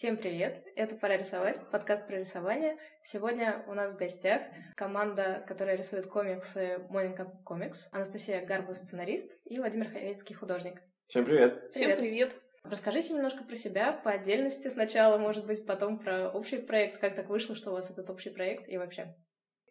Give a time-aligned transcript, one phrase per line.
[0.00, 0.64] Всем привет!
[0.76, 2.78] Это «Пора рисовать», подкаст про рисование.
[3.04, 4.40] Сегодня у нас в гостях
[4.74, 10.80] команда, которая рисует комиксы Моника Комикс, Анастасия Гарбус, сценарист, и Владимир Ховецкий, художник.
[11.06, 11.70] Всем привет!
[11.74, 12.34] Всем привет!
[12.64, 17.28] Расскажите немножко про себя по отдельности сначала, может быть, потом про общий проект, как так
[17.28, 19.14] вышло, что у вас этот общий проект и вообще.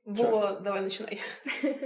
[0.06, 1.20] Во, давай начинай.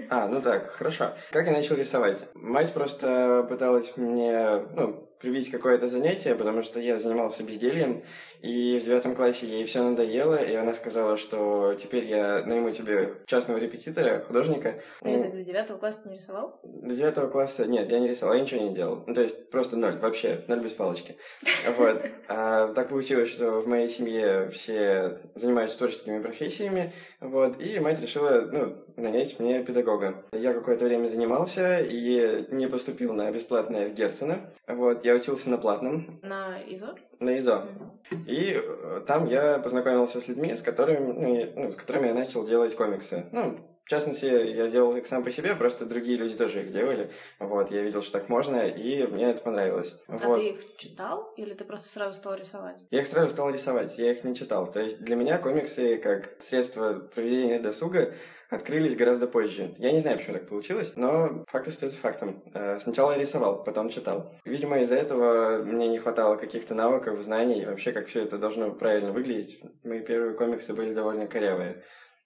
[0.09, 1.15] А, ну так, хорошо.
[1.31, 2.25] Как я начал рисовать?
[2.35, 8.03] Мать просто пыталась мне, ну, привить какое-то занятие, потому что я занимался бездельем,
[8.41, 13.15] и в девятом классе ей все надоело, и она сказала, что теперь я найму тебе
[13.25, 14.81] частного репетитора, художника.
[15.01, 16.59] Нет, ты до девятого класса не рисовал?
[16.63, 19.03] До девятого класса нет, я не рисовал, я ничего не делал.
[19.07, 21.17] Ну, то есть просто ноль, вообще, ноль без палочки.
[21.77, 22.01] Вот.
[22.27, 28.41] А так получилось, что в моей семье все занимаются творческими профессиями, вот, и мать решила,
[28.51, 30.23] ну, нанять мне педагога.
[30.31, 34.51] Я какое-то время занимался и не поступил на бесплатное в Герцена.
[34.67, 36.19] Вот, я учился на платном.
[36.21, 36.95] На ИЗО?
[37.19, 37.65] На ИЗО.
[38.11, 38.25] Mm-hmm.
[38.27, 42.45] И э, там я познакомился с людьми, с которыми, ну, ну, с которыми я начал
[42.45, 43.25] делать комиксы.
[43.31, 47.11] Ну, в частности, я делал их сам по себе, просто другие люди тоже их делали.
[47.39, 49.95] Вот, я видел, что так можно, и мне это понравилось.
[50.07, 50.37] А вот.
[50.37, 52.81] ты их читал, или ты просто сразу стал рисовать?
[52.91, 54.71] Я их сразу стал рисовать, я их не читал.
[54.71, 58.13] То есть для меня комиксы, как средство проведения досуга,
[58.49, 59.73] открылись гораздо позже.
[59.77, 62.41] Я не знаю, почему так получилось, но факт остается фактом.
[62.53, 64.33] Э, сначала я рисовал, потом читал.
[64.45, 69.11] Видимо, из-за этого мне не хватало каких-то навыков, знаний, вообще, как все это должно правильно
[69.11, 69.61] выглядеть.
[69.83, 71.83] Мои первые комиксы были довольно корявые.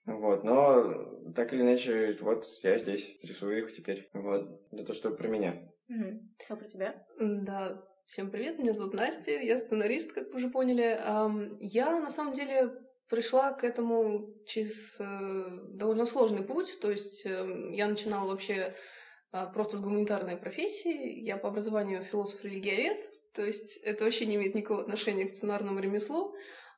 [0.07, 4.09] Вот, но так или иначе, вот я здесь рисую их теперь.
[4.13, 5.69] Вот, это что про меня.
[5.89, 6.21] Угу.
[6.43, 7.05] Что про тебя?
[7.19, 10.97] Да, всем привет, меня зовут Настя, я сценарист, как вы уже поняли.
[11.59, 12.71] Я на самом деле
[13.09, 15.03] пришла к этому через э,
[15.73, 18.75] довольно сложный путь, то есть эм, я начинала вообще
[19.31, 24.55] а, просто с гуманитарной профессии, я по образованию философ-религиовед, то есть это вообще не имеет
[24.55, 26.35] никакого отношения к сценарному ремеслу, а,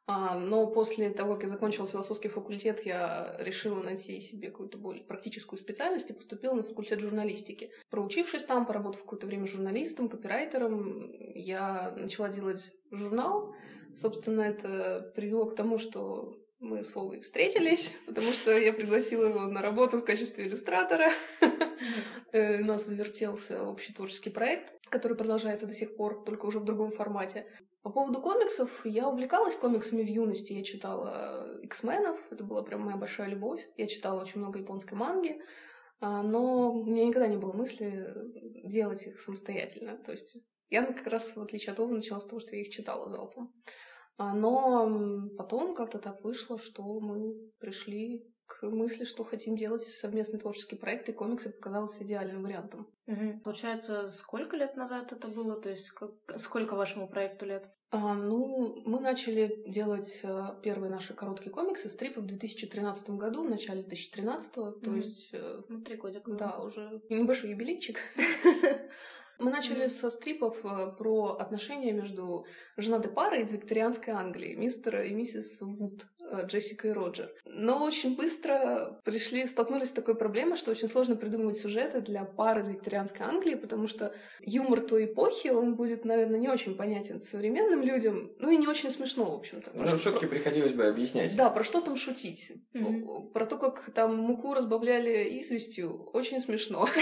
[0.09, 5.59] но после того, как я закончила философский факультет, я решила найти себе какую-то более практическую
[5.59, 7.71] специальность и поступила на факультет журналистики.
[7.89, 13.53] Проучившись там, поработав какое-то время журналистом, копирайтером, я начала делать журнал.
[13.95, 19.41] Собственно, это привело к тому, что мы с Вовой встретились, потому что я пригласила его
[19.41, 21.11] на работу в качестве иллюстратора.
[22.31, 26.65] Э, у нас завертелся общий творческий проект, который продолжается до сих пор, только уже в
[26.65, 27.45] другом формате.
[27.81, 30.51] По поводу комиксов, я увлекалась комиксами в юности.
[30.53, 33.65] Я читала X-менов, это была прям моя большая любовь.
[33.77, 35.41] Я читала очень много японской манги,
[36.01, 38.13] а, но у меня никогда не было мысли
[38.65, 39.97] делать их самостоятельно.
[39.97, 40.35] То есть
[40.69, 43.53] я как раз, в отличие от Овы, начала с того, что я их читала залпом.
[44.17, 50.39] А, но потом как-то так вышло, что мы пришли к мысли, что хотим делать совместный
[50.39, 52.87] творческий проект, и комиксы показался идеальным вариантом.
[53.05, 53.41] Угу.
[53.43, 55.61] Получается, сколько лет назад это было?
[55.61, 56.11] То есть как...
[56.37, 57.69] сколько вашему проекту лет?
[57.91, 63.49] А, ну, мы начали делать а, первые наши короткие комиксы, стрипы в 2013 году, в
[63.49, 65.29] начале 2013, mm то есть...
[65.33, 66.31] Э, ну, три годика.
[66.31, 67.99] Да, уже небольшой юбилейчик.
[69.39, 69.89] Мы начали mm.
[69.89, 72.45] со стрипов э, про отношения между
[72.77, 76.05] женатой парой из викторианской Англии, мистер и миссис Вуд,
[76.45, 77.31] Джессика и Роджер.
[77.45, 82.61] Но очень быстро пришли, столкнулись с такой проблемой, что очень сложно придумывать сюжеты для пары
[82.61, 87.81] из викторианской Англии, потому что юмор той эпохи, он будет, наверное, не очень понятен современным
[87.81, 89.71] людям, ну и не очень смешно, в общем-то.
[89.73, 91.35] Ну, шутки приходилось бы объяснять.
[91.35, 92.51] Да, про что там шутить?
[92.73, 93.31] Mm-hmm.
[93.31, 96.87] Про то, как там муку разбавляли известью, очень смешно.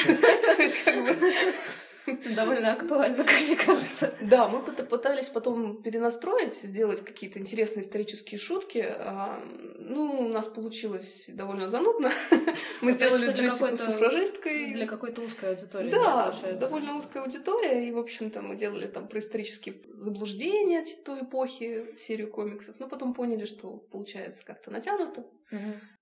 [2.36, 4.14] Довольно актуально, как мне кажется.
[4.22, 8.86] Да, мы пытались потом перенастроить, сделать какие-то интересные исторические шутки.
[8.88, 9.44] А,
[9.78, 12.12] ну, у нас получилось довольно занудно.
[12.82, 14.74] Мы сделали Джессику суфражисткой.
[14.74, 15.92] Для какой-то узкой аудитории.
[15.92, 17.88] Да, довольно узкая аудитория.
[17.88, 22.80] И, в общем-то, мы делали там про исторические заблуждения той эпохи, серию комиксов.
[22.80, 25.26] Но потом поняли, что получается как-то натянуто.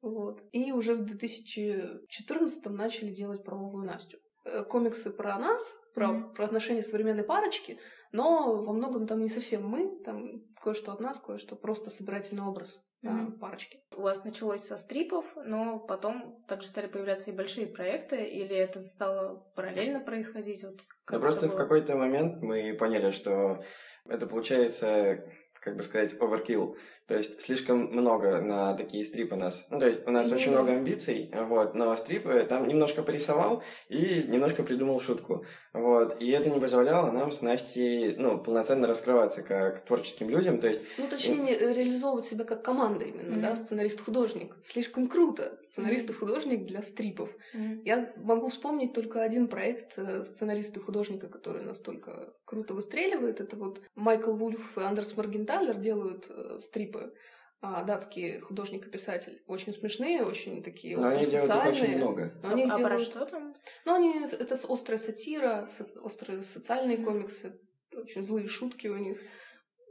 [0.02, 0.44] Вот.
[0.52, 4.20] И уже в 2014 начали делать про Вову Настю.
[4.46, 6.34] Э, комиксы про нас, про, mm-hmm.
[6.34, 7.80] про отношения современной парочки,
[8.12, 12.86] но во многом там не совсем мы, там кое-что от нас, кое-что просто собирательный образ
[13.04, 13.32] mm-hmm.
[13.32, 13.80] да, парочки.
[13.96, 18.84] У вас началось со стрипов, но потом также стали появляться и большие проекты, или это
[18.84, 20.64] стало параллельно происходить?
[20.64, 21.56] Вот да, просто было?
[21.56, 23.64] в какой-то момент мы поняли, что
[24.06, 25.24] это получается
[25.66, 26.78] как бы сказать, overkill.
[27.08, 29.66] То есть слишком много на такие стрипы нас.
[29.70, 30.36] Ну, то есть у нас mm-hmm.
[30.36, 35.46] очень много амбиций, вот, но стрипы там немножко порисовал и немножко придумал шутку.
[35.74, 36.22] Вот.
[36.22, 40.60] И это не позволяло нам с Настей, ну, полноценно раскрываться как творческим людям.
[40.60, 40.82] То есть...
[40.98, 41.74] Ну, точнее, и...
[41.74, 43.42] реализовывать себя как команда именно, mm-hmm.
[43.42, 44.56] да, сценарист-художник.
[44.64, 45.60] Слишком круто.
[45.64, 47.30] Сценарист и художник для стрипов.
[47.54, 47.82] Mm-hmm.
[47.86, 53.42] Я могу вспомнить только один проект э, сценариста и художника, который настолько круто выстреливает.
[53.42, 56.60] Это вот Майкл Вульф и Андерс Маргенталь Тайлер делают э,
[56.96, 57.14] стрипы
[57.62, 59.42] а, датский художник и писатель.
[59.48, 62.34] Очень смешные, очень такие Но они делают их очень много.
[62.44, 63.04] Но они а про делают...
[63.04, 63.56] что там?
[63.86, 64.14] Ну, они...
[64.26, 67.60] Это острая сатира, со- острые социальные комиксы,
[67.94, 69.20] очень злые шутки у них.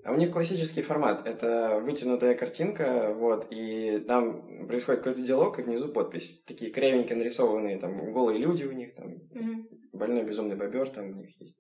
[0.04, 1.26] А у них классический формат.
[1.26, 6.42] Это вытянутая картинка, вот, и там происходит какой-то диалог, и внизу подпись.
[6.46, 9.68] Такие кривенько нарисованные, там, голые люди у них, там, Мгм.
[9.94, 11.56] больной безумный бобер там у них есть.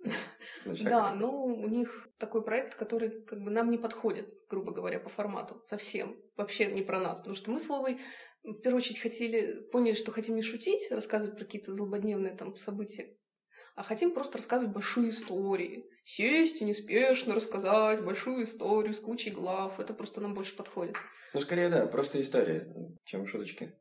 [0.64, 0.74] Ну.
[0.80, 5.08] Да, но у них такой проект, который как бы нам не подходит, грубо говоря, по
[5.08, 5.60] формату.
[5.64, 6.16] Совсем.
[6.36, 7.18] Вообще не про нас.
[7.18, 8.00] Потому что мы с Вовой
[8.42, 13.16] в первую очередь хотели, поняли, что хотим не шутить, рассказывать про какие-то злободневные там события,
[13.74, 15.86] а хотим просто рассказывать большие истории.
[16.04, 19.80] Сесть и неспешно рассказать большую историю с кучей глав.
[19.80, 20.96] Это просто нам больше подходит.
[21.32, 22.72] Ну, скорее, да, просто история,
[23.04, 23.74] чем шуточки.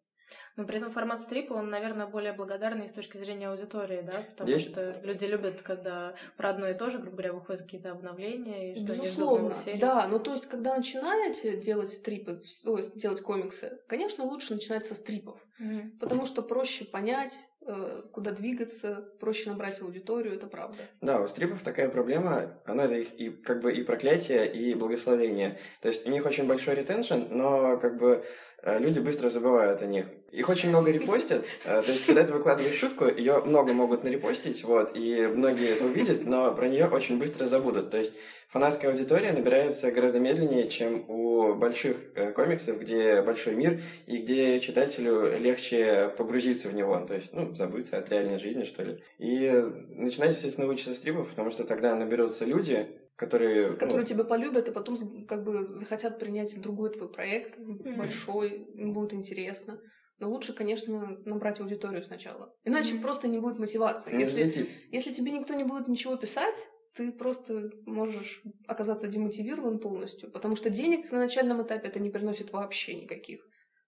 [0.55, 4.23] Но при этом формат стрипа, он, наверное, более благодарный с точки зрения аудитории, да?
[4.29, 7.91] Потому Есть- что люди любят, когда про одно и то же, грубо говоря, выходят какие-то
[7.91, 10.07] обновления, и что Безусловно, да.
[10.07, 15.39] Ну, то есть, когда начинаете делать стрипы, ой, делать комиксы, конечно, лучше начинать со стрипов.
[15.59, 15.97] Мгм.
[15.99, 20.77] Потому что проще понять, э, куда двигаться, проще набрать аудиторию, это правда.
[21.01, 25.57] Да, у стрипов такая проблема, она их и как бы и проклятие, и благословение.
[25.81, 28.25] То есть у них очень большой ретеншн, но как бы
[28.65, 30.07] люди быстро забывают о них.
[30.31, 34.63] Их очень много репостят, э, то есть когда ты выкладываешь шутку, ее много могут нарепостить,
[34.63, 37.91] вот, и многие это увидят, но про нее очень быстро забудут.
[37.91, 38.13] То есть
[38.47, 44.59] фанатская аудитория набирается гораздо медленнее, чем у больших э, комиксов, где большой мир, и где
[44.59, 49.03] читателю легче погрузиться в него, то есть, ну, забыться от реальной жизни, что ли.
[49.19, 53.69] И э, начинать, естественно, учиться стрипов, потому что тогда наберутся люди, которые...
[53.69, 54.95] ну, Которые тебя полюбят, и потом
[55.27, 59.79] как бы захотят принять другой твой проект, большой, им будет интересно.
[60.19, 62.53] Но лучше, конечно, набрать аудиторию сначала.
[62.63, 63.01] Иначе Мгм.
[63.03, 64.13] просто не будет мотивации.
[64.13, 70.31] не Если, если тебе никто не будет ничего писать, ты просто можешь оказаться демотивирован полностью,
[70.31, 73.43] потому что денег на начальном этапе это не приносит вообще никаких.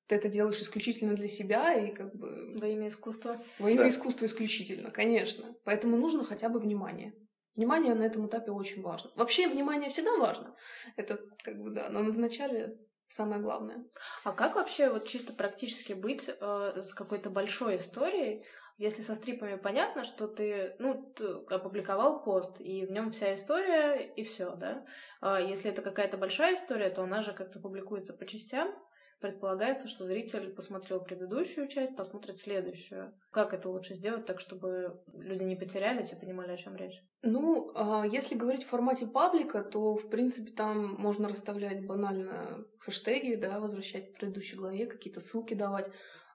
[0.08, 3.42] Ты это делаешь исключительно для себя и как бы Во имя искусства.
[3.60, 3.90] во имя Да.
[3.90, 5.56] искусства исключительно, конечно.
[5.64, 7.14] Поэтому нужно хотя бы внимание.
[7.56, 9.12] Внимание на этом этапе очень важно.
[9.16, 10.56] Вообще внимание всегда важно.
[10.98, 13.86] Это как бы да, но в начале самое главное.
[14.24, 18.46] А как вообще вот чисто практически быть э, с какой-то большой историей,
[18.78, 24.02] если со стрипами понятно, что ты, ну, ты опубликовал пост, и в нем вся история,
[24.02, 24.86] и все, да?
[25.22, 28.76] А если это какая-то большая история, то она же как-то публикуется по частям.
[29.20, 33.14] Предполагается, что зритель посмотрел предыдущую часть, посмотрит следующую.
[33.32, 37.02] Как это лучше сделать так, чтобы люди не потерялись и понимали, о чем речь?
[37.22, 43.36] Ну, а если говорить в формате паблика, то, в принципе, там можно расставлять банально хэштеги,
[43.36, 45.90] да, возвращать к предыдущей главе, какие-то ссылки давать.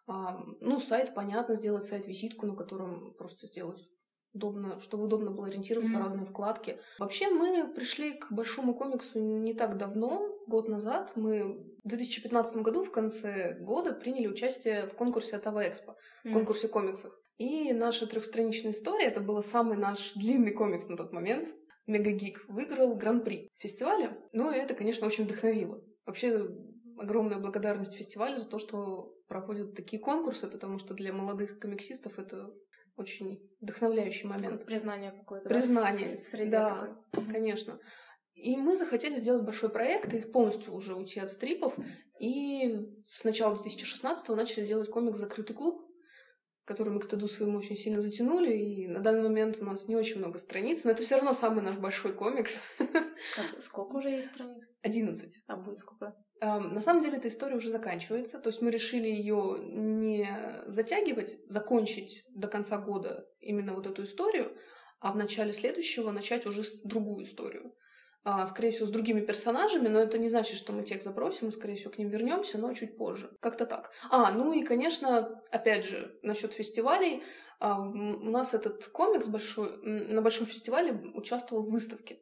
[0.06, 3.86] А, ну, сайт, понятно, сделать сайт-визитку, на котором просто сделать
[4.32, 6.80] удобно, чтобы удобно было ориентироваться на разные вкладки.
[6.98, 11.12] Вообще, мы пришли к большому комиксу не так давно, год назад.
[11.16, 16.68] Мы в 2015 году, в конце года, приняли участие в конкурсе Атава Экспо в конкурсе
[16.68, 17.14] комиксов.
[17.38, 21.48] И наша трехстраничная история, это был самый наш длинный комикс на тот момент,
[21.86, 24.18] Мегагик, выиграл гран-при фестиваля.
[24.32, 25.82] Ну и это, конечно, очень вдохновило.
[26.04, 26.48] Вообще,
[26.98, 32.50] огромная благодарность фестивалю за то, что проводят такие конкурсы, потому что для молодых комиксистов это
[32.96, 34.64] очень вдохновляющий момент.
[34.66, 35.48] Признание какое-то.
[35.48, 36.98] Признание, в среде да.
[37.12, 37.32] такой.
[37.32, 37.78] Конечно.
[38.34, 41.74] И мы захотели сделать большой проект и полностью уже уйти от стрипов.
[42.18, 45.86] И с начала 2016 начали делать комикс «Закрытый клуб»,
[46.64, 48.56] который мы к стыду своему очень сильно затянули.
[48.56, 51.62] И на данный момент у нас не очень много страниц, но это все равно самый
[51.62, 52.62] наш большой комикс.
[52.78, 54.68] А сколько уже есть страниц?
[54.82, 55.42] 11.
[55.46, 56.16] А будет сколько?
[56.40, 60.26] Эм, На самом деле эта история уже заканчивается, то есть мы решили ее не
[60.66, 64.56] затягивать, закончить до конца года именно вот эту историю,
[65.00, 67.74] а в начале следующего начать уже другую историю.
[68.22, 71.52] А, Скорее всего, с другими персонажами, но это не значит, что мы текст забросим, мы,
[71.52, 73.30] скорее всего, к ним вернемся, но чуть позже.
[73.40, 73.92] Как-то так.
[74.10, 77.22] А, ну и, конечно, опять же, насчет фестивалей.
[77.60, 82.20] а, У нас этот комикс большой, на большом фестивале участвовал в выставке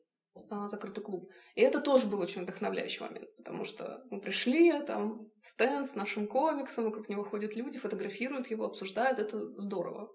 [0.50, 1.32] а, закрытый клуб.
[1.56, 6.28] И это тоже был очень вдохновляющий момент, потому что мы пришли, там стенд с нашим
[6.28, 10.08] комиксом, вокруг него ходят люди, фотографируют его, обсуждают, это здорово.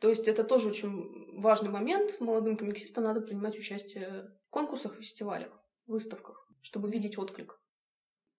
[0.00, 2.20] То есть это тоже очень важный момент.
[2.20, 5.52] Молодым комиксистам надо принимать участие конкурсах и фестивалях,
[5.86, 7.60] выставках, чтобы видеть отклик.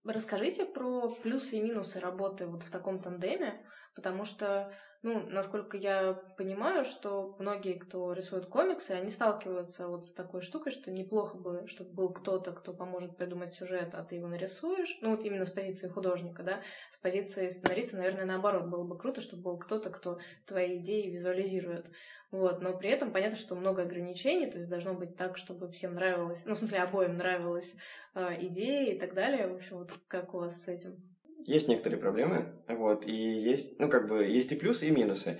[0.03, 6.13] Расскажите про плюсы и минусы работы вот в таком тандеме, потому что ну, насколько я
[6.37, 11.67] понимаю, что многие, кто рисует комиксы, они сталкиваются вот с такой штукой, что неплохо бы,
[11.67, 14.97] чтобы был кто-то, кто поможет придумать сюжет, а ты его нарисуешь.
[15.01, 16.61] Ну, вот именно с позиции художника, да.
[16.89, 21.91] С позиции сценариста, наверное, наоборот, было бы круто, чтобы был кто-то, кто твои идеи визуализирует.
[22.31, 25.95] Вот, но при этом понятно, что много ограничений, то есть должно быть так, чтобы всем
[25.95, 27.75] нравилось, ну, в смысле, обоим нравилась
[28.15, 29.47] э, идея и так далее.
[29.47, 30.97] В общем, вот как у вас с этим?
[31.45, 35.39] Есть некоторые проблемы, вот, и есть, ну, как бы, есть и плюсы, и минусы.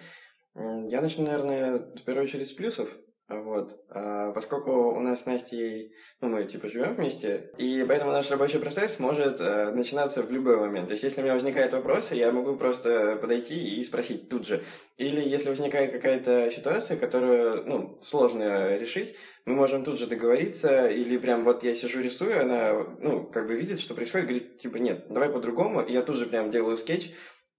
[0.56, 2.98] Я начну, наверное, в первую очередь с плюсов.
[3.30, 3.84] Вот.
[3.90, 8.58] А поскольку у нас с Настей, ну, мы типа живем вместе, и поэтому наш рабочий
[8.58, 10.88] процесс может э, начинаться в любой момент.
[10.88, 14.64] То есть, если у меня возникают вопросы, я могу просто подойти и спросить тут же.
[14.98, 19.14] Или если возникает какая-то ситуация, которую, ну, сложно решить,
[19.46, 23.56] мы можем тут же договориться, или прям вот я сижу рисую, она, ну, как бы
[23.56, 27.12] видит, что происходит, говорит, типа, нет, давай по-другому, и я тут же прям делаю скетч,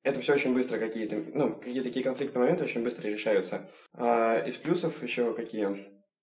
[0.08, 3.68] это все очень быстро какие-то, ну, какие-то такие конфликтные моменты очень быстро решаются.
[3.94, 5.68] А из плюсов еще какие?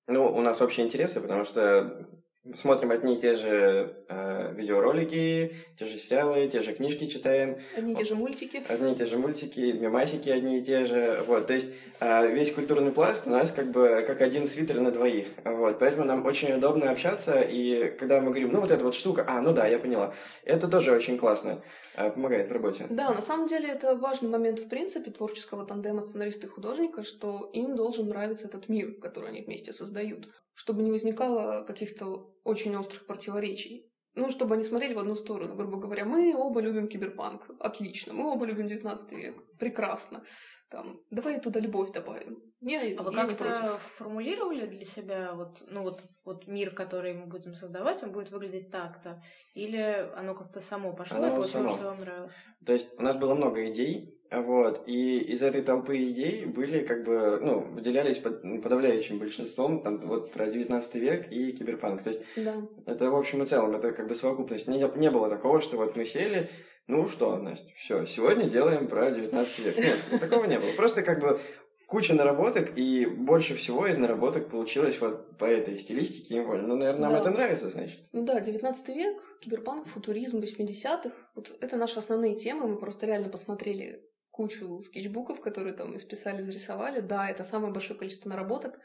[0.08, 2.08] Ну, у нас общие интересы, потому что
[2.54, 7.58] смотрим одни и те же э, видеоролики, те же сериалы, те же книжки читаем.
[7.76, 8.62] Одни и те же мультики.
[8.70, 11.24] Одни и те же мультики, мемасики одни и те же.
[11.28, 11.68] Вот, то есть
[12.00, 15.28] э, весь культурный пласт у нас как бы как один свитер на двоих.
[15.44, 19.26] Вот, поэтому нам очень удобно общаться, и когда мы говорим, ну вот эта вот штука,
[19.28, 20.14] а, ну да, я поняла.
[20.44, 21.64] Это тоже очень классно,
[21.96, 22.86] э, помогает в работе.
[22.90, 27.50] Да, на самом деле это важный момент в принципе творческого тандема сценариста и художника, что
[27.54, 33.06] им должен нравиться этот мир, который они вместе создают чтобы не возникало каких-то очень острых
[33.06, 33.92] противоречий.
[34.14, 35.56] Ну, чтобы они смотрели в одну сторону.
[35.56, 37.50] Грубо говоря, мы оба любим киберпанк.
[37.60, 38.14] Отлично.
[38.14, 39.36] Мы оба любим 19 век.
[39.60, 40.24] Прекрасно.
[40.70, 42.42] Там, давай туда любовь добавим.
[42.62, 47.54] Не, а вы как-то формулировали для себя вот, ну вот, вот мир, который мы будем
[47.54, 49.22] создавать, он будет выглядеть так-то?
[49.54, 51.76] Или оно как-то само пошло, оно и само.
[51.76, 52.32] что вам нравилось?
[52.66, 57.04] То есть у нас было много идей, вот, и из этой толпы идей были как
[57.04, 62.04] бы, ну, выделялись под, подавляющим большинством, там, вот, про 19 век и киберпанк.
[62.04, 62.56] То есть, да.
[62.86, 64.68] это в общем и целом, это как бы совокупность.
[64.68, 66.50] Не, не было такого, что вот мы сели,
[66.88, 69.78] ну что, Настя, все, сегодня делаем про 19 век.
[69.78, 70.72] Нет, ну, такого не было.
[70.76, 71.40] Просто как бы
[71.88, 76.42] куча наработок, и больше всего из наработок получилось вот по этой стилистике.
[76.42, 77.20] Ну, наверное, нам да.
[77.20, 78.00] это нравится, значит.
[78.12, 81.12] Ну да, 19 век, киберпанк, футуризм 80-х.
[81.36, 82.68] Вот это наши основные темы.
[82.68, 84.04] Мы просто реально посмотрели
[84.36, 87.00] кучу скетчбуков, которые там исписали, зарисовали.
[87.00, 88.80] Да, это самое большое количество наработок.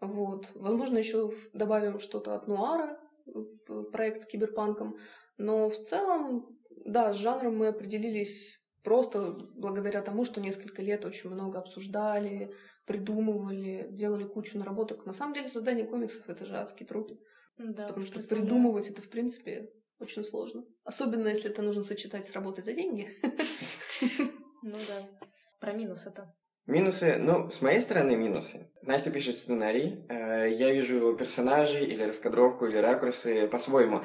[0.00, 0.50] Вот.
[0.54, 4.96] Возможно, еще добавим что-то от Нуара в проект с киберпанком.
[5.36, 11.30] Но в целом, да, с жанром мы определились просто благодаря тому, что несколько лет очень
[11.30, 12.54] много обсуждали,
[12.86, 15.04] придумывали, делали кучу наработок.
[15.04, 17.12] На самом деле создание комиксов— это же адский труд.
[17.58, 20.64] Да, потому что придумывать это, в принципе, очень сложно.
[20.82, 23.10] Особенно, если это нужно сочетать с работой за деньги.
[24.64, 25.26] Ну да.
[25.60, 26.34] Про минус это.
[26.66, 28.70] Минусы, ну, с моей стороны минусы.
[28.80, 34.02] Настя пишет сценарий, э, я вижу персонажей или раскадровку, или ракурсы по-своему.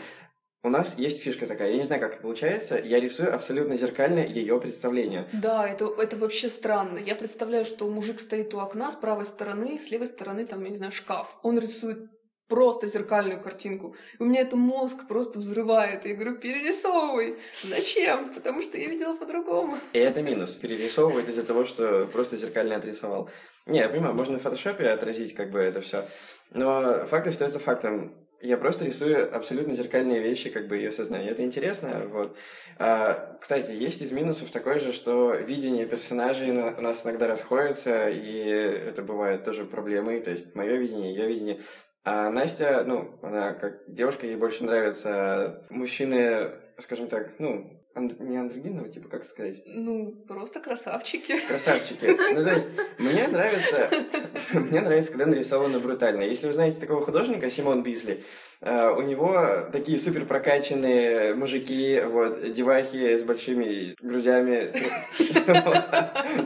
[0.61, 4.19] У нас есть фишка такая, я не знаю, как это получается, я рисую абсолютно зеркально
[4.19, 5.29] ее представление.
[5.31, 6.97] Да, это, это вообще странно.
[6.97, 10.71] Я представляю, что мужик стоит у окна с правой стороны, с левой стороны там, я
[10.71, 11.39] не знаю, шкаф.
[11.43, 12.09] Он рисует
[12.49, 13.95] просто зеркальную картинку.
[14.17, 16.05] У меня это мозг просто взрывает.
[16.05, 17.37] Я говорю, перерисовывай.
[17.63, 18.33] Зачем?
[18.33, 19.77] Потому что я видела по-другому.
[19.93, 20.55] И это минус.
[20.55, 23.29] Перерисовывать из-за того, что просто зеркально отрисовал.
[23.67, 26.05] Не, я понимаю, можно в фотошопе отразить как бы это все.
[26.51, 28.15] Но факт остается фактом.
[28.41, 31.29] Я просто рисую абсолютно зеркальные вещи, как бы ее сознание.
[31.29, 32.37] Это интересно, вот.
[32.77, 38.47] А, кстати, есть из минусов такое же, что видение персонажей у нас иногда расходится, и
[38.87, 40.21] это бывает тоже проблемой.
[40.21, 41.59] То есть мое видение, ее видение.
[42.03, 48.37] А Настя, ну, она как девушка, ей больше нравятся мужчины, скажем так, ну, анд- не
[48.37, 49.61] андрогинного, типа, как сказать?
[49.65, 51.37] Ну, просто красавчики.
[51.47, 52.05] Красавчики.
[52.05, 52.65] Ну, то есть,
[52.97, 53.89] мне нравится,
[54.53, 56.23] мне нравится, когда нарисовано брутально.
[56.23, 58.23] Если вы знаете такого художника, Симон Бизли,
[58.61, 64.73] Uh, у него такие супер прокачанные мужики, вот, девахи с большими грудями.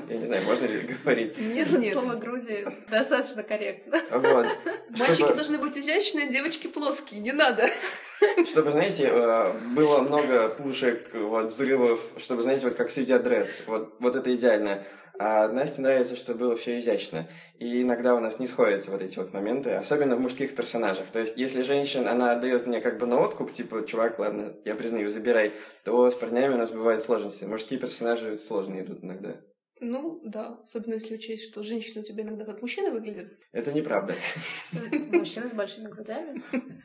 [0.08, 1.40] Я не знаю, можно ли говорить?
[1.40, 1.94] Нет, нет.
[1.94, 4.00] Слово груди достаточно корректно.
[4.12, 4.46] Вот.
[4.92, 7.68] Мальчики должны быть изящные, девочки плоские, не надо.
[8.46, 13.50] Чтобы, знаете, э, было много пушек, вот, взрывов, чтобы, знаете, вот как Судья Дред.
[13.68, 14.84] Вот, вот это идеально.
[15.20, 17.28] А Насте нравится, что было все изящно.
[17.60, 21.06] И иногда у нас не сходятся вот эти вот моменты, особенно в мужских персонажах.
[21.12, 24.76] То есть, если женщина, она отдает мне как бы на откуп, типа, чувак, ладно, я
[24.76, 25.54] признаю, забирай,
[25.84, 27.46] то с парнями у нас бывают сложности.
[27.46, 29.36] Мужские персонажи сложно идут иногда.
[29.84, 30.60] Ну, да.
[30.64, 33.28] Особенно если учесть, что женщины у тебя иногда как мужчины выглядят.
[33.52, 34.16] Это неправда.
[35.12, 36.42] Мужчины с большими грудями.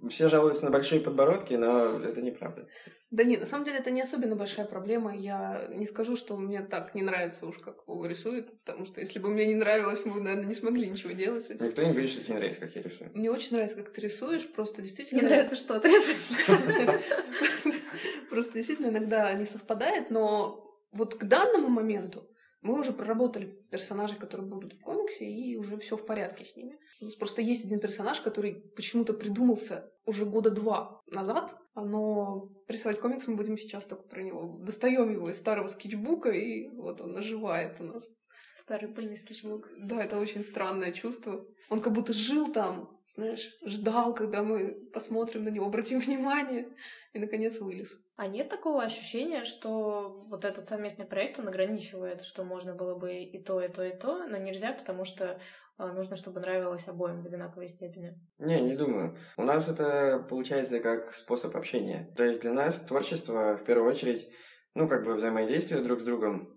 [0.09, 2.67] Все жалуются на большие подбородки, но это неправда.
[3.11, 5.17] Да нет, на самом деле это не особенно большая проблема.
[5.17, 9.19] Я не скажу, что мне так не нравится уж, как Вова рисует, потому что если
[9.19, 11.67] бы мне не нравилось, мы бы, наверное, не смогли ничего делать с этим.
[11.67, 13.11] Никто не говорит, что тебе не нравится, как я рисую.
[13.14, 15.23] Мне очень нравится, как ты рисуешь, просто действительно...
[15.23, 17.00] Мне нравится, что ты рисуешь.
[18.31, 22.28] Просто действительно иногда не совпадает, но вот к данному моменту
[22.61, 26.79] мы уже проработали персонажей, которые будут в комиксе, и уже все в порядке с ними.
[27.00, 32.99] У нас просто есть один персонаж, который почему-то придумался уже года два назад, но рисовать
[32.99, 34.59] комикс мы будем сейчас только про него.
[34.61, 38.15] Достаем его из старого скетчбука, и вот он оживает у нас.
[38.59, 39.69] Старый пыльный скетчбук.
[39.79, 41.47] Да, это очень странное чувство.
[41.71, 46.69] Он как будто жил там, знаешь, ждал, когда мы посмотрим на него, обратим внимание,
[47.12, 47.97] и, наконец, вылез.
[48.17, 53.15] А нет такого ощущения, что вот этот совместный проект, он ограничивает, что можно было бы
[53.15, 55.41] и то, и то, и то, но нельзя, потому что
[55.77, 58.19] а, нужно, чтобы нравилось обоим в одинаковой степени.
[58.38, 59.17] Не, не думаю.
[59.37, 62.12] У нас это получается как способ общения.
[62.17, 64.29] То есть для нас творчество в первую очередь
[64.75, 66.49] ну, как бы взаимодействие друг с другом.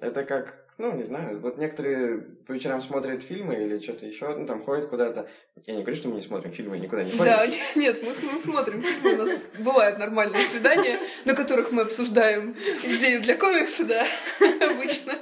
[0.00, 4.46] Это как, ну, не знаю, вот некоторые по вечерам смотрят фильмы или что-то еще, ну,
[4.46, 5.28] там ходят куда-то.
[5.66, 7.24] Я не говорю, что мы не смотрим фильмы, никуда не ходим.
[7.24, 12.56] Да, нет, мы, мы смотрим фильмы, у нас бывают нормальные свидания, на которых мы обсуждаем
[12.84, 14.06] идею для комикса, да,
[14.70, 15.14] обычно.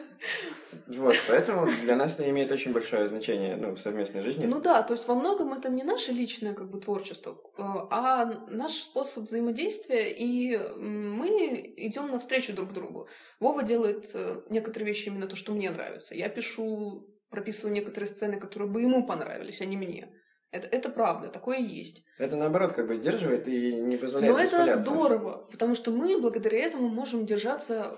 [0.87, 4.47] Вот, поэтому для нас это имеет очень большое значение ну, в совместной жизни.
[4.47, 8.25] Ну да, то есть во многом это не наше личное как бы творчество, э, а
[8.49, 13.09] наш способ взаимодействия, и мы идем навстречу друг другу.
[13.40, 16.14] Вова делает э, некоторые вещи именно то, что мне нравится.
[16.14, 20.09] Я пишу, прописываю некоторые сцены, которые бы ему понравились, а не мне.
[20.52, 22.05] Это, это правда, такое есть.
[22.19, 26.59] Это наоборот как бы сдерживает и не позволяет Но это здорово, потому что мы благодаря
[26.61, 27.97] этому можем держаться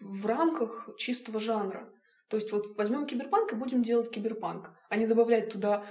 [0.00, 1.88] в рамках чистого жанра.
[2.28, 5.84] То есть вот возьмем киберпанк и будем делать киберпанк, а не добавлять туда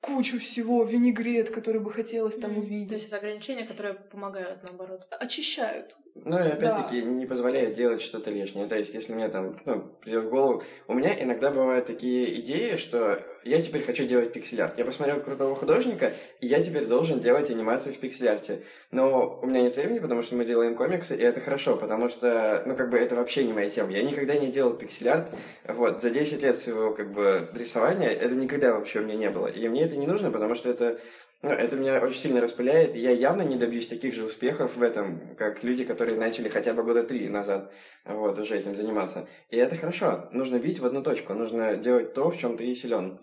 [0.00, 2.90] кучу всего, винегрет, который бы хотелось там увидеть.
[2.90, 5.06] То есть ограничения, которые помогают, наоборот.
[5.10, 5.96] Очищают.
[6.14, 7.08] Ну и опять-таки да.
[7.08, 8.66] не позволяет делать что-то лишнее.
[8.66, 10.62] То есть, если мне там ну, придет в голову.
[10.86, 14.78] У меня иногда бывают такие идеи, что я теперь хочу делать пиксель-арт.
[14.78, 18.62] Я посмотрел крутого художника, и я теперь должен делать анимацию в пиксель-арте.
[18.90, 22.62] Но у меня нет времени, потому что мы делаем комиксы, и это хорошо, потому что,
[22.66, 23.92] ну, как бы это вообще не моя тема.
[23.92, 25.30] Я никогда не делал пиксель-арт.
[25.68, 29.46] Вот, за 10 лет своего, как бы, рисования это никогда вообще у меня не было.
[29.46, 30.98] И мне это не нужно, потому что это
[31.42, 32.94] ну, это меня очень сильно распыляет.
[32.94, 36.82] Я явно не добьюсь таких же успехов в этом, как люди, которые начали хотя бы
[36.82, 37.72] года три назад
[38.04, 39.26] вот, уже этим заниматься.
[39.48, 40.28] И это хорошо.
[40.32, 41.32] Нужно бить в одну точку.
[41.32, 43.20] Нужно делать то, в чем ты силен.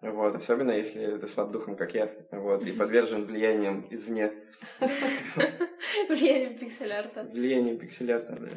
[0.00, 4.32] Вот, особенно если ты слаб духом, как я, вот, и подвержен влиянием извне.
[6.08, 7.24] Влиянием пиксель-арта.
[7.24, 8.48] Влиянием пиксель-арта, да.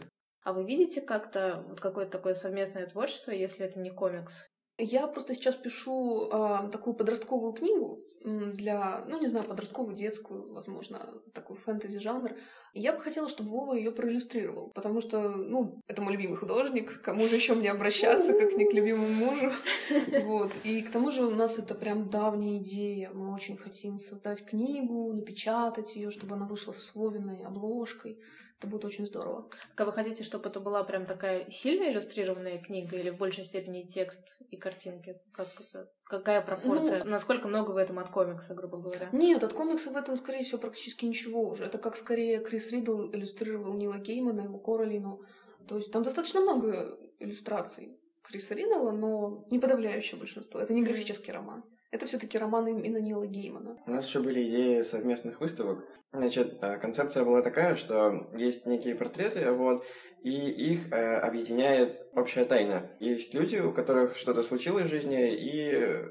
[0.44, 4.50] А вы видите как-то вот какое-то такое совместное творчество, если это не комикс?
[4.78, 11.00] Я просто сейчас пишу э, такую подростковую книгу для, ну, не знаю, подростковую, детскую, возможно,
[11.34, 12.36] такой фэнтези-жанр.
[12.74, 17.02] И я бы хотела, чтобы Вова ее проиллюстрировал, потому что, ну, это мой любимый художник,
[17.02, 19.52] кому же еще мне обращаться, как не к любимому мужу.
[20.24, 20.52] Вот.
[20.64, 23.10] И к тому же у нас это прям давняя идея.
[23.12, 28.20] Мы очень хотим создать книгу, напечатать ее, чтобы она вышла с Вовиной обложкой.
[28.60, 29.50] Это будет очень здорово.
[29.74, 33.84] Как вы хотите, чтобы это была прям такая сильно иллюстрированная книга или в большей степени
[33.84, 35.16] текст и картинки?
[35.32, 35.90] Как это?
[36.04, 37.06] Какая пропорция?
[37.06, 39.08] Ну, Насколько много в этом от комикса, грубо говоря?
[39.14, 41.64] Нет, от комикса в этом, скорее всего, практически ничего уже.
[41.64, 45.22] Это как скорее Крис Ридл иллюстрировал Нила Геймана, его Королину.
[45.66, 50.60] То есть там достаточно много иллюстраций Криса Ридла, но не подавляющее большинство.
[50.60, 51.64] Это не графический роман.
[51.92, 53.78] Это все-таки роман именно Нила Геймана.
[53.88, 55.84] У нас еще были идеи совместных выставок.
[56.12, 59.84] Значит, э, концепция была такая, что есть некие портреты, вот,
[60.24, 62.92] и их э, объединяет общая тайна.
[63.00, 65.62] Есть люди, у которых что-то случилось в жизни, и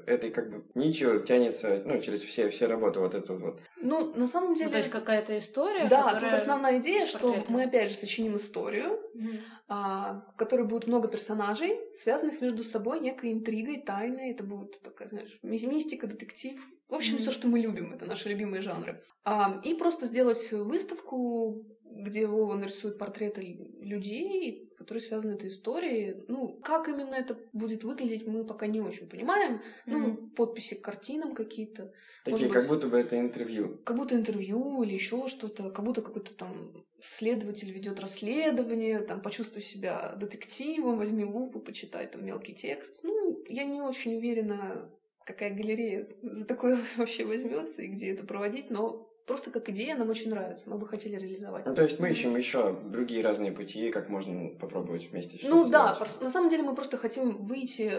[0.07, 3.61] этой как бы нитью тянется, ну, через все, все работы вот эту вот.
[3.81, 4.67] Ну, на самом деле...
[4.67, 6.31] Ну, то есть какая-то история, Да, которая...
[6.31, 9.39] тут основная идея, что мы опять же сочиним историю, mm-hmm.
[9.67, 14.31] а, в которой будет много персонажей, связанных между собой некой интригой, тайной.
[14.31, 16.59] Это будет такая, знаешь, мистика, детектив.
[16.89, 17.19] В общем, mm-hmm.
[17.19, 19.01] все, что мы любим, это наши любимые жанры.
[19.23, 23.41] А, и просто сделать выставку, где Вова нарисует портреты
[23.81, 26.23] людей, которые связаны этой историей.
[26.27, 29.55] Ну, как именно это будет выглядеть, мы пока не очень понимаем.
[29.55, 29.61] Mm-hmm.
[29.85, 31.91] Ну, подписи к картинам какие-то.
[32.23, 33.77] Такие, быть, как будто бы это интервью.
[33.83, 35.69] Как будто интервью или еще что-то.
[35.71, 42.25] Как будто какой-то там следователь ведет расследование, там, почувствуй себя детективом, возьми лупу, почитай там
[42.25, 42.99] мелкий текст.
[43.03, 44.91] Ну, я не очень уверена,
[45.25, 50.09] какая галерея за такое вообще возьмется и где это проводить, но просто как идея нам
[50.09, 51.67] очень нравится, мы бы хотели реализовать.
[51.67, 55.93] Ну, то есть мы ищем еще другие разные пути, как можно попробовать вместе Ну да,
[55.93, 56.21] сделать.
[56.21, 57.91] на самом деле мы просто хотим выйти,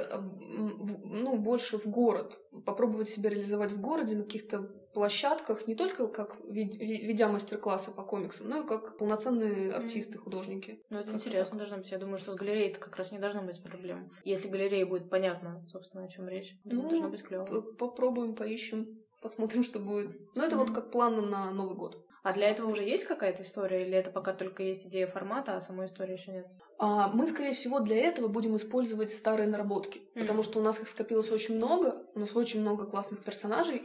[1.04, 4.62] ну, больше в город, попробовать себя реализовать в городе на каких-то
[4.92, 10.82] площадках, не только как ведя мастер-классы по комиксам, но и как полноценные артисты, художники.
[10.90, 11.90] Ну, это интересно должно быть.
[11.92, 14.10] Я думаю, что с галереей это как раз не должно быть проблем.
[14.24, 17.44] Если галерея будет понятно, собственно, о чем речь, ну, должно быть клево.
[17.44, 20.10] Попробуем, поищем, посмотрим, что будет.
[20.36, 20.58] Но это mm-hmm.
[20.58, 22.06] вот как план на Новый год.
[22.22, 25.60] А для этого уже есть какая-то история, или это пока только есть идея формата, а
[25.60, 26.46] самой истории еще нет?
[26.78, 30.20] А, мы, скорее всего, для этого будем использовать старые наработки, mm-hmm.
[30.20, 33.84] потому что у нас их скопилось очень много, у нас очень много классных персонажей,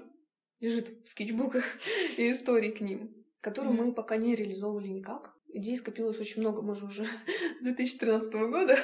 [0.60, 1.64] лежит в скетчбуках
[2.18, 3.86] и истории к ним, которые mm-hmm.
[3.86, 5.35] мы пока не реализовывали никак.
[5.56, 7.06] Идей скопилось очень много, мы же уже
[7.60, 8.78] с 2013 года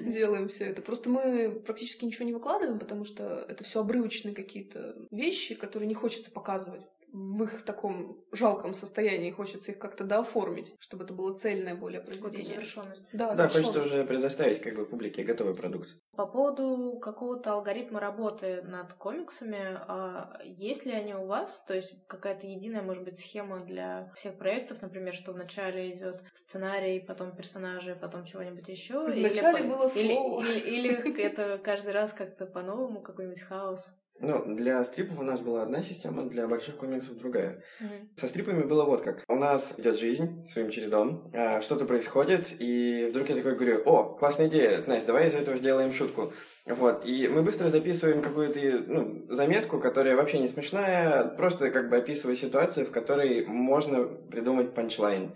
[0.00, 0.80] делаем все это.
[0.80, 5.94] Просто мы практически ничего не выкладываем, потому что это все обрывочные какие-то вещи, которые не
[5.94, 6.82] хочется показывать
[7.14, 12.56] в их таком жалком состоянии, хочется их как-то дооформить, чтобы это было цельное более произведение.
[12.56, 13.04] Завершенность.
[13.12, 15.94] Да, да хочется уже предоставить как бы публике готовый продукт.
[16.16, 21.62] По поводу какого-то алгоритма работы над комиксами, а есть ли они у вас?
[21.68, 26.98] То есть какая-то единая, может быть, схема для всех проектов, например, что вначале идет сценарий,
[26.98, 29.06] потом персонажи, потом чего-нибудь еще?
[29.06, 30.42] Вначале или, было слово.
[30.42, 33.86] Или, или, или это каждый раз как-то по-новому, какой-нибудь хаос?
[34.20, 37.62] Ну, для стрипов у нас была одна система, для больших комиксов другая.
[37.80, 38.08] Mm-hmm.
[38.16, 39.24] Со стрипами было вот как.
[39.28, 44.14] У нас идет жизнь своим чередом, а, что-то происходит, и вдруг я такой говорю, о,
[44.14, 46.32] классная идея, Настя, давай из этого сделаем шутку.
[46.64, 51.96] Вот, и мы быстро записываем какую-то ну, заметку, которая вообще не смешная, просто как бы
[51.96, 55.34] описывая ситуацию, в которой можно придумать punchline.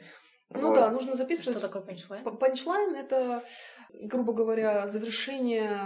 [0.50, 0.74] Ну вот.
[0.74, 1.58] да, нужно записывать.
[1.58, 2.24] Что такое punchline?
[2.24, 3.44] Punchline— это
[3.90, 5.80] грубо говоря, завершение,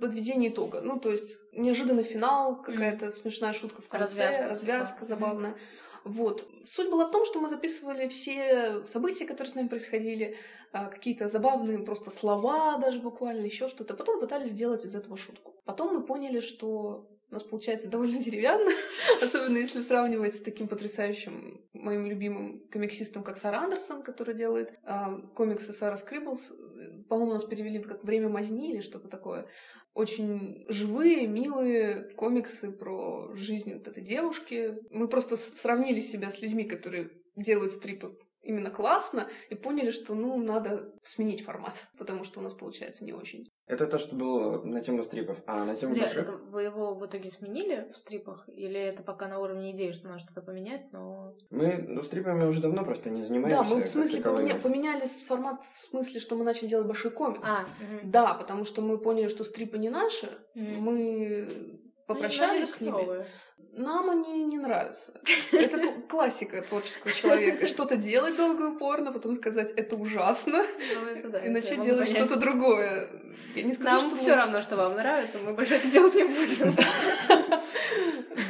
[0.00, 0.80] подведение итога.
[0.80, 3.10] Ну, то есть неожиданный финал, какая-то mm.
[3.10, 5.50] смешная шутка в конце, развязка, развязка забавная.
[5.50, 5.56] Mm.
[6.04, 6.48] Вот.
[6.64, 10.36] Суть была в том, что мы записывали все события, которые с нами происходили,
[10.72, 13.94] а, какие-то забавные просто слова даже буквально, еще что-то.
[13.94, 15.54] Потом пытались сделать из этого шутку.
[15.64, 18.70] Потом мы поняли, что у нас получается довольно деревянно,
[19.22, 24.92] особенно если сравнивать с таким потрясающим моим любимым комиксистом, как Сара Андерсон, который делает э,
[25.34, 26.52] комиксы Сара Скриблс.
[27.08, 29.46] По-моему, нас перевели как «Время мазни» или что-то такое.
[29.94, 34.78] Очень живые, милые комиксы про жизнь вот этой девушки.
[34.90, 40.36] Мы просто сравнили себя с людьми, которые делают стрипы именно классно и поняли, что, ну,
[40.36, 43.50] надо сменить формат, потому что у нас получается не очень.
[43.66, 45.38] Это то, что было на тему стрипов.
[45.46, 46.28] А на тему больших...
[46.50, 48.46] Вы его в итоге сменили в стрипах?
[48.48, 51.34] Или это пока на уровне идеи, что надо что-то поменять, но...
[51.50, 53.62] Мы ну, стрипами уже давно просто не занимаемся.
[53.62, 54.58] Да, мы в смысле поменя...
[54.58, 57.48] поменяли формат в смысле, что мы начали делать большой комикс.
[57.48, 58.00] А, угу.
[58.04, 60.26] Да, потому что мы поняли, что стрипы не наши.
[60.54, 60.64] Угу.
[60.80, 61.80] Мы
[62.14, 63.24] попрощались с ними.
[63.74, 65.14] Нам они не нравятся.
[65.52, 67.66] Это классика творческого человека.
[67.66, 72.08] Что-то делать долго и упорно, потом сказать «это ужасно», ну, это да, и начать делать
[72.08, 73.08] что-то другое.
[73.54, 76.24] Я не скажу, Нам что все равно, что вам нравится, мы больше это делать не
[76.24, 76.76] будем.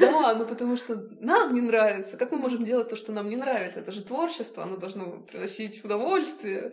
[0.00, 2.16] Да, ну потому что нам не нравится.
[2.16, 3.80] Как мы можем делать то, что нам не нравится?
[3.80, 6.72] Это же творчество, оно должно приносить удовольствие.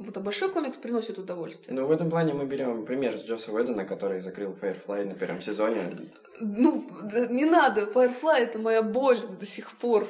[0.00, 1.78] Вот, а большой комикс приносит удовольствие.
[1.78, 5.42] Ну, в этом плане мы берем пример с Джосса Уэддена, который закрыл Firefly на первом
[5.42, 5.90] сезоне.
[6.40, 6.82] Ну,
[7.28, 10.08] не надо, Firefly— это моя боль до сих пор.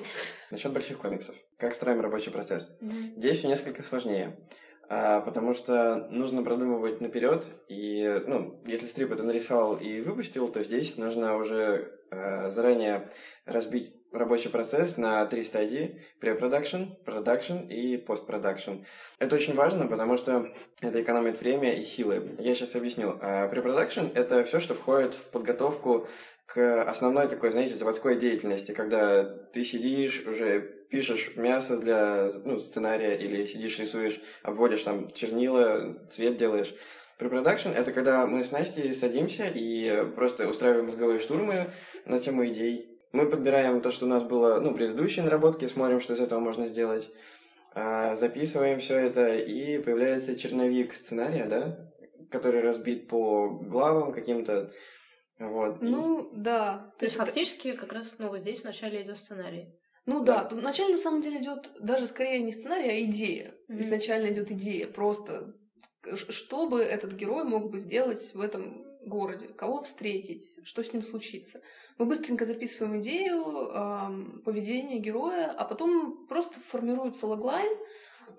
[0.52, 1.34] Насчет больших комиксов.
[1.58, 2.70] Как строим рабочий процесс?
[2.80, 3.16] Mm-hmm.
[3.16, 4.38] Здесь все несколько сложнее.
[4.88, 10.62] А, потому что нужно продумывать наперед, и, ну, если стрип это нарисовал и выпустил, то
[10.62, 13.10] здесь нужно уже а, заранее
[13.44, 18.84] разбить рабочий процесс на три стадии– pre-production, production и post-production.
[19.18, 22.36] Это очень важно, потому что это экономит время и силы.
[22.38, 23.18] Я сейчас объясню.
[23.20, 26.08] А, pre-production– это все, что входит в подготовку
[26.46, 33.16] к основной такой, знаете, заводской деятельности, когда ты сидишь, уже пишешь мясо для ну, сценария
[33.16, 36.74] или сидишь, рисуешь, обводишь там чернила, цвет делаешь.
[37.18, 41.70] Препродакшн— это когда мы с Настей садимся и просто устраиваем мозговые штурмы
[42.06, 42.89] на тему идей.
[43.12, 46.68] Мы подбираем то, что у нас было, ну, предыдущие наработки, смотрим, что из этого можно
[46.68, 47.10] сделать,
[47.74, 51.90] а, записываем все это, и появляется черновик сценария, да,
[52.30, 54.72] который разбит по главам каким-то,
[55.38, 55.82] вот.
[55.82, 56.36] Ну, и...
[56.36, 56.92] да.
[56.98, 59.74] То есть фактически как раз, ну, вот здесь вначале идет сценарий.
[60.06, 60.56] Ну да, да.
[60.56, 63.54] вначале на самом деле идет даже скорее не сценарий, а идея.
[63.68, 63.80] Mm-hmm.
[63.80, 65.54] Изначально идет идея, просто
[66.14, 71.02] что бы этот герой мог бы сделать в этом городе, кого встретить, что с ним
[71.02, 71.60] случится.
[71.98, 77.76] Мы быстренько записываем идею э, поведения героя, а потом просто формируется логлайн.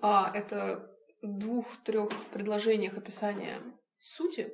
[0.00, 0.90] А, это
[1.22, 3.58] двух-трех предложениях описания
[4.02, 4.52] сути,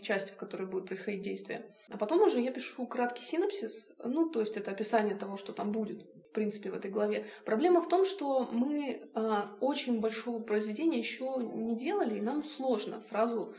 [0.00, 1.74] части, в которой будет происходить действие.
[1.90, 5.72] А потом уже я пишу краткий синопсис, ну, то есть это описание того, что там
[5.72, 7.26] будет, в принципе, в этой главе.
[7.44, 13.00] Проблема в том, что мы а, очень большого произведения еще не делали, и нам сложно
[13.00, 13.56] сразу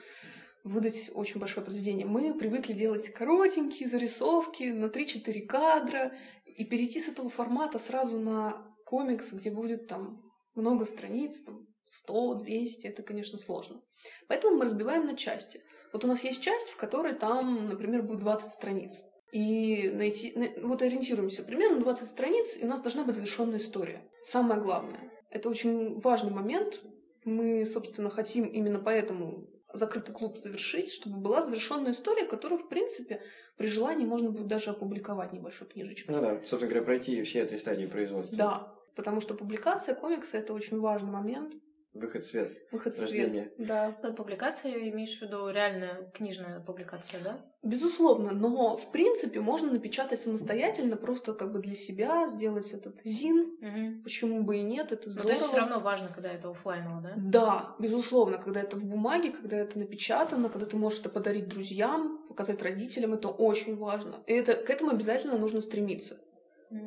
[0.65, 2.07] выдать очень большое произведение.
[2.07, 6.11] Мы привыкли делать коротенькие зарисовки на 3-4 кадра
[6.43, 10.21] и перейти с этого формата сразу на комикс, где будет там
[10.55, 13.81] много страниц, там 100, 200, это, конечно, сложно.
[14.27, 15.61] Поэтому мы разбиваем на части.
[15.93, 19.03] Вот у нас есть часть, в которой там, например, будет 20 страниц.
[19.31, 24.09] И найти, вот ориентируемся примерно 20 страниц, и у нас должна быть завершенная история.
[24.23, 25.11] Самое главное.
[25.29, 26.81] Это очень важный момент.
[27.23, 33.21] Мы, собственно, хотим именно поэтому закрытый клуб завершить, чтобы была завершенная история, которую, в принципе,
[33.57, 36.15] при желании можно будет даже опубликовать небольшой книжечкой.
[36.15, 38.37] Ну да, собственно говоря, пройти все три стадии производства.
[38.37, 41.53] Да, потому что публикация комикса— это очень важный момент.
[41.95, 42.51] Выход в свет.
[42.71, 43.91] Выход в свет, да.
[44.01, 47.39] Под публикацией имеешь в виду реальная книжная публикация, да?
[47.63, 53.57] Безусловно, но в принципе можно напечатать самостоятельно, просто как бы для себя сделать этот зин.
[53.61, 54.03] Угу.
[54.03, 55.31] Почему бы и нет, это здорово.
[55.31, 57.13] Но то есть все равно важно, когда это офлайново, да?
[57.15, 62.27] Да, безусловно, когда это в бумаге, когда это напечатано, когда ты можешь это подарить друзьям,
[62.27, 64.21] показать родителям, это очень важно.
[64.27, 66.19] И это, к этому обязательно нужно стремиться.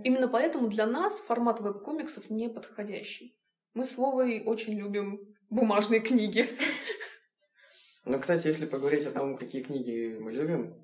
[0.05, 3.38] Именно поэтому для нас формат веб-комиксов не подходящий.
[3.79, 6.49] Мы с Вовой очень любим бумажные книги.
[8.05, 10.75] Ну, кстати, если поговорить о том, какие книги мы любим,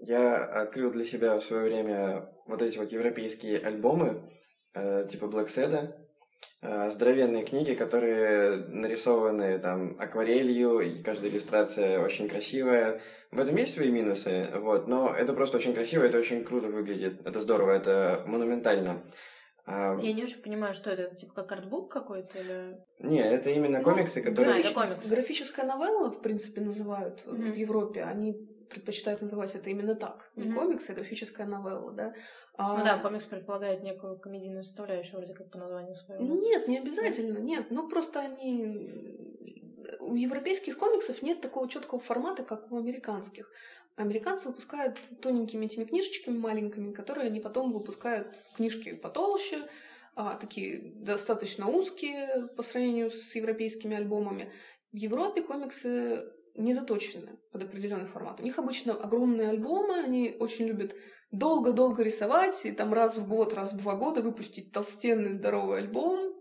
[0.00, 4.28] я открыл для себя в свое время вот эти вот европейские альбомы,
[4.74, 5.94] э, типа Black Seda,
[6.62, 13.00] э, здоровенные книги, которые нарисованы там акварелью, и каждая иллюстрация очень красивая.
[13.30, 17.24] В этом есть свои минусы, вот, но это просто очень красиво, это очень круто выглядит,
[17.24, 19.04] это здорово, это монументально.
[19.70, 19.96] А...
[20.00, 22.78] Я не очень понимаю, что это, типа как артбук какой-то или...
[22.98, 24.54] Не, это именно ну, комиксы, которые...
[24.54, 25.06] Да, это комикс.
[25.06, 27.52] Графическая новелла, в принципе, называют mm-hmm.
[27.52, 28.02] в Европе.
[28.02, 28.32] Они
[28.68, 30.30] предпочитают называть это именно так.
[30.34, 30.54] Не mm-hmm.
[30.54, 32.14] комикс, а графическая новелла, да.
[32.54, 32.78] А...
[32.78, 36.40] Ну да, комикс предполагает некую комедийную составляющую, вроде как по названию своему.
[36.40, 37.66] Нет, не обязательно, нет.
[37.70, 38.76] Ну просто они...
[40.00, 43.50] У европейских комиксов нет такого четкого формата, как у американских.
[43.96, 49.68] Американцы выпускают тоненькими этими книжечками маленькими, которые они потом выпускают книжки потолще,
[50.16, 54.52] а, такие достаточно узкие по сравнению с европейскими альбомами.
[54.92, 56.24] В Европе комиксы
[56.54, 58.40] не заточены под определенный формат.
[58.40, 60.94] У них обычно огромные альбомы, они очень любят
[61.30, 66.34] долго-долго рисовать, и там раз в год, раз в два года выпустить толстенный здоровый альбом,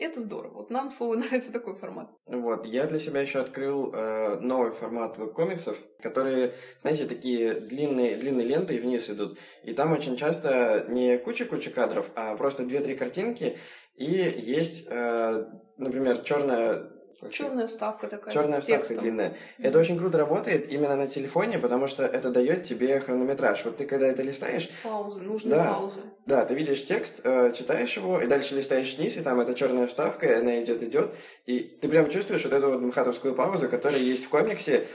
[0.00, 0.58] это здорово.
[0.58, 2.10] Вот нам, слово, нравится такой формат.
[2.26, 8.46] Вот, я для себя еще открыл э, новый формат веб-комиксов, которые, знаете, такие длинные, длинные
[8.46, 9.38] ленты вниз идут.
[9.64, 13.58] И там очень часто не куча-куча кадров, а просто две-три картинки.
[13.96, 15.44] И есть, э,
[15.76, 16.90] например, черная
[17.30, 18.32] Черная вставка такая.
[18.32, 18.98] Черная вставка текстом.
[18.98, 19.28] длинная.
[19.28, 19.68] Mm-hmm.
[19.68, 23.64] Это очень круто работает именно на телефоне, потому что это дает тебе хронометраж.
[23.64, 24.70] Вот ты когда это листаешь.
[24.82, 26.00] Паузы, нужны да, паузы.
[26.26, 29.86] Да, ты видишь текст, э, читаешь его, и дальше листаешь вниз, и там эта черная
[29.86, 31.14] вставка, она идет, идет.
[31.46, 34.86] И ты прям чувствуешь вот эту вот мхатовскую паузу, которая есть в комиксе,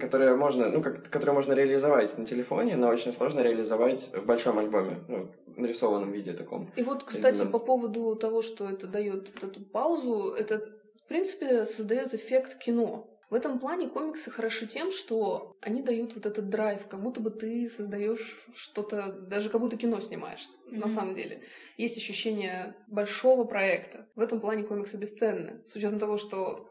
[0.00, 4.58] которая можно, ну, как, которую можно реализовать на телефоне, но очень сложно реализовать в большом
[4.58, 6.70] альбоме, ну, в нарисованном виде таком.
[6.76, 10.68] И вот, кстати, по поводу того, что это дает вот эту паузу, это
[11.04, 13.10] в принципе, создает эффект кино.
[13.30, 17.30] В этом плане комиксы хороши тем, что они дают вот этот драйв, как будто бы
[17.30, 20.78] ты создаешь что-то, даже как будто кино снимаешь, mm-hmm.
[20.78, 21.42] на самом деле.
[21.76, 24.08] Есть ощущение большого проекта.
[24.14, 25.62] В этом плане комиксы бесценны.
[25.64, 26.68] С учетом того, что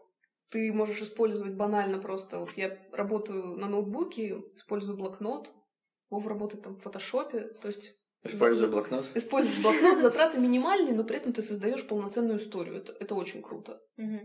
[0.50, 2.39] ты можешь использовать банально просто...
[2.39, 5.52] Вот я работаю на ноутбуке, использую блокнот,
[6.13, 9.10] Вов работает там в фотошопе, то есть Используя блокнот?
[9.16, 12.78] Используя блокнот, затраты минимальные, но при этом ты создаешь полноценную историю.
[12.78, 13.82] Это, это очень круто.
[13.98, 14.20] Угу.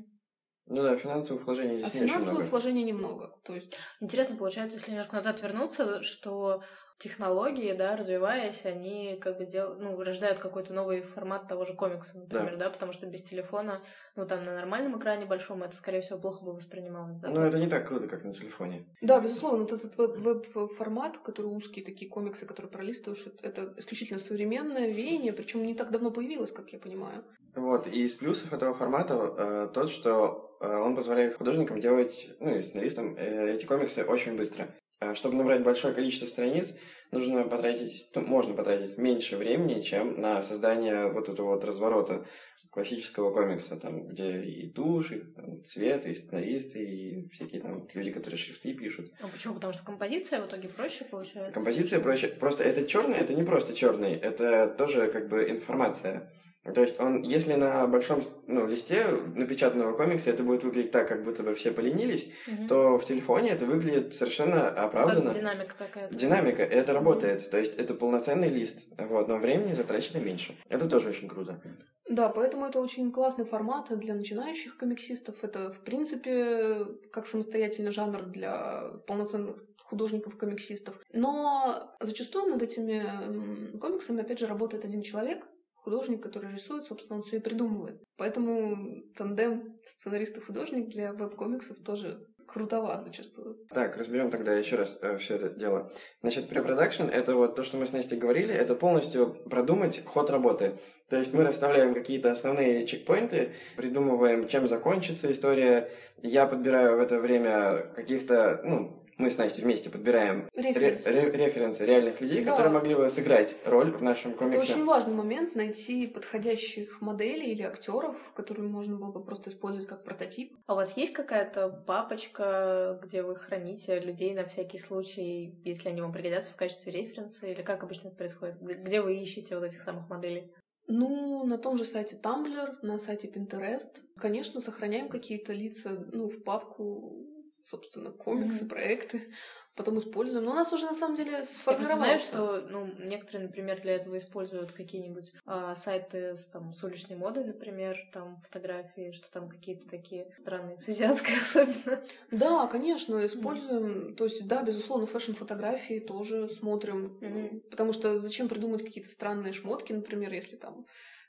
[0.67, 2.51] Ну да, финансовых вложений здесь а не финансовых много.
[2.51, 3.41] вложений немного.
[3.45, 3.77] То есть...
[4.01, 6.63] Интересно получается, если немножко назад вернуться, что
[6.99, 9.77] технологии, да, развиваясь, они как бы дел...
[9.79, 12.65] ну, рождают какой-то новый формат того же комикса, например, да.
[12.65, 13.81] да, потому что без телефона,
[14.17, 17.29] ну, там, на нормальном экране большом это, скорее всего, плохо бы воспринималось, да?
[17.31, 18.85] Ну, это не так круто, как на телефоне.
[19.01, 25.33] Да, безусловно, вот этот веб-формат, который узкие такие комиксы, которые пролистываешь, это исключительно современное веяние,
[25.33, 27.25] причем не так давно появилось, как я понимаю.
[27.55, 32.57] Вот, и из плюсов этого формата э, тот, что э, он позволяет художникам делать, ну
[32.57, 34.69] и сценаристам, э, эти комиксы очень быстро.
[35.01, 36.75] Э, чтобы набрать большое количество страниц,
[37.13, 42.27] нужно потратить, ну, можно потратить меньше времени, чем на создание вот этого вот разворота
[42.71, 48.11] классического комикса, там, где и тушь, и там, цвет, и сценаристы, и всякие там люди,
[48.11, 49.13] которые шрифты пишут.
[49.21, 49.55] А почему?
[49.55, 51.53] Потому что композиция в итоге проще получается?
[51.53, 52.27] Композиция проще.
[52.27, 56.33] Просто это черный, это не просто черный, это тоже как бы информация.
[56.75, 61.25] То есть он, если на большом ну, листе напечатанного комикса это будет выглядеть так, как
[61.25, 62.69] будто бы все поленились, угу.
[62.69, 65.33] то в телефоне это выглядит совершенно оправданно.
[65.33, 66.15] Как динамика какая-то.
[66.15, 67.43] Динамика, это работает.
[67.43, 67.51] Угу.
[67.51, 70.57] То есть это полноценный лист, вот, но времени затрачено меньше.
[70.69, 71.61] Это тоже очень круто.
[72.09, 75.37] Да, поэтому это очень классный формат для начинающих комиксистов.
[75.43, 80.99] Это, в принципе, как самостоятельный жанр для полноценных художников-комиксистов.
[81.13, 85.47] Но зачастую над этими комиксами, опять же, работает один человек,
[85.89, 88.03] художник, который рисует, собственно, он все и придумывает.
[88.19, 93.57] Поэтому тандем сценарист-художник для веб-комиксов тоже крутоват зачастую.
[93.71, 95.91] Так, разберем тогда еще раз э, все это дело.
[96.23, 100.79] Значит, препродакшн— это вот то, что мы с Настей говорили, это полностью продумать ход работы.
[101.09, 105.91] То есть мы расставляем какие-то основные чекпоинты, придумываем, чем закончится история.
[106.23, 111.85] Я подбираю в это время каких-то, ну, мы с Настей вместе подбираем референсы, ре- референсы
[111.85, 112.53] реальных людей, да.
[112.53, 114.59] которые могли бы сыграть роль в нашем комиксе.
[114.59, 119.89] Это очень важный момент найти подходящих моделей или актеров, которые можно было бы просто использовать
[119.89, 120.57] как прототип.
[120.67, 126.01] А у вас есть какая-то папочка, где вы храните людей на всякий случай, если они
[126.01, 128.61] вам пригодятся в качестве референса, или как обычно это происходит?
[128.61, 130.53] Где вы ищете вот этих самых моделей?
[130.87, 134.01] Ну, на том же сайте Tumblr, на сайте Pinterest.
[134.17, 137.27] Конечно, сохраняем какие-то лица ну, в папку
[137.69, 138.69] собственно, комиксы, mm-hmm.
[138.69, 139.29] проекты,
[139.77, 140.45] потом используем.
[140.45, 141.91] Но у нас уже на самом деле сформировалось.
[141.91, 146.83] Ты знаешь, что ну, некоторые, например, для этого используют какие-нибудь а, сайты с, там, с
[146.83, 152.03] уличной модой, например, там фотографии, что там какие-то такие странные, с азиатской особенно.
[152.31, 153.87] Да, конечно, используем.
[153.87, 154.15] Mm-hmm.
[154.15, 157.19] То есть, да, безусловно, фэшн-фотографии тоже смотрим.
[157.21, 157.71] Mm-hmm.
[157.71, 160.87] Потому что зачем придумать какие-то странные шмотки, например, если там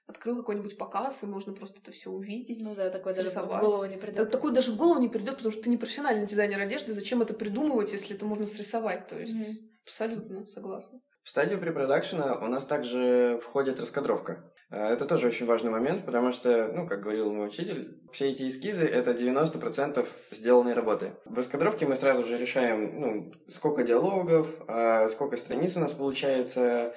[0.09, 2.59] открыл какой-нибудь показ, и можно просто это все увидеть.
[2.61, 4.31] Ну да, такое даже в голову не придет.
[4.31, 6.93] Такое даже в голову не придет, потому что ты не профессиональный дизайнер одежды.
[6.93, 9.07] Зачем это придумывать, если это можно срисовать?
[9.07, 9.69] То есть mm-hmm.
[9.83, 10.99] абсолютно согласна.
[11.23, 14.51] В стадию препродакшена у нас также входит раскадровка.
[14.71, 18.47] А, это тоже очень важный момент, потому что, ну, как говорил мой учитель, все эти
[18.47, 21.13] эскизы— это 90% сделанной работы.
[21.25, 26.95] В раскадровке мы сразу же решаем, ну, сколько диалогов, а, сколько страниц у нас получается,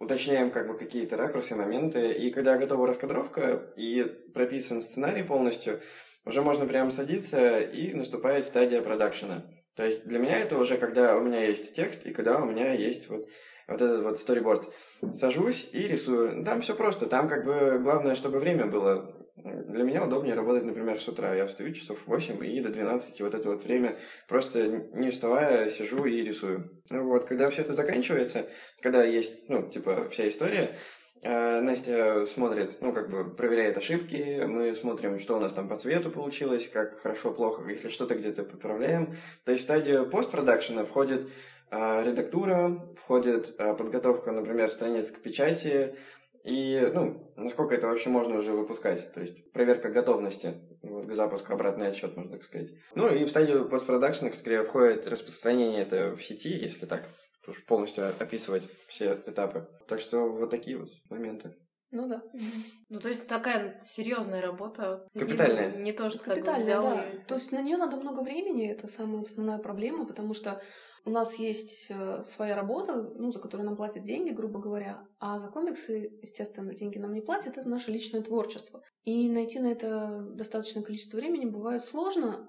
[0.00, 4.02] уточняем как бы какие-то ракурсы, моменты, и когда готова раскадровка и
[4.34, 5.80] прописан сценарий полностью,
[6.24, 9.44] уже можно прямо садиться и наступает стадия продакшена.
[9.76, 12.72] То есть для меня это уже когда у меня есть текст и когда у меня
[12.72, 13.28] есть вот,
[13.68, 14.72] вот этот вот сториборд.
[15.14, 16.44] Сажусь и рисую.
[16.44, 17.06] Там все просто.
[17.06, 21.34] Там как бы главное, чтобы время было для меня удобнее работать, например, с утра.
[21.34, 23.96] Я встаю часов в 8 и до 12, вот это вот время
[24.28, 26.82] просто не вставая сижу и рисую.
[26.90, 28.46] Вот, когда все это заканчивается,
[28.82, 30.76] когда есть, ну, типа, вся история,
[31.24, 35.76] э, Настя смотрит, ну, как бы проверяет ошибки, мы смотрим, что у нас там по
[35.76, 39.14] цвету получилось, как хорошо, плохо, если что-то где-то поправляем.
[39.44, 41.28] То есть в стадию постпродакшена входит
[41.70, 45.94] э, редактура, входит э, подготовка, например, страниц к печати,
[46.44, 49.12] и, ну, насколько это вообще можно уже выпускать.
[49.12, 52.70] То есть проверка готовности к запуску, обратный отчет, можно так сказать.
[52.94, 57.08] Ну и в стадию постпродакшена, скорее, входит распространение это в сети, если так
[57.46, 59.68] уж полностью описывать все этапы.
[59.88, 61.54] Так что вот такие вот моменты.
[61.90, 62.22] Ну да.
[62.88, 65.08] Ну, то есть такая серьезная работа.
[65.12, 65.72] Капитальная.
[65.76, 67.02] Не, не то, что Капитальная, взял да.
[67.02, 67.18] И...
[67.24, 70.60] То есть на нее надо много времени, это самая основная проблема, потому что
[71.04, 75.38] у нас есть э, своя работа, ну, за которую нам платят деньги, грубо говоря, а
[75.38, 78.82] за комиксы, естественно, деньги нам не платят, это наше личное творчество.
[79.02, 82.48] И найти на это достаточное количество времени бывает сложно.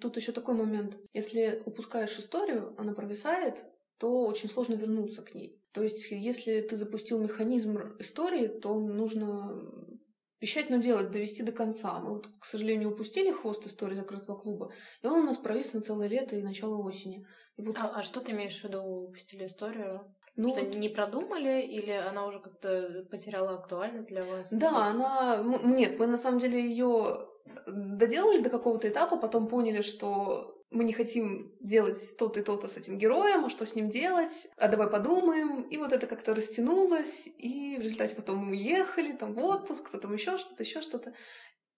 [0.00, 0.98] Тут еще такой момент.
[1.12, 3.64] Если упускаешь историю, она провисает,
[3.98, 5.60] то очень сложно вернуться к ней.
[5.72, 9.64] То есть, если ты запустил механизм истории, то нужно
[10.40, 11.98] вещать, но делать, довести до конца.
[12.00, 15.80] Мы, вот, к сожалению, упустили хвост истории закрытого клуба, и он у нас провис на
[15.80, 17.26] целое лето и начало осени.
[17.56, 17.76] И вот...
[17.78, 20.14] а, а что ты имеешь в виду, упустили историю?
[20.36, 20.76] Ну, что вот...
[20.76, 24.48] не продумали, или она уже как-то потеряла актуальность для вас?
[24.50, 25.42] Да, она...
[25.64, 27.26] Нет, мы на самом деле ее
[27.66, 32.76] доделали до какого-то этапа, потом поняли, что мы не хотим делать то-то и то-то с
[32.76, 35.62] этим героем, а что с ним делать, а давай подумаем.
[35.62, 40.12] И вот это как-то растянулось, и в результате потом мы уехали, там в отпуск, потом
[40.12, 41.14] еще что-то, еще что-то.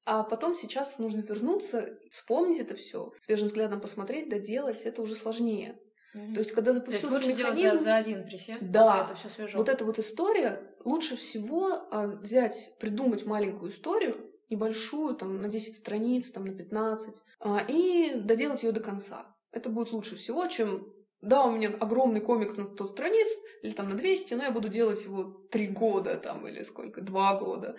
[0.04, 5.78] А потом сейчас нужно вернуться, вспомнить это все, свежим взглядом посмотреть, доделать, это уже сложнее.
[6.14, 6.32] Mm-hmm.
[6.32, 7.78] То есть, когда запустился То есть лучше механизм...
[7.78, 9.58] за, за один присест, да, это все свежо.
[9.58, 15.76] Вот эта вот история, лучше всего а, взять, придумать маленькую историю, небольшую, там, на 10
[15.76, 19.34] страниц, там, на 15, а, и доделать ее до конца.
[19.52, 23.28] Это будет лучше всего, чем да, у меня огромный комикс на 100 страниц,
[23.62, 27.40] или там на 200, но я буду делать его 3 года, там, или сколько, 2
[27.40, 27.76] года.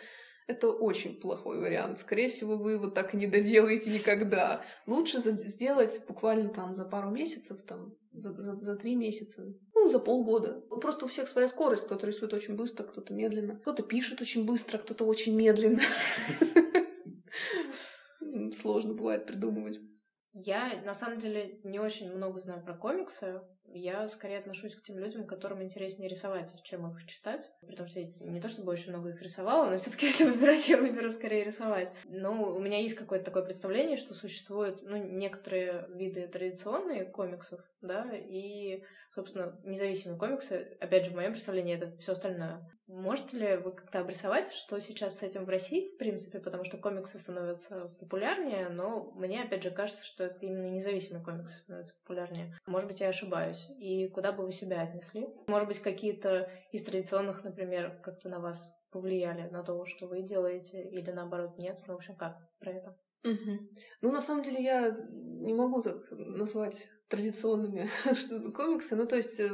[0.47, 1.99] Это очень плохой вариант.
[1.99, 4.63] Скорее всего, вы его так и не доделаете никогда.
[4.85, 9.43] Лучше сделать буквально там за пару месяцев, там, за, за, за три месяца.
[9.87, 10.59] Ну, за полгода.
[10.81, 11.85] Просто у всех своя скорость.
[11.85, 13.55] Кто-то рисует очень быстро, кто-то медленно.
[13.55, 15.81] Кто-то пишет очень быстро, кто-то очень медленно.
[18.51, 19.79] Сложно бывает придумывать.
[20.33, 23.39] Я, на самом деле, не очень много знаю про комиксы.
[23.77, 27.49] Я скорее отношусь к тем людям, которым интереснее рисовать, чем их читать.
[27.61, 30.77] Потому что я не то чтобы очень много их рисовала, но все-таки если выбирать, я
[30.77, 31.91] выберу скорее рисовать.
[32.05, 38.09] Но у меня есть какое-то такое представление, что существуют ну, некоторые виды традиционные комиксов, да,
[38.13, 38.83] и
[39.17, 42.69] собственно, независимые комиксы, опять же, в моем представлении это все остальное.
[42.87, 46.77] Можете ли вы как-то обрисовать, что сейчас с этим в России, в принципе, потому что
[46.77, 52.55] комиксы становятся популярнее, но мне, опять же, кажется, что это именно независимые комиксы становятся популярнее.
[52.65, 53.66] Может быть, я ошибаюсь.
[53.73, 55.27] И куда бы вы себя отнесли?
[55.47, 60.83] Может быть, какие-то из традиционных, например, как-то на вас повлияли на то, что вы делаете,
[60.83, 61.79] или наоборот нет?
[61.87, 62.97] Ну, в общем, как про это?
[63.23, 63.69] Угу.
[64.01, 67.87] Ну, на самом деле, я не могу так назвать традиционными
[68.51, 68.95] комиксы.
[68.95, 69.49] Ну, то есть, э,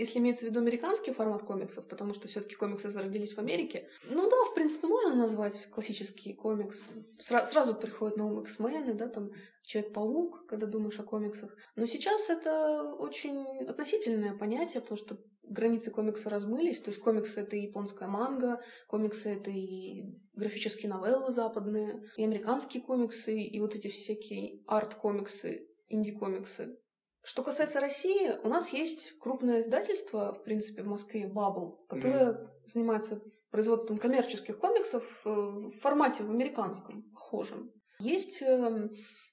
[0.00, 4.28] если имеется в виду американский формат комиксов, потому что все-таки комиксы зародились в Америке, ну
[4.28, 6.90] да, в принципе, можно назвать классический комикс.
[7.20, 9.30] Сра- сразу приходит на ум X-мены, да, там
[9.70, 11.54] Человек-паук, когда думаешь о комиксах.
[11.76, 16.80] Но сейчас это очень относительное понятие, потому что границы комикса размылись.
[16.80, 22.82] То есть комиксы— это и японская манга, комиксы— это и графические новеллы западные, и американские
[22.82, 26.76] комиксы, и вот эти всякие арт-комиксы, инди-комиксы.
[27.22, 32.48] Что касается России, у нас есть крупное издательство, в принципе, в Москве, Bubble, которое mm-hmm.
[32.66, 37.72] занимается производством коммерческих комиксов э, в формате в американском, похожем.
[37.98, 38.90] Есть эм,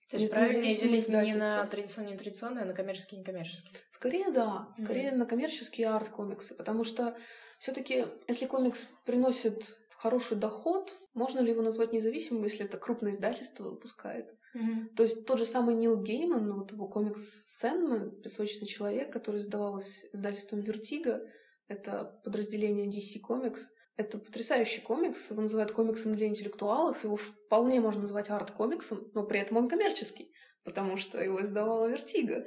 [0.09, 3.71] то есть правильнее делить не на традиционные и традиционные, а на коммерческие и некоммерческие?
[3.89, 4.69] Скорее, да.
[4.81, 5.15] Скорее mm-hmm.
[5.15, 6.55] на коммерческие арт-комиксы.
[6.55, 7.17] Потому что
[7.59, 13.11] все таки если комикс приносит хороший доход, можно ли его назвать независимым, если это крупное
[13.11, 14.33] издательство выпускает?
[14.55, 14.95] Mm-hmm.
[14.95, 17.21] То есть тот же самый Нил Гейман, ну, вот его комикс
[17.59, 21.21] «Sandman», «Песочный человек», который издавалось издательством «Vertigo»,
[21.67, 23.59] это подразделение DC Comics,
[23.97, 29.39] это потрясающий комикс, его называют комиксом для интеллектуалов, его вполне можно назвать арт-комиксом, но при
[29.39, 30.31] этом он коммерческий,
[30.63, 32.45] потому что его издавала Vertigo.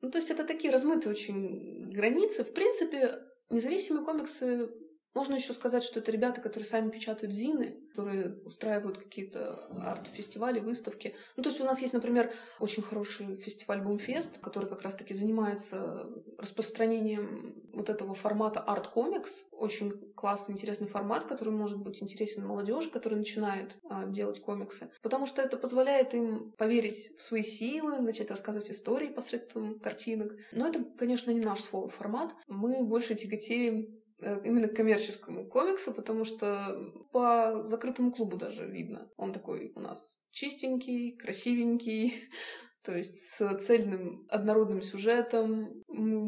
[0.00, 2.44] Ну, то есть это такие размытые очень границы.
[2.44, 3.20] В принципе,
[3.50, 4.70] независимые комиксы
[5.18, 11.16] можно еще сказать, что это ребята, которые сами печатают зины, которые устраивают какие-то арт-фестивали, выставки.
[11.36, 16.08] Ну, то есть у нас есть, например, очень хороший фестиваль Бумфест, который как раз-таки занимается
[16.38, 19.46] распространением вот этого формата арт-комикс.
[19.50, 24.88] Очень классный, интересный формат, который может быть интересен молодежи, которая начинает а, делать комиксы.
[25.02, 30.36] Потому что это позволяет им поверить в свои силы, начать рассказывать истории посредством картинок.
[30.52, 32.32] Но это, конечно, не наш свой формат.
[32.46, 36.76] Мы больше тяготеем именно к коммерческому комиксу, потому что
[37.12, 39.10] по закрытому клубу даже видно.
[39.16, 42.28] Он такой у нас чистенький, красивенький,
[42.84, 45.84] то есть с цельным однородным сюжетом.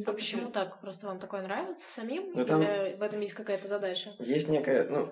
[0.07, 0.80] А почему так?
[0.80, 2.32] Просто вам такое нравится самим?
[2.34, 4.14] Ну, там Или в этом есть какая-то задача?
[4.18, 5.09] Есть некая, ну,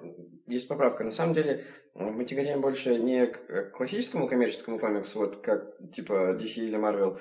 [0.46, 1.04] есть поправка.
[1.04, 1.64] На самом деле
[1.94, 7.18] мы тяготеем больше не к классическому коммерческому комиксу, вот как типа DC или Marvel,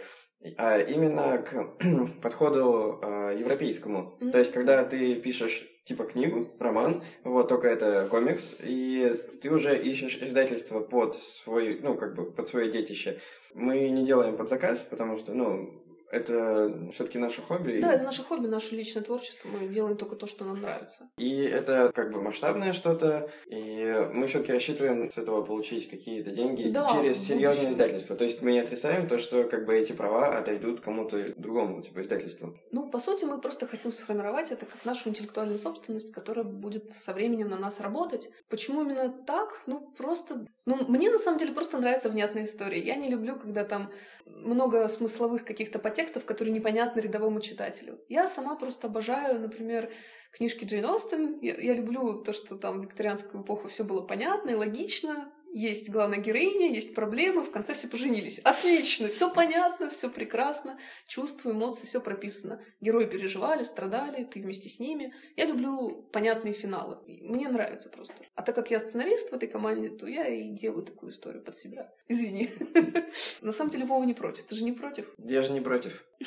[0.58, 1.76] а именно к
[2.22, 4.18] подходу э, европейскому.
[4.20, 4.32] Mm-hmm.
[4.32, 9.78] То есть, когда ты пишешь типа книгу, роман, вот только это комикс, и ты уже
[9.78, 13.20] ищешь издательство под свой, ну, как бы под свое детище.
[13.54, 15.82] Мы не делаем под заказ, потому что, ну,
[16.12, 17.80] это все-таки наше хобби.
[17.82, 19.50] Да, это наше хобби, наше личное творчество.
[19.50, 21.10] Мы делаем только то, что нам нравится.
[21.18, 26.70] И это как бы масштабное что-то, и мы все-таки рассчитываем с этого получить какие-то деньги
[26.70, 28.16] да, через серьезное издательство.
[28.16, 32.02] То есть мы не отрицаем то, что как бы эти права отойдут кому-то другому, типа
[32.02, 32.58] издательству.
[32.72, 37.14] Ну, по сути, мы просто хотим сформировать это как нашу интеллектуальную собственность, которая будет со
[37.14, 38.30] временем на нас работать.
[38.50, 39.62] Почему именно так?
[39.66, 40.46] Ну, просто...
[40.66, 42.84] Ну, мне на самом деле просто нравятся внятные истории.
[42.84, 43.92] Я не люблю, когда там
[44.26, 48.00] много смысловых каких-то подтекстов, которые непонятны рядовому читателю.
[48.08, 49.92] Я сама просто обожаю, например,
[50.32, 51.40] книжки Джейн Остин.
[51.42, 55.90] Я, я люблю то, что там в викторианскую эпоху все было понятно и логично, есть
[55.90, 58.40] главная героиня, есть проблемы, в конце все поженились.
[58.40, 62.62] Отлично, все понятно, все прекрасно, чувства, эмоции, все прописано.
[62.82, 65.14] Герои переживали, страдали, ты вместе с ними.
[65.36, 66.98] Я люблю понятные финалы.
[67.08, 68.16] Мне нравится просто.
[68.36, 71.56] А так как я сценарист в этой команде, то я и делаю такую историю под
[71.56, 71.94] себя.
[72.08, 72.50] Извини.
[73.42, 74.46] На самом деле Вова не против.
[74.46, 75.14] Ты же не против?
[75.18, 76.06] Я же не против.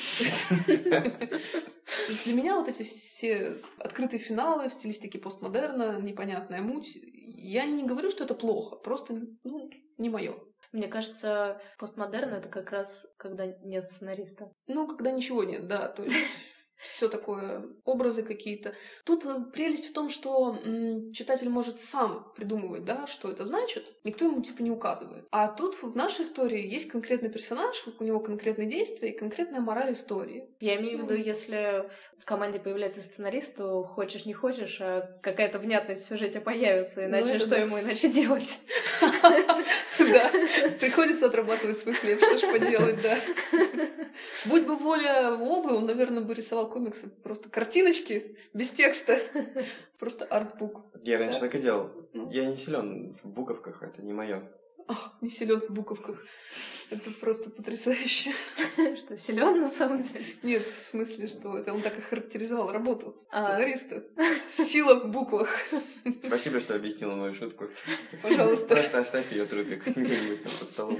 [2.23, 6.97] Для меня вот эти все открытые финалы в стилистике постмодерна, непонятная муть,
[7.41, 10.35] я не говорю, что это плохо, просто ну, не мое.
[10.71, 14.51] Мне кажется, постмодерн это как раз когда нет сценариста.
[14.67, 15.89] Ну, когда ничего нет, да.
[15.89, 16.15] То есть
[16.81, 18.73] все такое, образы какие-то.
[19.05, 20.57] Тут э, прелесть в том, что
[21.13, 23.85] читатель может сам придумывать, да, что это значит.
[24.03, 25.25] Никто ему типа не указывает.
[25.31, 29.93] А тут в нашей истории есть конкретный персонаж, у него конкретные действия и конкретная мораль
[29.93, 30.49] истории.
[30.59, 35.59] Я имею в виду, если в команде появляется сценарист, то хочешь не хочешь, а какая-то
[35.59, 38.59] внятность в сюжете появится, иначе что ему иначе делать?
[39.99, 40.31] Да,
[40.79, 43.17] приходится отрабатывать свой хлеб, что ж поделать, да.
[44.45, 49.19] Будь бы воля Вовы, он, наверное, бы рисовал комиксы просто картиночки без текста.
[49.99, 50.81] Просто артбук.
[51.03, 51.91] Я раньше так и делал.
[52.13, 52.31] Ну.
[52.31, 54.41] Я не силен в буковках, это не мое.
[54.87, 56.25] Ах, не силен в буковках.
[56.89, 58.33] Это просто потрясающе.
[58.97, 60.25] Что, силен на самом деле?
[60.43, 63.43] Нет, в смысле, что это он так и характеризовал работу а.
[63.43, 64.03] сценариста.
[64.49, 65.49] Сила в буквах.
[66.23, 67.69] Спасибо, что объяснила мою шутку.
[68.23, 68.75] Пожалуйста.
[68.75, 70.99] Просто оставь ее трупик где-нибудь под столом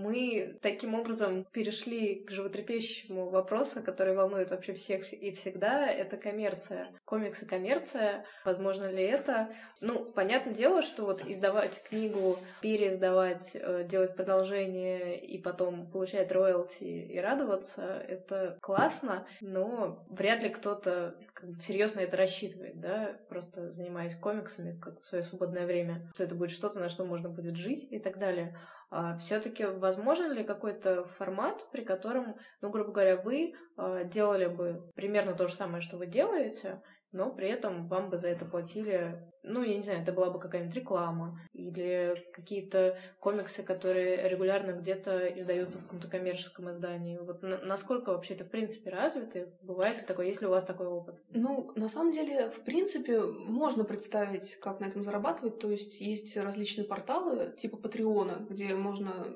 [0.00, 5.86] мы таким образом перешли к животрепещущему вопросу, который волнует вообще всех и всегда.
[5.86, 6.88] Это коммерция.
[7.04, 8.24] Комиксы коммерция.
[8.44, 9.50] Возможно ли это?
[9.80, 16.84] Ну, понятное дело, что вот издавать книгу, переиздавать, э, делать продолжение и потом получать роялти
[16.84, 23.70] и радоваться, это классно, но вряд ли кто-то как всерьез на это рассчитывает, да, просто
[23.70, 27.56] занимаясь комиксами как в свое свободное время, что это будет что-то, на что можно будет
[27.56, 28.56] жить и так далее.
[28.90, 34.90] А все-таки возможен ли какой-то формат, при котором, ну, грубо говоря, вы а, делали бы
[34.96, 36.82] примерно то же самое, что вы делаете,
[37.12, 40.38] но при этом вам бы за это платили, ну, я не знаю, это была бы
[40.38, 47.18] какая-нибудь реклама или какие-то комиксы, которые регулярно где-то издаются в каком-то коммерческом издании.
[47.18, 49.48] Вот на- насколько вообще это в принципе развито?
[49.62, 51.16] Бывает ли такое, есть ли у вас такой опыт?
[51.30, 55.58] Ну, на самом деле, в принципе, можно представить, как на этом зарабатывать.
[55.58, 59.26] То есть есть различные порталы типа Патреона, где можно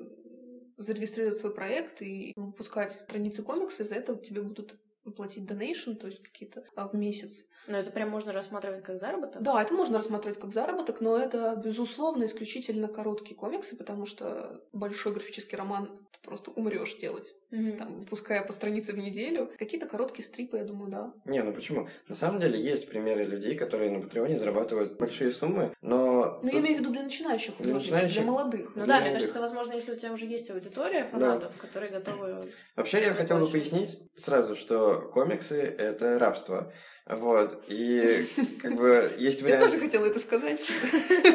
[0.77, 4.75] зарегистрировать свой проект и выпускать страницы комикса, и за это тебе будут
[5.11, 7.45] платить донейшн, то есть какие-то а, в месяц.
[7.67, 9.41] Но это прям можно рассматривать как заработок?
[9.41, 15.13] Да, это можно рассматривать как заработок, но это, безусловно, исключительно короткие комиксы, потому что большой
[15.13, 17.77] графический роман ты просто умрешь делать, mm-hmm.
[17.77, 19.51] там, выпуская по странице в неделю.
[19.57, 21.13] Какие-то короткие стрипы, я думаю, да.
[21.25, 21.87] Не, ну почему?
[22.07, 26.39] На самом деле есть примеры людей, которые на Патреоне зарабатывают большие суммы, но...
[26.43, 28.21] Ну, я имею в виду для начинающих художников, для, начинающих...
[28.21, 28.75] для молодых.
[28.75, 29.11] Ну для да, молодых.
[29.11, 31.61] мне кажется, возможно, если у тебя уже есть аудитория фанатов, да.
[31.67, 32.51] которые готовы...
[32.75, 36.71] Вообще, я хотел бы пояснить сразу, что комиксы— это рабство.
[37.07, 38.25] Вот, и
[38.63, 39.61] как бы есть вариант...
[39.61, 40.65] Я тоже хотела это сказать.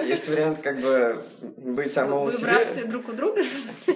[0.04, 1.22] Есть вариант как бы
[1.58, 2.46] быть самому Вы себе...
[2.46, 3.44] в рабстве друг у друга?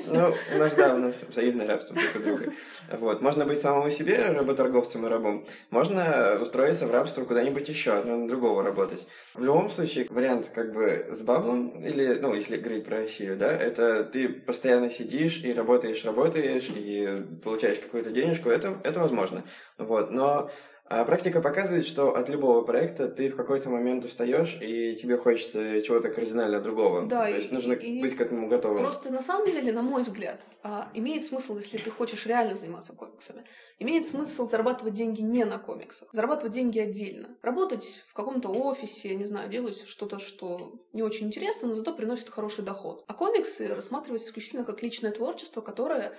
[0.06, 2.52] Ну, у нас, да, у нас взаимное рабство друг у друга.
[2.92, 5.46] Вот, можно быть самому себе работорговцем и рабом.
[5.70, 9.08] Можно устроиться в рабство куда-нибудь еще, на другого работать.
[9.34, 13.50] В любом случае, вариант как бы с баблом, или, ну, если говорить про Россию, да,
[13.50, 19.42] это ты постоянно сидишь и работаешь, работаешь, и получаешь какую-то денежку, это, это возможно.
[19.76, 20.52] Вот, но
[20.86, 25.80] а практика показывает, что от любого проекта ты в какой-то момент устаешь, и тебе хочется
[25.80, 27.06] чего-то кардинально другого.
[27.06, 28.78] Да, То есть нужно и быть к этому готовым.
[28.78, 32.92] Просто на самом деле, на мой взгляд, а, имеет смысл, если ты хочешь реально заниматься
[32.92, 33.44] комиксами,
[33.78, 37.38] имеет смысл зарабатывать деньги не на комиксах, зарабатывать деньги отдельно.
[37.40, 42.28] Работать в каком-то офисе, не знаю, делать что-то, что не очень интересно, но зато приносит
[42.28, 43.04] хороший доход.
[43.08, 46.14] А комиксы рассматривать исключительно как личное творчество, которое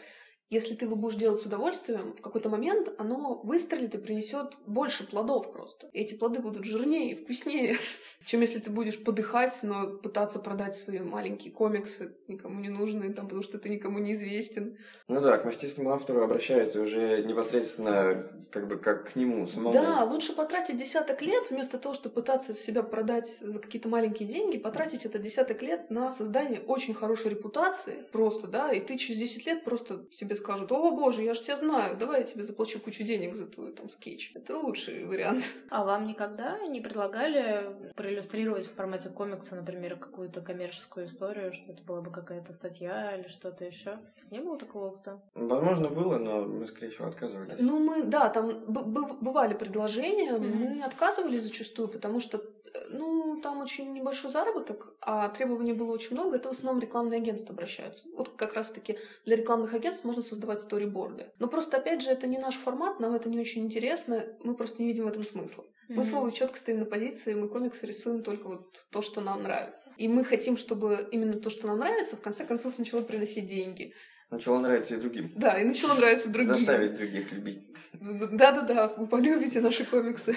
[0.50, 5.08] если ты его будешь делать с удовольствием, в какой-то момент оно выстрелит и принесет больше
[5.08, 5.88] плодов просто.
[5.88, 7.78] И эти плоды будут жирнее и вкуснее,
[8.26, 13.26] чем если ты будешь подыхать, но пытаться продать свои маленькие комиксы, никому не нужные, там,
[13.26, 14.78] потому что ты никому не известен.
[15.08, 19.74] Ну да, к мастистому автору обращаются уже непосредственно как бы как к нему самому.
[19.74, 24.58] Да, лучше потратить десяток лет, вместо того, чтобы пытаться себя продать за какие-то маленькие деньги,
[24.58, 29.46] потратить это десяток лет на создание очень хорошей репутации, просто, да, и ты через 10
[29.46, 32.80] лет просто себе тебе скажут, о боже, я же тебя знаю, давай я тебе заплачу
[32.80, 34.32] кучу денег за твой там скетч.
[34.36, 35.44] Это лучший вариант.
[35.70, 41.84] А вам никогда не предлагали проиллюстрировать в формате комикса, например, какую-то коммерческую историю, что это
[41.84, 43.98] была бы какая-то статья или что-то еще?
[44.32, 45.22] Не было такого опыта?
[45.36, 47.56] Возможно, было, но мы, скорее всего, отказывались.
[47.60, 50.78] Ну, мы, да, там бывали предложения, mm-hmm.
[50.78, 52.42] мы отказывались зачастую, потому что
[52.90, 56.38] ну, там очень небольшой заработок, а требований было очень много.
[56.38, 58.04] Это в основном рекламные агентства обращаются.
[58.16, 61.32] Вот как раз-таки для рекламных агентств можно создавать сториборды.
[61.40, 64.82] Но просто, опять же, это не наш формат, нам это не очень интересно, мы просто
[64.82, 65.66] не видим в этом смысла.
[65.88, 69.44] Мы с Вовой четко стоим на позиции, мы комиксы рисуем только вот то, что нам
[69.44, 69.94] нравится.
[69.98, 73.94] И мы хотим, чтобы именно то, что нам нравится, в конце концов начало приносить деньги.
[74.32, 75.32] Начало нравиться и другим.
[75.36, 76.56] Да, и начало нравиться другим.
[76.56, 77.62] Заставить других любить.
[77.94, 80.36] Да-да-да, вы полюбите наши комиксы.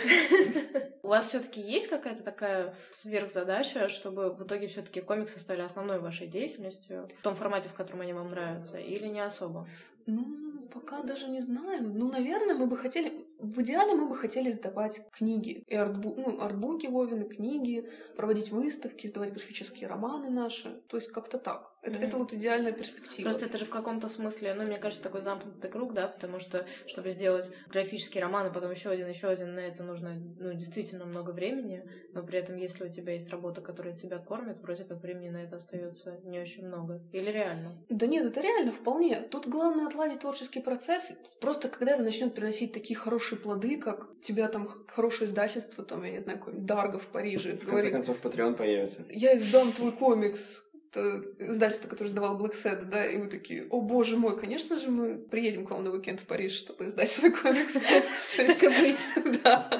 [1.03, 6.27] У вас все-таки есть какая-то такая сверхзадача, чтобы в итоге все-таки комиксы стали основной вашей
[6.27, 9.67] деятельностью в том формате, в котором они вам нравятся, или не особо?
[10.07, 11.99] Ну, пока даже не знаем.
[11.99, 13.27] Ну, наверное, мы бы хотели...
[13.39, 15.63] В идеале мы бы хотели сдавать книги.
[15.67, 16.15] И артбу...
[16.17, 20.71] ну, артбуки Вовины, книги, проводить выставки, сдавать графические романы наши.
[20.89, 21.73] То есть как-то так.
[21.89, 22.07] Это, mm-hmm.
[22.07, 23.29] это вот идеальная перспектива.
[23.29, 26.67] Просто это же в каком-то смысле, ну, мне кажется, такой замкнутый круг, да, потому что,
[26.87, 31.05] чтобы сделать графический роман, а потом еще один, еще один, на это нужно, ну, действительно
[31.07, 31.83] много времени,
[32.13, 35.39] но при этом, если у тебя есть работа, которая тебя кормит, вроде как времени на
[35.39, 37.01] это остается не очень много.
[37.13, 37.73] Или реально?
[37.89, 39.21] Да нет, это реально вполне.
[39.21, 41.13] Тут главное отладить творческий процесс.
[41.41, 46.05] Просто когда это начнет приносить такие хорошие плоды, как у тебя там хорошее издательство, там,
[46.05, 47.57] я не знаю, какой Дарго в Париже.
[47.57, 49.05] В говорит, конце концов, Patreon появится.
[49.09, 50.63] Я издам твой комикс
[50.97, 55.17] издательство, которое издавало Black Sad, да, и мы такие, о боже мой, конечно же, мы
[55.17, 57.79] приедем к вам на уикенд в Париж, чтобы издать свой комикс.
[58.37, 58.99] Так и быть.
[59.43, 59.71] Да,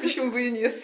[0.00, 0.74] почему бы и нет.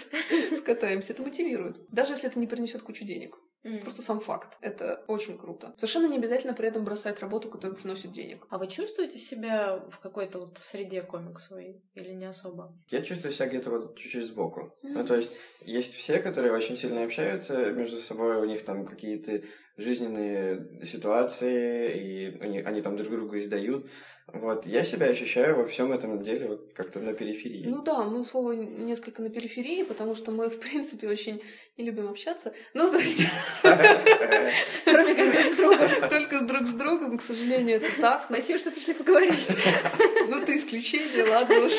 [0.56, 1.76] Скатаемся, это мотивирует.
[1.90, 3.38] Даже если это не принесет кучу денег.
[3.64, 3.82] Mm.
[3.82, 4.58] Просто сам факт.
[4.60, 5.74] Это очень круто.
[5.76, 8.46] Совершенно не обязательно при этом бросать работу, которая приносит денег.
[8.50, 12.76] А вы чувствуете себя в какой-то вот среде комиксовой или не особо?
[12.90, 14.74] Я чувствую себя где-то вот чуть-чуть сбоку.
[14.82, 14.88] Mm.
[14.90, 15.30] Ну, то есть
[15.62, 19.42] есть все, которые очень сильно общаются между собой, у них там какие-то
[19.76, 23.88] жизненные ситуации, и они, они там друг другу издают.
[24.34, 24.66] Вот.
[24.66, 27.66] Я себя ощущаю во всем этом деле вот как-то на периферии.
[27.66, 31.40] Ну да, мы слово несколько на периферии, потому что мы, в принципе, очень
[31.76, 32.52] не любим общаться.
[32.74, 33.22] Ну, то есть...
[34.84, 36.10] Кроме как с другом.
[36.10, 38.24] Только с друг с другом, к сожалению, это так.
[38.24, 39.56] Спасибо, что пришли поговорить.
[40.28, 41.72] Ну, ты исключение, ладно уж.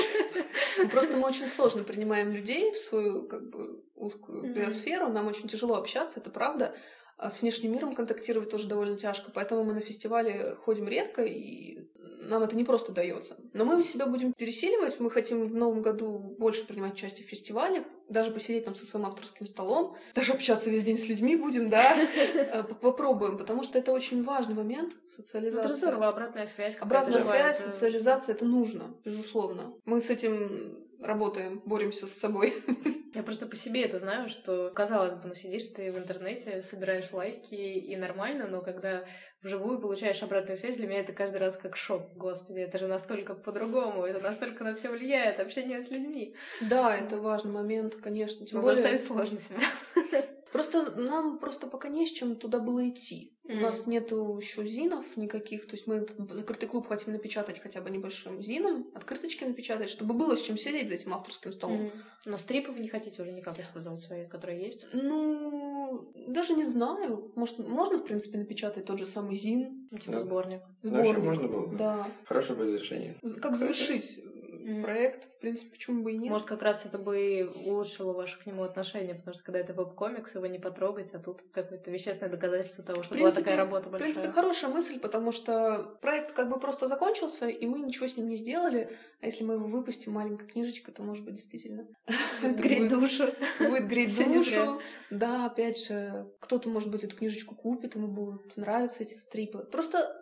[0.92, 5.10] Просто мы очень сложно принимаем людей в свою, как бы, узкую биосферу.
[5.10, 6.74] Нам очень тяжело общаться, это правда.
[7.18, 11.88] А с внешним миром контактировать тоже довольно тяжко, поэтому мы на фестивале ходим редко, и
[12.30, 13.38] нам это не просто дается.
[13.54, 17.86] Но мы себя будем пересиливать, мы хотим в новом году больше принимать участие в фестивалях,
[18.10, 21.96] даже посидеть там со своим авторским столом, даже общаться весь день с людьми будем, да,
[22.16, 25.64] э, попробуем, потому что это очень важный момент, социализация.
[25.64, 26.78] Ну, это здорово, обратная связь.
[26.80, 29.74] Обратная связь, социализация, это нужно, безусловно.
[29.86, 32.54] Мы с этим работаем, боремся с собой.
[33.14, 37.12] Я просто по себе это знаю, что, казалось бы, ну сидишь ты в интернете, собираешь
[37.14, 39.06] лайки и нормально, но когда
[39.46, 42.10] вживую получаешь обратную связь, для меня это каждый раз как шок.
[42.16, 46.36] Господи, это же настолько по-другому, это настолько на все влияет, общение с людьми.
[46.62, 48.46] Да, это важный момент, конечно.
[48.46, 48.82] Тем но более...
[48.82, 49.60] заставить сложно себя.
[50.56, 53.38] Просто нам просто пока не с чем туда было идти.
[53.44, 53.58] Mm-hmm.
[53.58, 57.90] У нас нету еще зинов никаких, то есть мы закрытый клуб хотим напечатать хотя бы
[57.90, 61.82] небольшим зином, открыточки напечатать, чтобы было с чем сидеть за этим авторским столом.
[61.82, 61.92] Mm-hmm.
[62.28, 64.86] Но стрипы вы не хотите уже никак использовать свои, которые есть?
[64.94, 67.34] Ну, даже не знаю.
[67.36, 69.90] Может, можно, в принципе, напечатать тот же самый зин.
[69.90, 70.22] Типа да.
[70.22, 70.62] сборник.
[70.80, 71.18] Сборник.
[71.18, 71.78] можно было бы.
[71.78, 72.08] Да.
[72.24, 73.20] Хорошее бы завершение.
[73.42, 74.24] Как завершить
[74.66, 74.82] mm.
[74.82, 76.32] проект, в принципе, почему бы и нет.
[76.32, 80.36] Может, как раз это бы улучшило ваши к нему отношения, потому что когда это веб-комикс,
[80.36, 84.12] его не потрогать, а тут какое-то вещественное доказательство того, что принципе, была такая работа большая.
[84.12, 88.18] В принципе, хорошая мысль, потому что проект как бы просто закончился, и мы ничего с
[88.18, 88.90] ним не сделали,
[89.22, 91.88] а если мы его выпустим, маленькая книжечка, то, может быть, действительно...
[92.42, 93.26] Греть душу.
[93.60, 94.82] Будет греть душу.
[95.10, 99.60] Да, опять же, кто-то, может быть, эту книжечку купит, ему будут нравиться эти стрипы.
[99.60, 100.22] Просто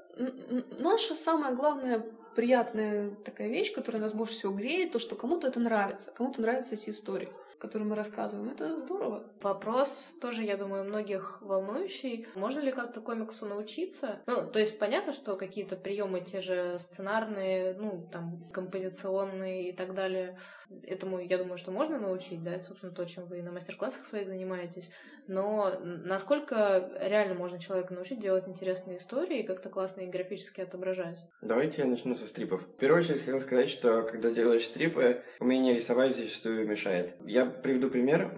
[0.80, 2.06] наша самая главная
[2.36, 6.76] приятная такая вещь, которая нас больше всего греет, то, что кому-то это нравится, кому-то нравятся
[6.76, 7.30] эти истории
[7.64, 8.50] которые мы рассказываем.
[8.50, 9.24] Это здорово.
[9.42, 12.28] Вопрос тоже, я думаю, многих волнующий.
[12.36, 14.20] Можно ли как-то комиксу научиться?
[14.28, 19.94] Ну, то есть понятно, что какие-то приемы те же сценарные, ну, там, композиционные и так
[19.94, 20.38] далее,
[20.84, 24.28] этому, я думаю, что можно научить, да, это, собственно, то, чем вы на мастер-классах своих
[24.28, 24.90] занимаетесь.
[25.28, 31.18] Но насколько реально можно человека научить делать интересные истории и как-то классно и графически отображать?
[31.42, 32.62] Давайте я начну со стрипов.
[32.62, 37.16] В первую очередь хотел сказать, что когда делаешь стрипы, умение рисовать зачастую мешает.
[37.26, 38.34] Я приведу пример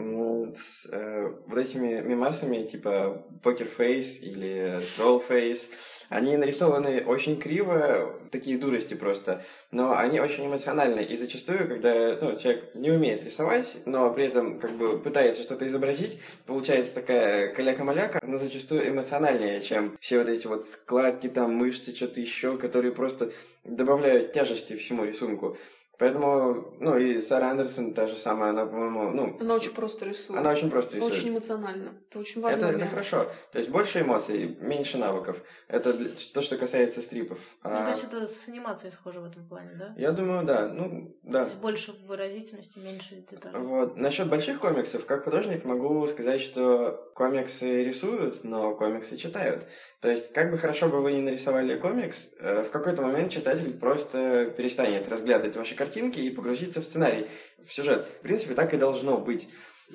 [0.56, 5.70] с э, вот этими мемасами типа Poker Face или Face.
[6.10, 11.08] Они нарисованы очень криво, такие дурости просто, но они очень эмоциональные.
[11.08, 15.68] И зачастую, когда ну, человек не умеет рисовать, но при этом как бы пытается что-то
[15.68, 21.96] изобразить, получается такая каляка-маляка, но зачастую эмоциональнее, чем все вот эти вот складки, там, мышцы,
[21.96, 23.32] что-то еще, которые просто
[23.64, 25.58] добавляют тяжести всему рисунку.
[25.98, 29.38] Поэтому, ну, и Сара Андерсон та же самая, она, по-моему, ну...
[29.40, 30.40] Она очень просто рисует.
[30.40, 31.14] Она очень просто рисует.
[31.14, 31.94] Очень эмоционально.
[32.10, 32.66] Это очень важно.
[32.66, 33.32] Это, это хорошо.
[33.52, 35.42] То есть больше эмоций, меньше навыков.
[35.68, 35.94] Это
[36.34, 37.40] то, что касается стрипов.
[37.64, 37.86] Ну, а...
[37.86, 39.94] то есть это с анимацией схоже в этом плане, да?
[39.98, 40.68] Я думаю, да.
[40.68, 41.46] Ну, да.
[41.46, 43.58] То есть больше выразительности, меньше деталей.
[43.60, 43.98] Вот.
[43.98, 49.66] Насчет больших комиксов, как художник могу сказать, что комиксы рисуют, но комиксы читают.
[50.02, 53.74] То есть, как бы хорошо бы вы ни нарисовали комикс, э, в какой-то момент читатель
[53.78, 57.28] просто перестанет разглядывать ваши картинки и погрузиться в сценарий,
[57.64, 58.08] в сюжет.
[58.20, 59.48] В принципе, так и должно быть.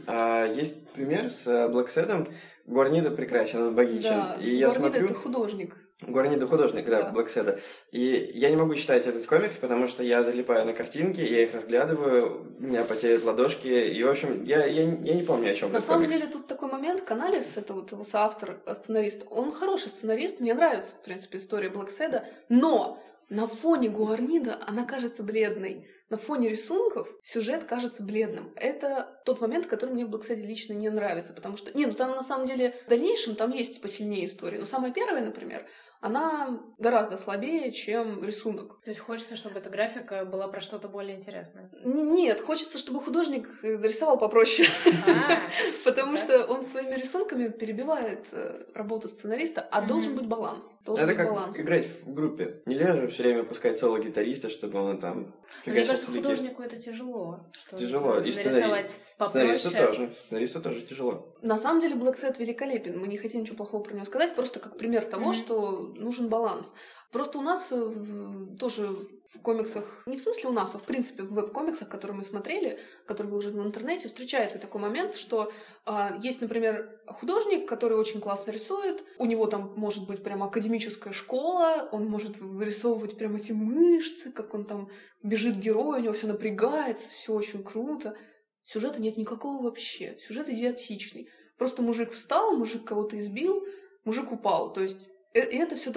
[0.07, 2.29] А, есть пример с Блэкседом.
[2.67, 4.11] Гуарнида прекрасен, он богичен.
[4.11, 5.07] Да, и я смотрю...
[5.07, 5.75] это художник.
[6.03, 7.11] Гуарнида художник, да, Да.
[7.11, 7.59] Блэкседа.
[7.91, 11.53] И я не могу читать этот комикс, потому что я залипаю на картинки, я их
[11.53, 15.73] разглядываю, у меня потеют ладошки, и, в общем, я, я, я не помню, о чем
[15.73, 16.19] На самом комикс.
[16.19, 20.55] деле тут такой момент, Каналис, это вот его соавтор, э, сценарист, он хороший сценарист, мне
[20.55, 22.99] нравится, в принципе, история Блэкседа, но
[23.31, 25.89] на фоне Гуарнида она кажется бледной.
[26.11, 28.53] На фоне рисунков сюжет кажется бледным.
[28.57, 31.77] Это тот момент, который мне Блэкседе лично не нравится, потому что...
[31.79, 35.25] Не, ну там на самом деле в дальнейшем там есть посильнее истории, но самая первая,
[35.25, 35.65] например,
[36.01, 38.81] она гораздо слабее, чем рисунок.
[38.83, 41.71] То есть хочется, чтобы эта графика была про что-то более интересное.
[41.85, 44.67] Н- Нет, хочется, чтобы художник э, рисовал попроще.
[45.07, 45.41] А,
[45.85, 50.77] Потому что он своими рисунками перебивает э, работу сценариста, а должен быть баланс.
[50.87, 52.63] Это как играть в группе.
[52.65, 55.35] Нельзя же все время пускать соло-гитариста, чтобы он там
[55.67, 57.41] Мне кажется, художнику это тяжело.
[57.77, 58.21] Тяжело.
[58.21, 60.15] И нарисовать Сценаристу тоже.
[60.17, 61.30] Сценаристу тоже тяжело.
[61.43, 62.99] На самом деле Black Set великолепен.
[62.99, 65.35] Мы не хотим ничего плохого про него сказать, просто как пример того, Мгм.
[65.35, 66.75] что нужен баланс.
[67.13, 68.87] Просто у нас э, в- тоже
[69.35, 72.79] в комиксах, не в смысле у нас, а в принципе в веб-комиксах, которые мы смотрели,
[73.07, 75.53] которые выложены в интернете, встречается такой момент, что
[75.87, 81.13] а, есть, например, художник, который очень классно рисует, у него там может быть прямо академическая
[81.13, 84.89] школа, он может вырисовывать прям эти мышцы, как он там
[85.23, 88.17] бежит герой, у него все напрягается, все очень круто.
[88.63, 90.19] Сюжета нет никакого вообще.
[90.21, 91.29] Сюжет идиотичный.
[91.57, 93.65] Просто мужик встал, мужик кого-то избил,
[94.05, 94.73] мужик упал.
[94.73, 95.93] То есть и это все...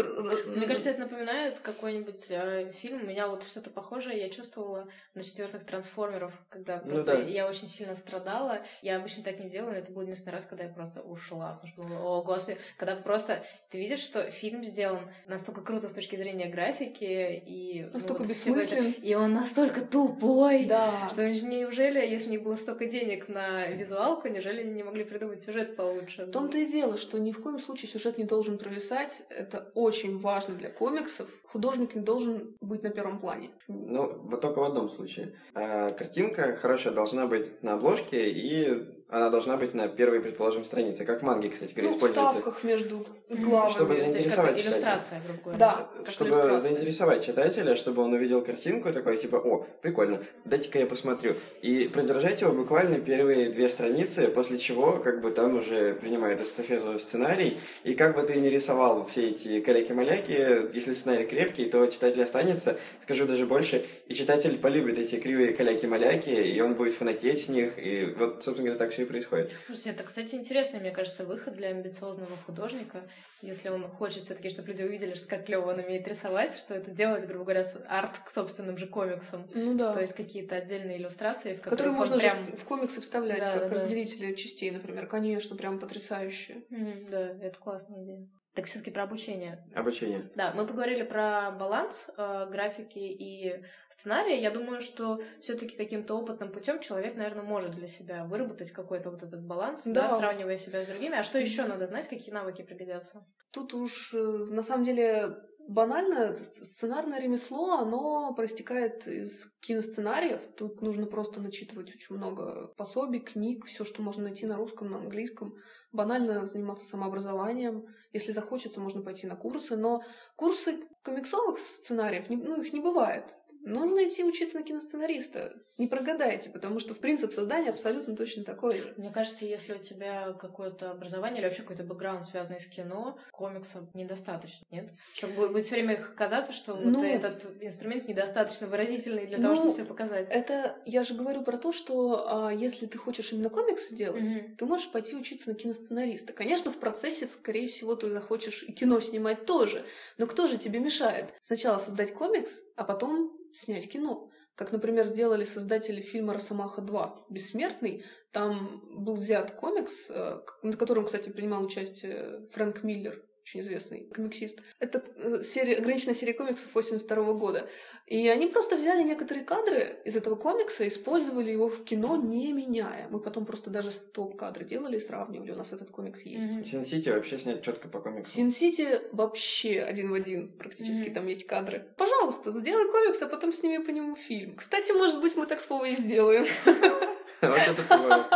[0.45, 3.01] Мне кажется, это напоминает какой-нибудь э, фильм.
[3.01, 7.23] У меня вот что-то похожее я чувствовала на четвертых трансформеров, когда Ну просто да.
[7.23, 8.61] я очень сильно страдала.
[8.83, 11.59] Я обычно так не делаю, но это был единственный раз, когда я просто ушла.
[11.63, 16.15] Потому что, о, господи, когда просто ты видишь, что фильм сделан настолько круто с точки
[16.15, 17.83] зрения графики и...
[17.85, 18.81] ну, Настолько вот всего этого.
[18.81, 19.03] бессмыслен.
[19.03, 20.65] И он настолько тупой.
[20.65, 21.09] Да.
[21.11, 25.75] Что неужели, если них было столько денег на визуалку, неужели они не могли придумать сюжет
[25.75, 26.25] получше?
[26.25, 29.22] В том-то и дело, что ни в коем случае сюжет не должен провисать.
[29.29, 31.29] Это очень важно для комиксов.
[31.43, 33.51] Художник не должен быть на первом плане.
[33.67, 35.35] Ну, вот только в одном случае.
[35.53, 41.05] А, картинка хорошая должна быть на обложке, и она должна быть на первой, предположим, странице.
[41.05, 42.31] Как в манге, кстати говоря, Ну, в используется.
[42.41, 43.43] ставках между Мгм.
[43.43, 43.71] главами.
[43.71, 44.73] Чтобы То есть как заинтересовать читателя.
[44.73, 45.59] иллюстрация, грубо говоря.
[45.59, 46.59] Да, как чтобы иллюстрация.
[46.69, 51.35] заинтересовать читателя, чтобы он увидел картинку и такой, типа, о, прикольно, дайте-ка я посмотрю.
[51.61, 56.97] И продержать его буквально первые две страницы, после чего, как бы, там уже принимает эстафету
[56.97, 62.23] сценарий, и как бы ты ни рисовал все эти каляки-маляки, если сценарий крепкий, то читатель
[62.23, 67.49] останется, скажу даже больше, и читатель полюбит эти кривые каляки-маляки, и он будет фанатеть с
[67.49, 69.51] них, и вот, собственно говоря, так все и происходит.
[69.65, 73.03] Слушайте, это, кстати, интересный, мне кажется, выход для амбициозного художника,
[73.41, 76.73] если он хочет все таки чтобы люди увидели, что как клево он умеет рисовать, что
[76.73, 79.47] это делать, грубо говоря, арт к собственным же комиксам.
[79.53, 79.93] Ну да.
[79.93, 82.37] То есть какие-то отдельные иллюстрации, в Которые можно прям...
[82.37, 83.75] в- в комиксы вставлять, Да, как да, да.
[83.75, 85.07] разделители частей, например.
[85.07, 86.63] Конечно, прям потрясающе.
[86.69, 88.27] Мгм, да, это классная идея.
[88.55, 89.65] Так все таки про обучение.
[89.73, 90.29] Обучение.
[90.35, 94.39] Да, мы поговорили про баланс э, графики и сценария.
[94.39, 99.23] Я думаю, что все-таки каким-то опытным путем человек, наверное, может для себя выработать какой-то вот
[99.23, 100.07] этот баланс, да.
[100.07, 100.17] Да.
[100.19, 101.17] сравнивая себя с другими.
[101.17, 103.25] А что еще надо знать, какие навыки пригодятся?
[103.51, 105.35] Тут уж, э, на самом деле,
[105.67, 110.41] банально, с- сценарное ремесло, оно проистекает из киносценариев.
[110.57, 114.97] Тут нужно просто начитывать очень много пособий, книг, все, что можно найти на русском, на
[114.97, 115.55] английском.
[115.91, 117.85] Банально заниматься самообразованием.
[118.11, 119.75] Если захочется, можно пойти на курсы.
[119.75, 120.03] Но
[120.35, 123.37] курсы комиксовых сценариев, ну, их не бывает.
[123.65, 125.53] Нужно идти учиться на киносценариста.
[125.77, 128.93] Не прогадайте, потому что, в принцип создания абсолютно точно такой же.
[128.97, 133.83] Мне кажется, если у тебя какое-то образование или вообще какой-то бэкграунд, связанный с кино, комиксов
[133.93, 134.91] недостаточно, нет?
[135.15, 139.55] Чтобы будет все время казаться, что вот Ну, этот инструмент недостаточно выразительный для того, ну,
[139.55, 140.27] чтобы все показать.
[140.29, 144.55] Это я же говорю про то, что а, если ты хочешь именно комиксы делать, Мгм.
[144.57, 146.33] ты можешь пойти учиться на киносценариста.
[146.33, 149.85] Конечно, в процессе, скорее всего, ты захочешь и кино снимать тоже.
[150.17, 151.33] Но кто же тебе мешает?
[151.41, 154.29] Сначала создать комикс, а потом снять кино.
[154.55, 157.25] Как, например, сделали создатели фильма «Росомаха 2.
[157.29, 158.03] Бессмертный».
[158.31, 164.61] Там был взят комикс, э, на котором, кстати, принимал участие Фрэнк Миллер, очень известный комиксист.
[164.79, 167.67] Это э, серия, ограниченная серия комиксов 82 года.
[168.07, 173.09] И они просто взяли некоторые кадры из этого комикса, использовали его в кино, не меняя.
[173.09, 175.51] Мы потом просто даже стоп-кадры делали и сравнивали.
[175.51, 176.71] У нас этот комикс есть.
[176.71, 178.31] Син-Сити вообще снять четко по комиксу.
[178.31, 181.13] Син-Сити вообще один в один практически Мгм.
[181.13, 181.85] там есть кадры.
[181.97, 184.55] Пожалуйста, сделай комикс, а потом сними по нему фильм.
[184.55, 186.45] Кстати, может быть, мы так с Вовой и сделаем.
[187.43, 187.49] Вот.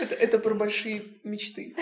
[0.00, 1.74] Это, это про большие мечты.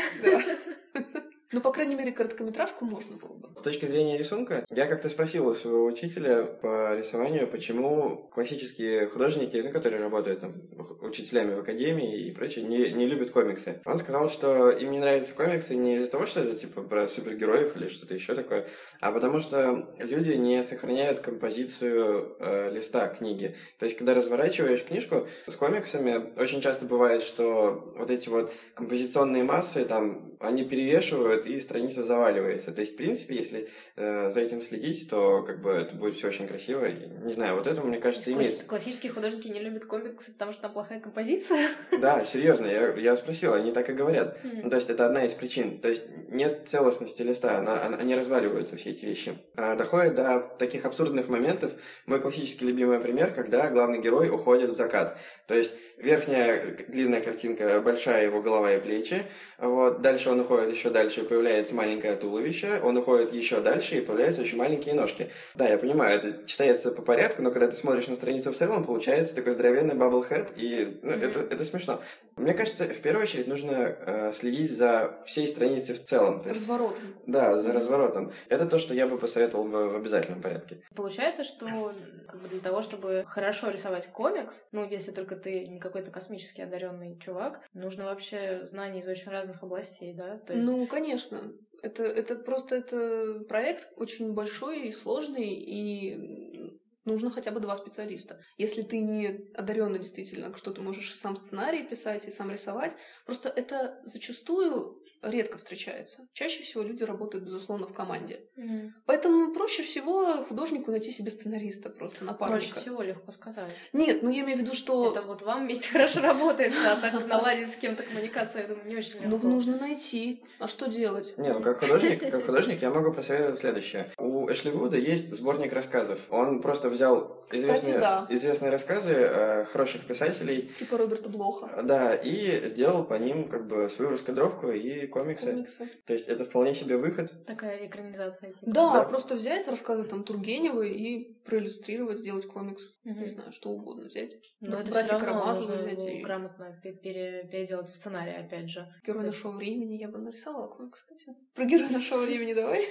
[1.52, 3.48] Ну, по крайней мере, короткометражку можно было бы.
[3.56, 9.56] С точки зрения рисунка, я как-то спросил у своего учителя по рисованию, почему классические художники,
[9.56, 10.54] ну, которые работают там,
[11.00, 13.80] учителями в академии и прочее, не, не любят комиксы.
[13.84, 17.76] Он сказал, что им не нравятся комиксы не из-за того, что это типа про супергероев
[17.76, 18.66] или что-то еще такое,
[19.00, 23.54] а потому что люди не сохраняют композицию э, листа книги.
[23.78, 29.44] То есть, когда разворачиваешь книжку с комиксами, очень часто бывает, что вот эти вот композиционные
[29.44, 32.72] массы, там, они перевешивают, и страница заваливается.
[32.72, 36.28] То есть, в принципе, если э, за этим следить, то как бы это будет все
[36.28, 36.86] очень красиво.
[36.86, 38.62] Не знаю, вот это, мне кажется, имеет...
[38.64, 41.68] Классические художники не любят комиксы, потому что там плохая композиция?
[42.00, 44.38] Да, серьезно, я, я спросил, они так и говорят.
[44.44, 44.60] Mm.
[44.64, 45.80] Ну, то есть, это одна из причин.
[45.80, 49.38] То есть, нет целостности листа, она, она, они разваливаются, все эти вещи.
[49.56, 51.72] А, доходит до таких абсурдных моментов.
[52.06, 55.18] Мой классический любимый пример, когда главный герой уходит в закат.
[55.46, 59.22] То есть, верхняя длинная картинка, большая его голова и плечи.
[59.58, 60.02] Вот.
[60.02, 62.80] Дальше он уходит еще дальше, появляется маленькое туловище.
[62.82, 65.30] Он уходит еще дальше, и появляются очень маленькие ножки.
[65.54, 68.84] Да, я понимаю, это читается по порядку, но когда ты смотришь на страницу в целом,
[68.84, 71.28] получается такой здоровенный баблхед, и ну, mm-hmm.
[71.28, 72.02] это, это смешно.
[72.36, 76.42] Мне кажется, в первую очередь нужно э, следить за всей страницей в целом.
[76.44, 77.02] Разворотом.
[77.26, 78.32] Да, за разворотом.
[78.50, 80.76] Это то, что я бы посоветовал бы в обязательном порядке.
[80.94, 81.94] Получается, что
[82.28, 86.60] как бы для того, чтобы хорошо рисовать комикс, ну, если только ты не какой-то космически
[86.60, 90.38] одаренный чувак, нужно вообще знания из очень разных областей, да?
[90.38, 90.66] То есть...
[90.66, 91.52] Ну, конечно.
[91.82, 98.40] Это, это просто это проект очень большой и сложный, и нужно хотя бы два специалиста.
[98.58, 103.48] Если ты не одаренный действительно, что ты можешь сам сценарий писать, и сам рисовать, просто
[103.48, 106.26] это зачастую редко встречается.
[106.32, 108.40] Чаще всего люди работают, безусловно, в команде.
[108.56, 108.90] Mm.
[109.06, 112.66] Поэтому проще всего художнику найти себе сценариста просто напарника.
[112.66, 113.74] Проще всего легко сказать.
[113.92, 115.12] Нет, ну я имею в виду, что...
[115.12, 118.96] Это вот вам вместе хорошо работает, а так наладить с кем-то коммуникацию, я думаю, не
[118.96, 119.28] очень легко.
[119.28, 120.42] Ну, нужно найти.
[120.58, 121.36] А что делать?
[121.36, 124.12] Не, ну как художник, как художник я могу посоветовать следующее.
[124.18, 126.20] У Эшли Вуда есть сборник рассказов.
[126.30, 128.26] Он просто взял известные, Кстати, да.
[128.30, 130.70] известные рассказы э, хороших писателей.
[130.76, 131.82] Типа Роберта Блоха.
[131.82, 135.50] Да, и сделал по ним как бы свою раскадровку и комиксы.
[135.52, 135.88] комиксы.
[136.06, 137.32] То есть это вполне себе выход.
[137.46, 138.52] Такая экранизация.
[138.52, 138.70] Типа.
[138.70, 142.84] Да, да, просто взять рассказы там Тургенева и проиллюстрировать, сделать комикс.
[143.04, 143.20] Угу.
[143.20, 144.36] Не знаю, что угодно взять.
[144.60, 146.20] Но это братья Карамазовы взять и...
[146.20, 148.86] грамотно пере- переделать в сценарий, опять же.
[149.06, 151.36] Герой нашего времени я бы нарисовала комикс, кстати.
[151.54, 152.86] Про героя нашего времени давай.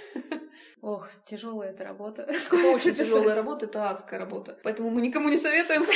[0.82, 2.22] Ох, тяжелая эта работа.
[2.24, 4.45] Это очень тяжелая работа, это адская работа.
[4.64, 5.86] Поэтому мы никому не советуем.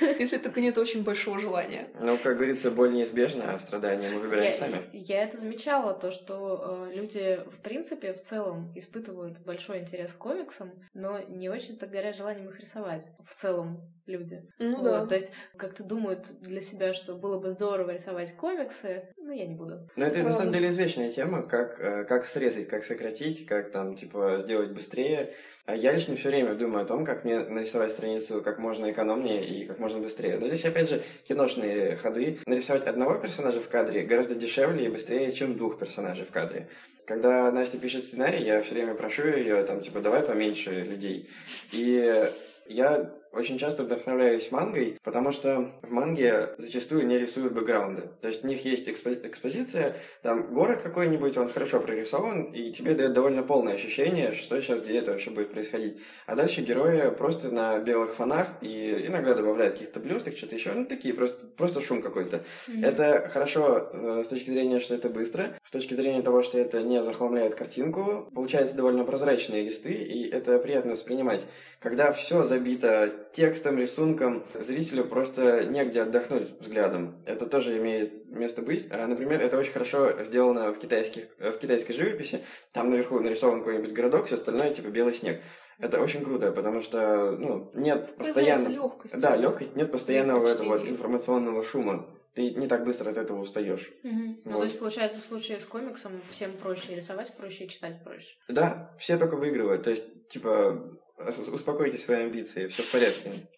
[0.18, 1.88] Если только нет очень большого желания.
[2.00, 4.82] Ну, как говорится, боль неизбежна, а страдания мы выбираем я, сами.
[4.92, 10.18] Я это замечала, то, что э, люди, в принципе, в целом испытывают большой интерес к
[10.18, 13.06] комиксам, но не очень-то горят желанием их рисовать.
[13.24, 14.42] В целом люди.
[14.58, 15.06] Ну вот, да.
[15.06, 19.54] То есть как-то думают для себя, что было бы здорово рисовать комиксы, но я не
[19.54, 19.88] буду.
[19.96, 23.72] Но это, это на самом деле извечная тема, как, э, как срезать, как сократить, как
[23.72, 25.34] там, типа, сделать быстрее.
[25.66, 29.44] А я лично все время думаю о том, как мне нарисовать страницу как можно экономнее
[29.44, 30.38] и как можно быстрее.
[30.38, 32.38] Но здесь, опять же, киношные ходы.
[32.46, 36.68] Нарисовать одного персонажа в кадре гораздо дешевле и быстрее, чем двух персонажей в кадре.
[37.06, 41.28] Когда Настя пишет сценарий, я все время прошу ее, там, типа, давай поменьше людей.
[41.72, 42.28] И
[42.66, 48.10] я очень часто вдохновляюсь мангой, потому что в манге зачастую не рисуют бэкграунды.
[48.20, 52.94] То есть у них есть экспо- экспозиция, там город какой-нибудь, он хорошо прорисован, и тебе
[52.94, 55.98] дает довольно полное ощущение, что сейчас, где это вообще будет происходить.
[56.26, 60.84] А дальше герои просто на белых фонах и иногда добавляют каких-то блесток, что-то еще, ну
[60.86, 62.42] такие, просто, просто шум какой-то.
[62.68, 62.86] Mm-hmm.
[62.86, 66.82] Это хорошо э, с точки зрения, что это быстро, с точки зрения того, что это
[66.82, 71.46] не захламляет картинку, получается довольно прозрачные листы, и это приятно воспринимать.
[71.80, 77.22] Когда все забито текстом, рисунком, зрителю просто негде отдохнуть взглядом.
[77.26, 78.88] Это тоже имеет место быть.
[78.90, 82.40] А, например, это очень хорошо сделано в, китайских, в китайской живописи.
[82.72, 85.42] Там наверху нарисован какой-нибудь городок, все остальное типа белый снег.
[85.78, 88.72] Это очень круто, потому что ну, нет постоянного...
[88.72, 89.20] легкость.
[89.20, 93.90] Да, легкость, нет постоянного этого информационного шума ты не так быстро от этого устаешь.
[94.04, 94.12] Угу.
[94.12, 94.44] Вот.
[94.44, 98.36] Ну, то есть, получается, в случае с комиксом всем проще рисовать проще читать проще.
[98.46, 99.84] Да, все только выигрывают.
[99.84, 103.48] То есть, типа, успокойте свои амбиции, все в порядке.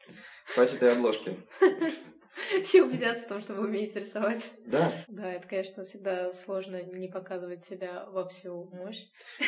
[0.55, 1.37] Хватит и обложки.
[2.63, 4.51] Все убедятся в том, что вы умеете рисовать.
[4.67, 4.93] Да.
[5.09, 9.07] Да, это, конечно, всегда сложно не показывать себя во всю мощь.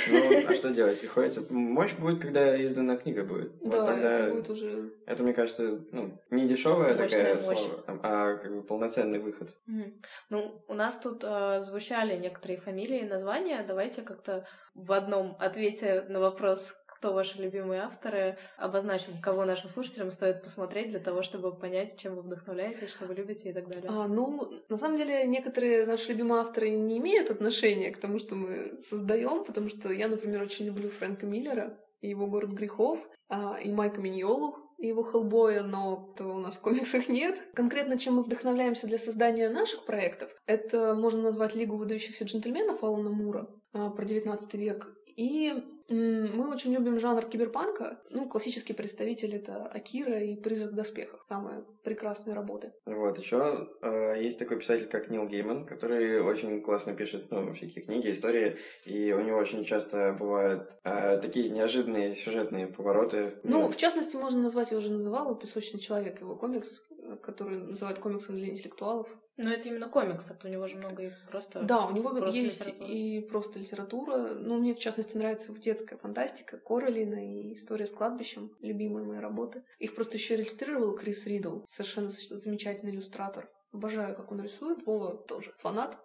[0.09, 1.01] Ну, а что делать?
[1.01, 1.43] Приходится...
[1.51, 3.53] Мощь будет, когда издана книга будет.
[3.61, 4.21] Да, вот тогда...
[4.21, 4.93] это будет уже...
[5.07, 7.45] Это, мне кажется, ну, не дешевая такая мощь.
[7.45, 9.57] слава, а как бы полноценный выход.
[9.67, 9.85] Угу.
[10.31, 13.65] Ну, у нас тут э, звучали некоторые фамилии и названия.
[13.67, 20.11] Давайте как-то в одном ответе на вопрос, кто ваши любимые авторы, обозначим, кого нашим слушателям
[20.11, 23.87] стоит посмотреть для того, чтобы понять, чем вы вдохновляетесь, что вы любите и так далее.
[23.89, 28.35] А, ну, на самом деле, некоторые наши любимые авторы не имеют отношения к тому, что
[28.35, 32.99] мы создаем, потому что я, например, очень люблю Фрэнка Миллера и его «Город грехов»,
[33.31, 37.41] а, и Майка Миньолу, и его Хеллбоя, но этого у нас в комиксах нет.
[37.55, 43.11] Конкретно, чем мы вдохновляемся для создания наших проектов, это можно назвать «Лигу выдающихся джентльменов» Алана
[43.11, 44.89] Мура а, про 19 век.
[45.21, 45.53] И
[45.91, 48.01] мы очень любим жанр киберпанка.
[48.11, 51.23] Ну, классический представитель это Акира и Призрак в доспехах.
[51.25, 52.73] Самые прекрасные работы.
[52.87, 57.85] Вот, еще э, есть такой писатель, как Нил Гейман, который очень классно пишет ну, всякие
[57.85, 58.57] книги, истории,
[58.87, 63.35] и у него очень часто бывают э, такие неожиданные сюжетные повороты.
[63.43, 66.81] Ну, в частности, можно назвать, я уже называла, «Песочный человек», его комикс,
[67.23, 69.09] который называют комиксом для интеллектуалов.
[69.37, 71.63] Но это именно комикс, так у него же много и просто...
[71.63, 72.89] Да, у него есть литература.
[72.89, 74.17] и просто литература.
[74.35, 79.63] Ну, мне, в частности, нравится детская фантастика, Королина и История с кладбищем, любимые мои работы.
[79.79, 83.49] Их просто еще иллюстрировал Крис Ридл, совершенно замечательный иллюстратор.
[83.73, 84.85] Обожаю, как он рисует.
[84.85, 85.97] Вова тоже фанат.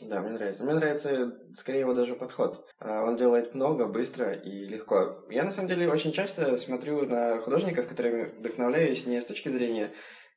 [0.00, 0.64] Да, мне нравится.
[0.64, 2.68] Мне нравится, скорее, его даже подход.
[2.78, 5.24] А, он делает много, быстро и легко.
[5.30, 9.92] Я, на самом деле, очень часто смотрю на художников, которыми вдохновляюсь не с точки зрения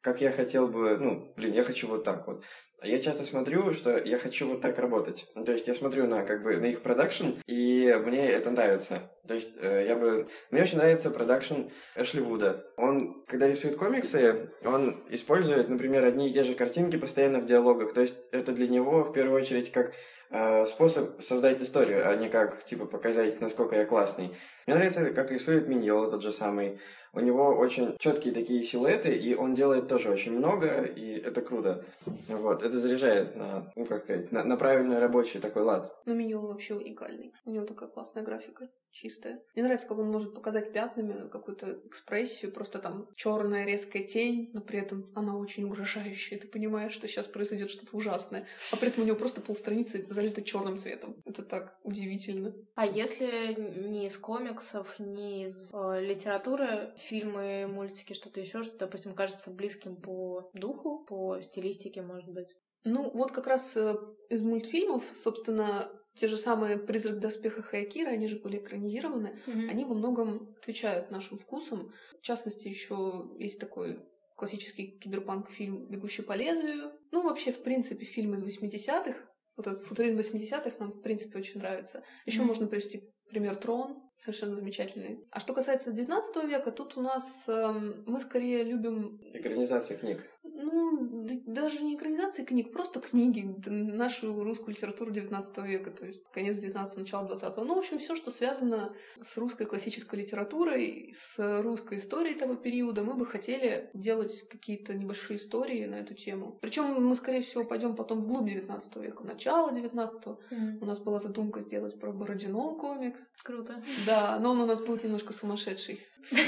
[0.05, 2.43] как я хотел бы, ну, блин, я хочу вот так вот.
[2.83, 5.27] Я часто смотрю, что я хочу вот так работать.
[5.45, 9.09] То есть я смотрю на как бы на их продакшн, и мне это нравится.
[9.27, 10.27] То есть э, я бы...
[10.51, 11.63] Мне очень нравится продакшн
[11.95, 12.65] Эшли Вуда.
[12.77, 17.93] Он, когда рисует комиксы, он использует, например, одни и те же картинки постоянно в диалогах.
[17.93, 19.93] То есть это для него в первую очередь как
[20.29, 24.31] э, способ создать историю, а не как, типа, показать, насколько я классный.
[24.67, 26.79] Мне нравится, как рисует Миньола тот же самый.
[27.13, 31.85] У него очень четкие такие силуэты, и он делает тоже очень много, и это круто.
[32.27, 35.95] Вот, это заряжает на, ну, как сказать, на, на правильный рабочий такой лад.
[36.05, 37.33] Но Миньола вообще уникальный.
[37.45, 39.43] У него такая классная графика чистая.
[39.53, 44.61] Мне нравится, как он может показать пятнами какую-то экспрессию, просто там черная резкая тень, но
[44.61, 46.39] при этом она очень угрожающая.
[46.39, 48.47] Ты понимаешь, что сейчас произойдет что-то ужасное.
[48.71, 51.21] А при этом у него просто полстраницы залито черным цветом.
[51.25, 52.55] Это так удивительно.
[52.75, 53.55] А если
[53.89, 59.97] не из комиксов, не из э, литературы, фильмы, мультики, что-то еще, что, допустим, кажется близким
[59.97, 62.55] по духу, по стилистике, может быть?
[62.85, 63.95] Ну, вот как раз э,
[64.29, 69.37] из мультфильмов, собственно, те же самые «Призрак в доспехах» и «Акира», они же были экранизированы,
[69.45, 69.69] mm-hmm.
[69.69, 71.91] они во многом отвечают нашим вкусам.
[72.19, 73.99] В частности, еще есть такой
[74.37, 76.91] классический киберпанк-фильм «Бегущий по лезвию».
[77.11, 79.15] Ну, вообще, в принципе, фильм из 80-х.
[79.57, 82.03] Вот этот футуризм 80-х нам, в принципе, очень нравится.
[82.25, 82.45] Еще mm-hmm.
[82.45, 85.25] можно привести пример «Трон», совершенно замечательный.
[85.31, 89.19] А что касается 19 века, тут у нас эм, мы скорее любим...
[89.33, 90.29] Экранизация книг.
[90.55, 96.57] Ну, даже не экранизации книг, просто книги, нашу русскую литературу 19 века, то есть конец
[96.59, 101.97] 19 начало 20 Ну, в общем, все, что связано с русской классической литературой, с русской
[101.97, 106.57] историей того периода, мы бы хотели делать какие-то небольшие истории на эту тему.
[106.61, 110.77] Причем мы, скорее всего, пойдем потом вглубь 19 века, в начало 19 mm-hmm.
[110.81, 113.29] У нас была задумка сделать про Бородино комикс.
[113.43, 113.83] Круто.
[114.05, 116.01] Да, но он у нас будет немножко сумасшедший.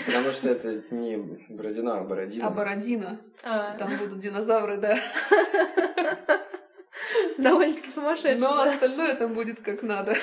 [0.05, 1.17] Потому что это не
[1.49, 2.47] Бородина, а Бородина.
[2.47, 3.19] А Бородина.
[3.43, 3.75] А.
[3.77, 4.97] Там будут динозавры, да.
[7.37, 8.39] Довольно-таки сумасшедший.
[8.39, 10.15] Но остальное там будет как надо.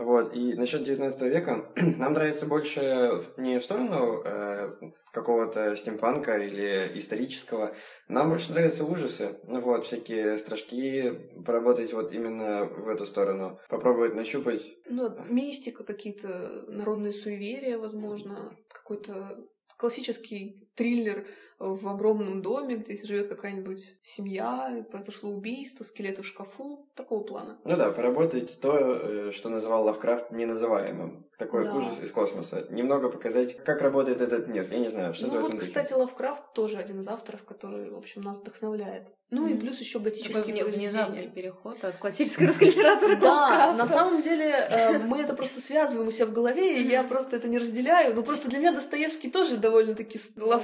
[0.00, 4.72] Вот, и насчет 19 века нам нравится больше не в сторону э,
[5.12, 7.74] какого-то стимпанка или исторического,
[8.08, 9.38] нам больше нравятся ужасы.
[9.44, 11.12] Ну вот, всякие страшки,
[11.44, 14.72] поработать вот именно в эту сторону, попробовать нащупать.
[14.88, 19.38] Ну, мистика, какие-то народные суеверия, возможно, какой-то
[19.76, 21.26] классический триллер
[21.58, 27.58] в огромном доме, где живет какая-нибудь семья, произошло убийство, скелеты в шкафу, такого плана.
[27.64, 31.26] Ну да, поработать то, э, что называл Лавкрафт неназываемым.
[31.36, 31.74] Такой да.
[31.74, 32.66] ужас из космоса.
[32.70, 34.66] Немного показать, как работает этот мир.
[34.70, 38.22] Я не знаю, что Ну вот, кстати, Лавкрафт тоже один из авторов, который, в общем,
[38.22, 39.08] нас вдохновляет.
[39.30, 39.52] Ну mm-hmm.
[39.52, 41.28] и плюс еще готические Такой произведения.
[41.28, 46.08] переход от классической русской литературы к Да, на самом деле э, мы это просто связываем
[46.08, 48.14] у себя в голове, и я просто это не разделяю.
[48.14, 50.18] Но просто для меня Достоевский тоже довольно-таки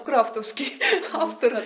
[0.05, 0.73] лавкрафтовский
[1.13, 1.65] автор.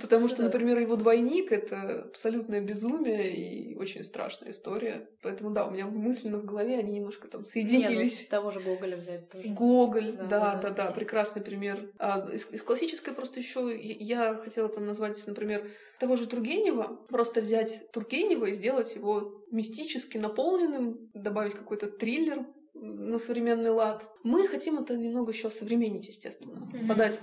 [0.00, 5.08] Потому что, например, его двойник— это абсолютное безумие и очень страшная история.
[5.22, 8.20] Поэтому, да, у меня мысленно в голове они немножко там соединились.
[8.20, 9.48] Нет, того же Гоголя взять тоже.
[9.48, 11.90] Гоголь, да, да, да, прекрасный пример.
[11.98, 15.68] А из, из классической просто еще я хотела бы назвать, например,
[15.98, 23.18] того же Тургенева, просто взять Тургенева и сделать его мистически наполненным, добавить какой-то триллер на
[23.18, 24.08] современный лад.
[24.22, 26.86] Мы хотим это немного еще современнить, естественно, mm-hmm.
[26.86, 27.18] подать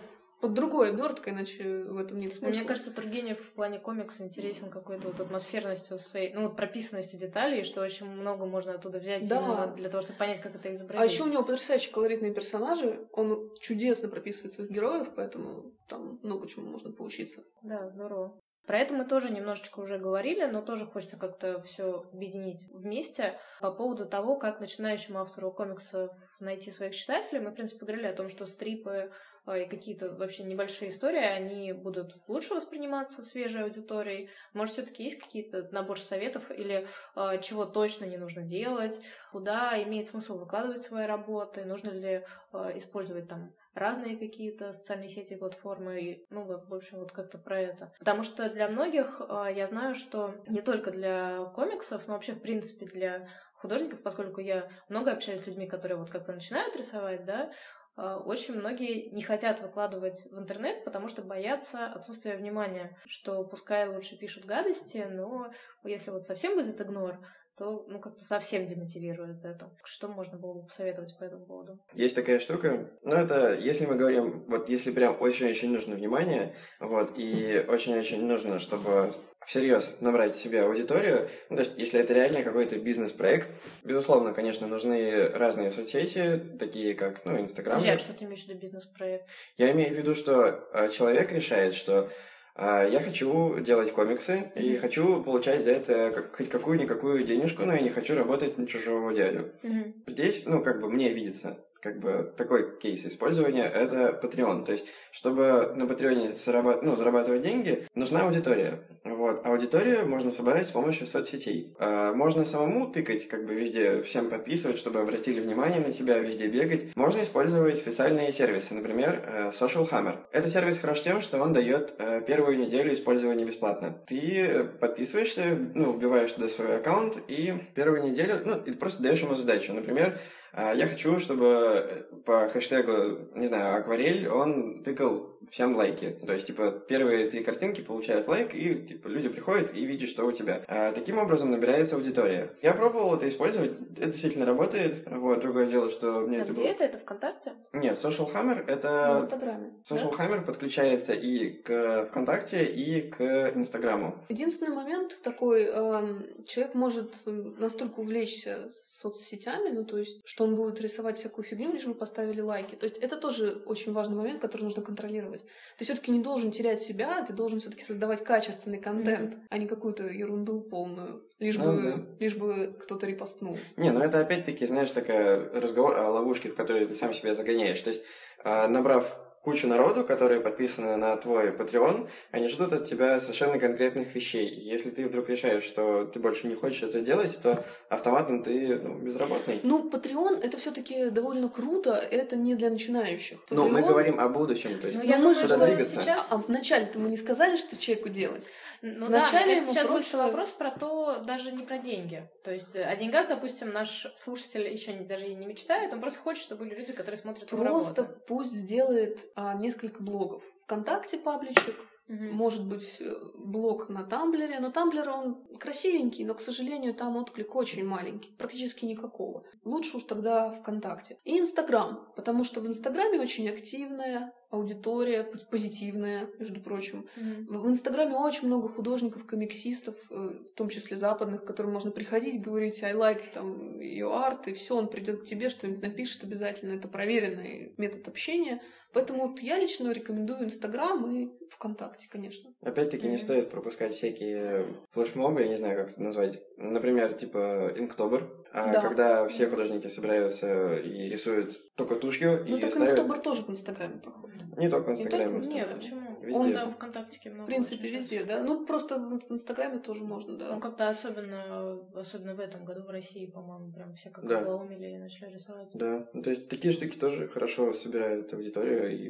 [0.45, 2.55] Вот другой обертка, иначе в этом нет смысла.
[2.59, 7.63] Мне кажется, Тургенев в плане комикса интересен какой-то вот атмосферностью своей, ну вот прописанностью деталей,
[7.63, 9.65] что очень много можно оттуда взять Да.
[9.75, 11.01] для того, чтобы понять, как это изобразить.
[11.01, 13.07] А еще у него потрясающие колоритные персонажи.
[13.11, 17.41] Он чудесно прописывает своих героев, поэтому там много чему можно поучиться.
[17.63, 18.39] Да, здорово.
[18.67, 23.39] Про это мы тоже немножечко уже говорили, но тоже хочется как-то все объединить вместе.
[23.61, 28.13] По поводу того, как начинающему автору комиксов найти своих читателей, мы, в принципе, говорили о
[28.15, 29.11] том, что стрипы
[29.53, 34.29] и какие-то вообще небольшие истории, они будут лучше восприниматься свежей аудиторией.
[34.53, 38.99] Может, все-таки есть какие-то набор советов или э, чего точно не нужно делать,
[39.31, 42.23] куда имеет смысл выкладывать свои работы, нужно ли
[42.53, 47.59] э, использовать там разные какие-то социальные сети платформы, и, ну, в общем, вот как-то про
[47.59, 47.93] это.
[47.99, 52.41] Потому что для многих э, я знаю, что не только для комиксов, но вообще, в
[52.41, 53.27] принципе, для
[53.65, 57.51] художников, поскольку я много общаюсь с людьми, которые вот как-то начинают рисовать, да, э,
[57.95, 64.17] очень многие не хотят выкладывать в интернет, потому что боятся отсутствия внимания, что пускай лучше
[64.17, 65.51] пишут гадости, но
[65.83, 67.19] если вот совсем будет игнор,
[67.57, 69.71] то ну как-то совсем демотивирует это.
[69.83, 71.79] Что можно было бы посоветовать по этому поводу?
[71.93, 77.13] Есть такая штука, ну это, если мы говорим, вот если прям очень-очень нужно внимание, вот,
[77.15, 79.13] и очень-очень нужно, чтобы
[79.45, 83.47] всерьез набрать себе аудиторию, ну, то есть если это реально какой-то бизнес-проект,
[83.83, 87.77] безусловно, конечно, нужны разные соцсети, такие как, ну, Инстаграм.
[87.85, 89.29] А что ты имеешь в виду бизнес-проект?
[89.57, 92.09] Я имею в виду, что э, человек решает, что
[92.57, 94.79] э, я хочу делать комиксы и Мгм.
[94.79, 99.13] хочу получать за это как- хоть какую-никакую денежку, но я не хочу работать на чужого
[99.13, 99.51] дядю.
[99.63, 100.03] Мгм.
[100.07, 104.65] Здесь, ну, как бы мне видится, как бы такой кейс использования— это Patreon.
[104.65, 106.81] То есть, чтобы на Патреоне зарабат...
[106.81, 108.79] ну, зарабатывать деньги, нужна аудитория.
[109.03, 109.45] Вот.
[109.45, 111.75] Аудиторию можно собрать с помощью соцсетей.
[111.77, 116.47] А, Можно самому тыкать, как бы везде всем подписывать, чтобы обратили внимание на тебя, везде
[116.47, 116.95] бегать.
[116.95, 120.21] Можно использовать специальные сервисы, например, э, Social Hammer.
[120.31, 123.95] Этот сервис хорош тем, что он дает э, первую неделю использования бесплатно.
[124.07, 125.43] Ты подписываешься,
[125.75, 129.71] ну, вбиваешь туда свой аккаунт, и первую неделю, ну, и просто даешь ему задачу.
[129.71, 130.19] Например,
[130.55, 136.17] я хочу, чтобы по хэштегу, не знаю, акварель, он тыкал всем лайки.
[136.25, 140.25] То есть, типа, первые три картинки получают лайк, и, типа, люди приходят и видят, что
[140.25, 140.63] у тебя.
[140.67, 142.53] А, таким образом набирается аудитория.
[142.61, 145.03] Я пробовал это использовать, это действительно работает.
[145.05, 146.71] Вот, другое дело, что мне А это где было...
[146.71, 146.83] это?
[146.85, 147.53] Это ВКонтакте?
[147.73, 149.19] Нет, Social Hammer— В это...
[149.21, 149.73] Инстаграме.
[149.89, 154.15] Social Hammer подключается и к ВКонтакте, и к Инстаграму.
[154.29, 160.79] Единственный момент такой, эм, человек может настолько увлечься соцсетями, ну то есть, что он будет
[160.81, 162.75] рисовать всякую фигню, лишь бы поставили лайки.
[162.75, 165.43] То есть это тоже очень важный момент, который нужно контролировать.
[165.77, 170.05] Ты все-таки не должен терять себя, ты должен все-таки создавать качественный контент, а не какую-то
[170.05, 172.05] ерунду полную, лишь Ну бы, да.
[172.19, 173.57] лишь бы кто-то репостнул.
[173.77, 177.79] Не, ну это опять-таки, знаешь, такая разговор о ловушке, в которую ты сам себя загоняешь.
[177.81, 178.01] То есть,
[178.43, 184.13] а, набрав кучу народу, которые подписаны на твой Patreon, они ждут от тебя совершенно конкретных
[184.15, 184.49] вещей.
[184.49, 188.95] Если ты вдруг решаешь, что ты больше не хочешь это делать, то автоматом ты ну,
[188.95, 189.59] безработный.
[189.61, 193.37] Ну, Patreon это все-таки довольно круто, это не для начинающих.
[193.51, 194.79] Но мы Patreon- говорим о будущем.
[194.79, 196.01] То есть, Ну, Ну, я мы думаю, что двигаться.
[196.01, 196.27] сейчас...
[196.31, 198.47] А вначале-то мы не сказали, что человеку делать.
[198.87, 202.29] Ну Вначале да, кажется, сейчас просто- больше вопрос про то, даже не про деньги.
[202.43, 206.01] То есть э, о деньгах, допустим, наш слушатель еще не, даже и не мечтает, он
[206.01, 210.43] просто хочет, чтобы были люди, которые смотрят Просто пусть сделает а, несколько блогов.
[210.65, 211.75] Вконтакте пабличек,
[212.07, 212.35] Мгм.
[212.35, 217.55] может быть, э, блог на Тамблере, но Тамблер он красивенький, но, к сожалению, там отклик
[217.55, 219.43] очень маленький, практически никакого.
[219.63, 221.17] Лучше уж тогда ВКонтакте.
[221.23, 227.07] И Инстаграм, потому что в Инстаграме очень активная аудитория, позитивная, между прочим.
[227.15, 227.61] Мгм.
[227.61, 232.41] В Инстаграме очень много художников, комиксистов, э, в том числе западных, к которым можно приходить,
[232.41, 236.73] говорить I like там ее арт, и все, он придет к тебе, что-нибудь напишет обязательно.
[236.73, 238.61] Это проверенный метод общения.
[238.93, 242.49] Поэтому вот я лично рекомендую Инстаграм и ВКонтакте, конечно.
[242.61, 243.23] Опять-таки не Мгм.
[243.25, 246.39] стоит пропускать всякие флешмобы, я не знаю, как это назвать.
[246.55, 248.81] Например, типа Инктобер, а, Да.
[248.81, 252.91] когда все художники собираются и рисуют только тушью Ну и так ставят...
[252.91, 254.24] Инктобер тоже в Инстаграме проходит.
[254.57, 255.47] Не только в Не только Инстаграме.
[255.47, 256.19] Нет, почему?
[256.21, 256.39] Везде.
[256.39, 257.43] Он да, ВКонтактике много.
[257.43, 258.33] В принципе, везде, часто.
[258.37, 258.43] да.
[258.43, 260.53] Ну просто в Инстаграме тоже можно, да.
[260.55, 264.39] Ну, когда особенно, особенно в этом году в России, по-моему, прям все как Да.
[264.39, 265.69] обломили и начали рисовать.
[265.73, 269.09] Да, ну, то есть такие штуки тоже хорошо собирают аудиторию и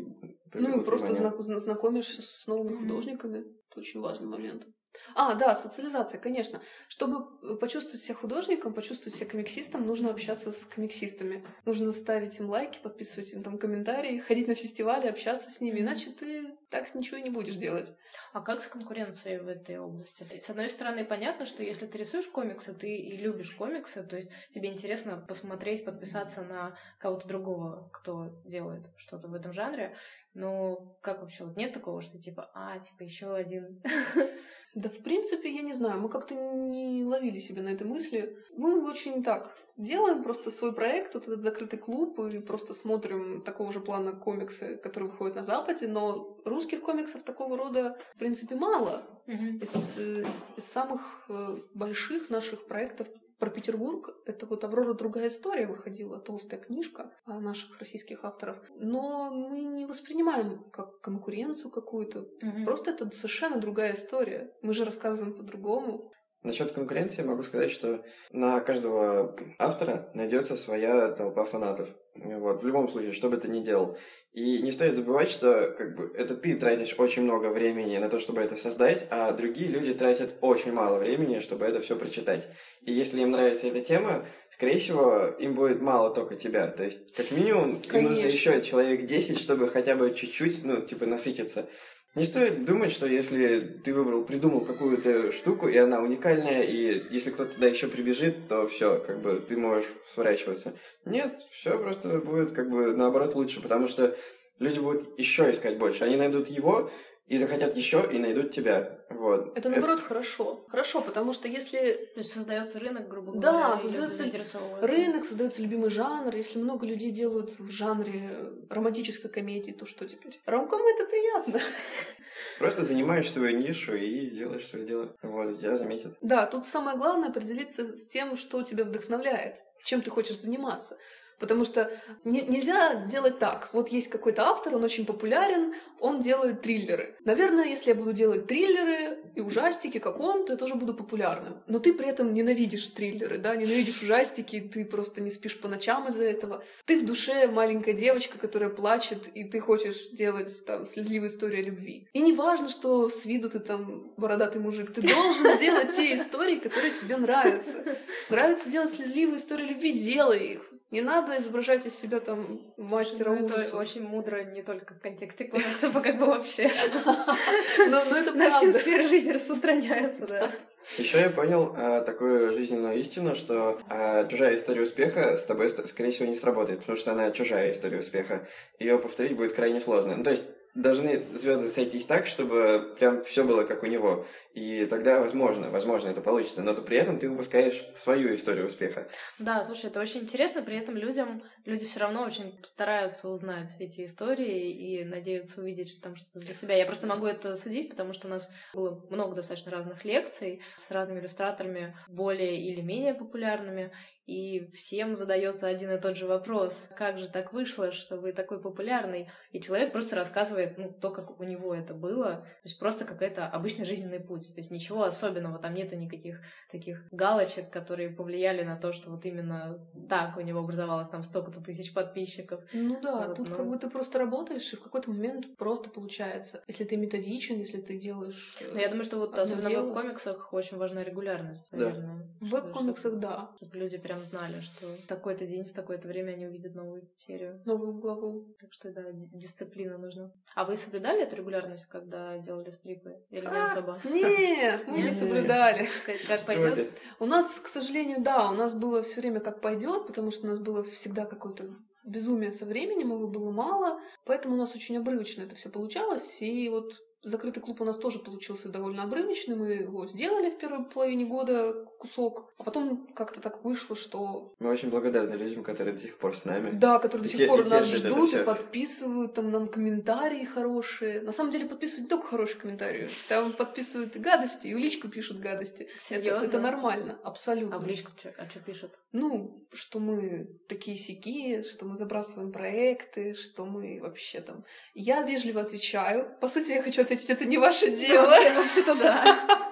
[0.53, 1.31] Ну и просто внимание.
[1.31, 2.81] зна- зна- знакомишься с новыми Мгм.
[2.87, 3.37] художниками.
[3.39, 4.65] Это очень важный момент.
[5.13, 6.61] А, да, социализация, конечно.
[6.87, 11.45] Чтобы почувствовать себя художником, почувствовать себя комиксистом, нужно общаться с комиксистами.
[11.65, 16.11] Нужно ставить им лайки, подписывать им там комментарии, ходить на фестивали, общаться с ними, иначе
[16.11, 17.91] ты так ничего не будешь делать.
[18.33, 20.25] А как с конкуренцией в этой области?
[20.39, 24.29] С одной стороны, понятно, что если ты рисуешь комиксы, ты и любишь комиксы, то есть
[24.49, 29.95] тебе интересно посмотреть, подписаться на кого-то другого, кто делает что-то в этом жанре.
[30.33, 31.45] Но как вообще?
[31.45, 33.81] Вот нет такого, что типа, а, типа еще один.
[34.75, 38.37] Да, в принципе, я не знаю, мы как-то не ловили себя на этой мысли.
[38.57, 43.71] Мы очень так делаем просто свой проект, вот этот закрытый клуб, и просто смотрим такого
[43.71, 49.03] же плана комиксы, которые выходят на Западе, но русских комиксов такого рода, в принципе, мало.
[49.27, 49.59] Мгм.
[49.59, 50.25] Из, э,
[50.57, 53.07] из самых э, больших наших проектов
[53.39, 54.93] про Петербург это вот «Аврора.
[54.93, 58.57] Другая история» выходила, толстая книжка о наших российских авторов.
[58.75, 62.27] Но мы не воспринимаем как конкуренцию какую-то.
[62.41, 62.65] Мгм.
[62.65, 64.51] Просто это совершенно другая история.
[64.61, 66.11] Мы же рассказываем по-другому.
[66.43, 71.89] Насчет конкуренции могу сказать, что на каждого автора найдется своя толпа фанатов.
[72.15, 73.97] Вот, в любом случае, что бы ты ни делал.
[74.33, 78.19] И не стоит забывать, что как бы, это ты тратишь очень много времени на то,
[78.19, 82.47] чтобы это создать, а другие люди тратят очень мало времени, чтобы это все прочитать.
[82.83, 86.67] И если им нравится эта тема, скорее всего, им будет мало только тебя.
[86.67, 88.25] То есть, как минимум, им нужно Конечно.
[88.25, 91.67] еще человек 10, чтобы хотя бы чуть-чуть, ну, типа, насытиться.
[92.15, 97.29] Не стоит думать, что если ты выбрал, придумал какую-то штуку, и она уникальная, и если
[97.29, 100.73] кто-то туда еще прибежит, то все, как бы ты можешь сворачиваться.
[101.03, 104.15] Нет, все просто будет как бы наоборот лучше, потому что
[104.59, 106.05] люди будут еще искать больше.
[106.05, 106.89] Они найдут его
[107.27, 108.99] и захотят еще и найдут тебя.
[109.09, 109.57] Вот.
[109.57, 110.65] Это наоборот хорошо.
[110.69, 115.61] Хорошо, потому что если То есть создается рынок, грубо Да, говоря, люди создается рынок, создается
[115.61, 120.39] любимый жанр, если много людей делают в жанре романтической комедии, то что теперь?
[120.45, 121.59] Ромком это приятно.
[122.59, 125.15] Просто занимаешь свою нишу и делаешь свое дело.
[125.23, 126.17] Вот, тебя заметят.
[126.21, 130.97] Да, тут самое главное определиться с тем, что тебя вдохновляет, чем ты хочешь заниматься.
[131.39, 131.91] Потому что
[132.23, 133.69] не- нельзя делать так.
[133.73, 137.15] Вот есть какой-то автор, он очень популярен, он делает триллеры.
[137.25, 141.61] Наверное, если я буду делать триллеры и ужастики, как он, то я тоже буду популярным.
[141.67, 146.07] Но ты при этом ненавидишь триллеры, да, ненавидишь ужастики, ты просто не спишь по ночам
[146.07, 146.63] из-за этого.
[146.85, 151.65] Ты в душе маленькая девочка, которая плачет, и ты хочешь делать там слезливую историю о
[151.65, 152.07] любви.
[152.13, 156.57] И не важно, что с виду ты там бородатый мужик, ты должен делать те истории,
[156.57, 157.83] которые тебе нравятся.
[158.29, 160.71] Нравится делать слезливые истории любви, делай их.
[160.91, 163.79] Не надо изображать из себя там мастера Ну, это ужасов.
[163.79, 166.71] очень мудро не только в контексте комиксов, а как бы вообще
[167.89, 170.51] Но, но это на всю сферу жизни распространяется, да.
[170.99, 176.11] Еще я понял э, такую жизненную истину, что э, чужая история успеха с тобой, скорее
[176.11, 178.47] всего, не сработает, потому что она чужая история успеха.
[178.77, 180.15] Ее повторить будет крайне сложно.
[180.17, 180.43] Ну, то есть
[180.75, 184.25] должны звезды сойтись так, чтобы прям все было как у него.
[184.53, 186.61] И тогда, возможно, возможно, это получится.
[186.61, 189.07] Но при этом ты выпускаешь свою историю успеха.
[189.39, 194.05] Да, слушай, это очень интересно, при этом людям, люди все равно очень стараются узнать эти
[194.05, 196.75] истории и надеются увидеть там что-то для себя.
[196.75, 200.91] Я просто могу это судить, потому что у нас было много достаточно разных лекций с
[200.91, 203.91] разными иллюстраторами, более или менее популярными,
[204.25, 206.89] и всем задается один и тот же вопрос.
[206.95, 209.29] Как же так вышло, что вы такой популярный?
[209.51, 212.37] И человек просто рассказывает, ну, то, как у него это было.
[212.61, 214.47] То есть просто какой-то обычный жизненный путь.
[214.53, 216.39] То есть ничего особенного, там нету никаких
[216.71, 219.79] таких галочек, которые повлияли на то, что вот именно
[220.09, 222.61] так у него образовалось там столько-то тысяч подписчиков.
[222.73, 223.55] Ну да, Вот, тут ну.
[223.55, 226.63] как бы ты просто работаешь, и в какой-то момент просто получается.
[226.67, 228.57] Если ты методичен, если ты делаешь...
[228.73, 229.83] Но я думаю, что вот особенно дело.
[229.83, 231.77] в веб-комиксах очень важна регулярность, Да.
[231.77, 232.27] наверное.
[232.41, 233.51] В веб-комиксах, да.
[233.57, 237.61] Чтобы люди прям знали, что в такой-то день, в такое-то время они увидят новую серию.
[237.65, 238.47] Новую главу.
[238.59, 240.31] Так что, да, ди- дисциплина нужна.
[240.55, 243.17] А вы соблюдали эту регулярность, когда делали стрипы?
[243.29, 243.99] Или не А, особо?
[244.05, 245.87] Нет, мы не соблюдали.
[246.27, 246.89] Как, пойдет?
[247.19, 250.49] У нас, к сожалению, да, у нас было все время как пойдет, потому что у
[250.49, 251.75] нас было всегда какое-то
[252.05, 256.69] безумие со временем, его было мало, поэтому у нас очень обрывочно это все получалось, и
[256.69, 256.93] вот
[257.23, 261.73] закрытый клуб у нас тоже получился довольно обрывочным, мы его сделали в первой половине года
[262.05, 266.35] кусок, а потом как-то так вышло, что Мы очень благодарны людям, которые до сих пор
[266.35, 266.69] с нами.
[266.73, 271.21] да, которые до сих пор нас ждут и подписывают там нам комментарии хорошие.
[271.21, 275.07] На самом деле подписывают не только хорошие комментарии, там подписывают и гадости, и в личку
[275.07, 275.87] пишут гадости.
[276.09, 277.75] Это, это нормально, абсолютно.
[277.77, 278.91] А в личку чё- а что пишут?
[279.11, 284.63] Ну, что мы такие сики, что мы забрасываем проекты, что мы вообще там...
[284.93, 286.29] Я вежливо отвечаю.
[286.41, 288.27] По сути, я хочу ответить, это не ваше дело.
[288.27, 289.71] Вообще- Вообще-то да.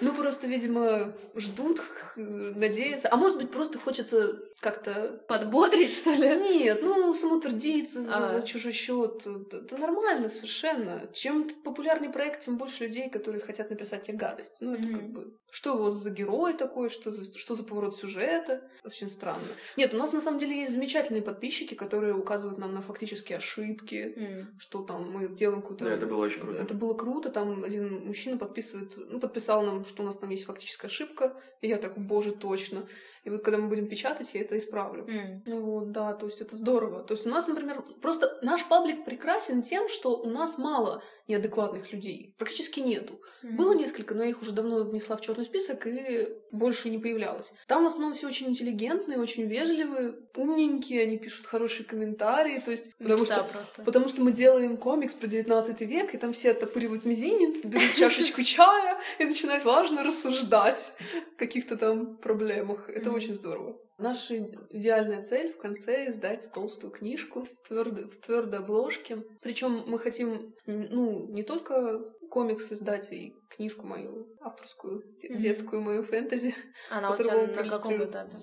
[0.00, 3.08] Ну, просто, видимо, ждут будут надеяться.
[3.10, 5.20] А может быть, просто хочется как-то...
[5.28, 6.36] Подбодрить, что ли?
[6.36, 8.40] Нет, ну, самоутвердиться за, а.
[8.40, 9.26] за чужой счет.
[9.52, 11.08] Это нормально совершенно.
[11.12, 14.58] Чем популярнее проект, тем больше людей, которые хотят написать тебе гадость.
[14.60, 14.94] Ну, это mm-hmm.
[14.94, 15.36] как бы...
[15.50, 16.88] Что у вас за герой такой?
[16.88, 18.62] Что за, что за поворот сюжета?
[18.84, 19.44] Очень странно.
[19.76, 24.14] Нет, у нас на самом деле есть замечательные подписчики, которые указывают нам на фактические ошибки,
[24.16, 24.46] mm.
[24.58, 25.84] что там мы делаем какую-то...
[25.84, 26.58] Да, это было очень круто.
[26.58, 27.30] Это было круто.
[27.30, 31.36] Там один мужчина подписывает, ну, подписал нам, что у нас там есть фактическая ошибка.
[31.62, 32.82] И я так, боже, точно.
[33.24, 35.04] И вот когда мы будем печатать, я это исправлю.
[35.04, 35.60] Mm.
[35.60, 37.04] Вот, да, то есть это здорово.
[37.04, 41.92] То есть у нас, например, просто наш паблик прекрасен тем, что у нас мало неадекватных
[41.92, 42.34] людей.
[42.36, 43.20] Практически нету.
[43.44, 43.52] Mm.
[43.52, 47.52] Было несколько, но я их уже давно внесла в черный список и больше не появлялось.
[47.68, 52.58] Там в основном все очень интеллигентные, очень вежливые, умненькие, они пишут хорошие комментарии.
[52.58, 53.82] То есть, потому, что, просто.
[53.82, 58.42] потому что мы делаем комикс про 19 век, и там все оттопыривают мизинец, берут чашечку
[58.42, 60.92] чая и начинают важно рассуждать
[61.36, 62.88] о каких-то там проблемах.
[62.88, 63.78] Это очень здорово.
[63.98, 64.36] Наша
[64.70, 69.22] идеальная цель в конце издать толстую книжку в твердой, в твердой обложке.
[69.40, 75.36] Причем мы хотим, ну, не только комикс издать и книжку мою авторскую, mm-hmm.
[75.36, 76.54] детскую мою фэнтези.
[76.90, 78.38] Она у тебя на каком этапе?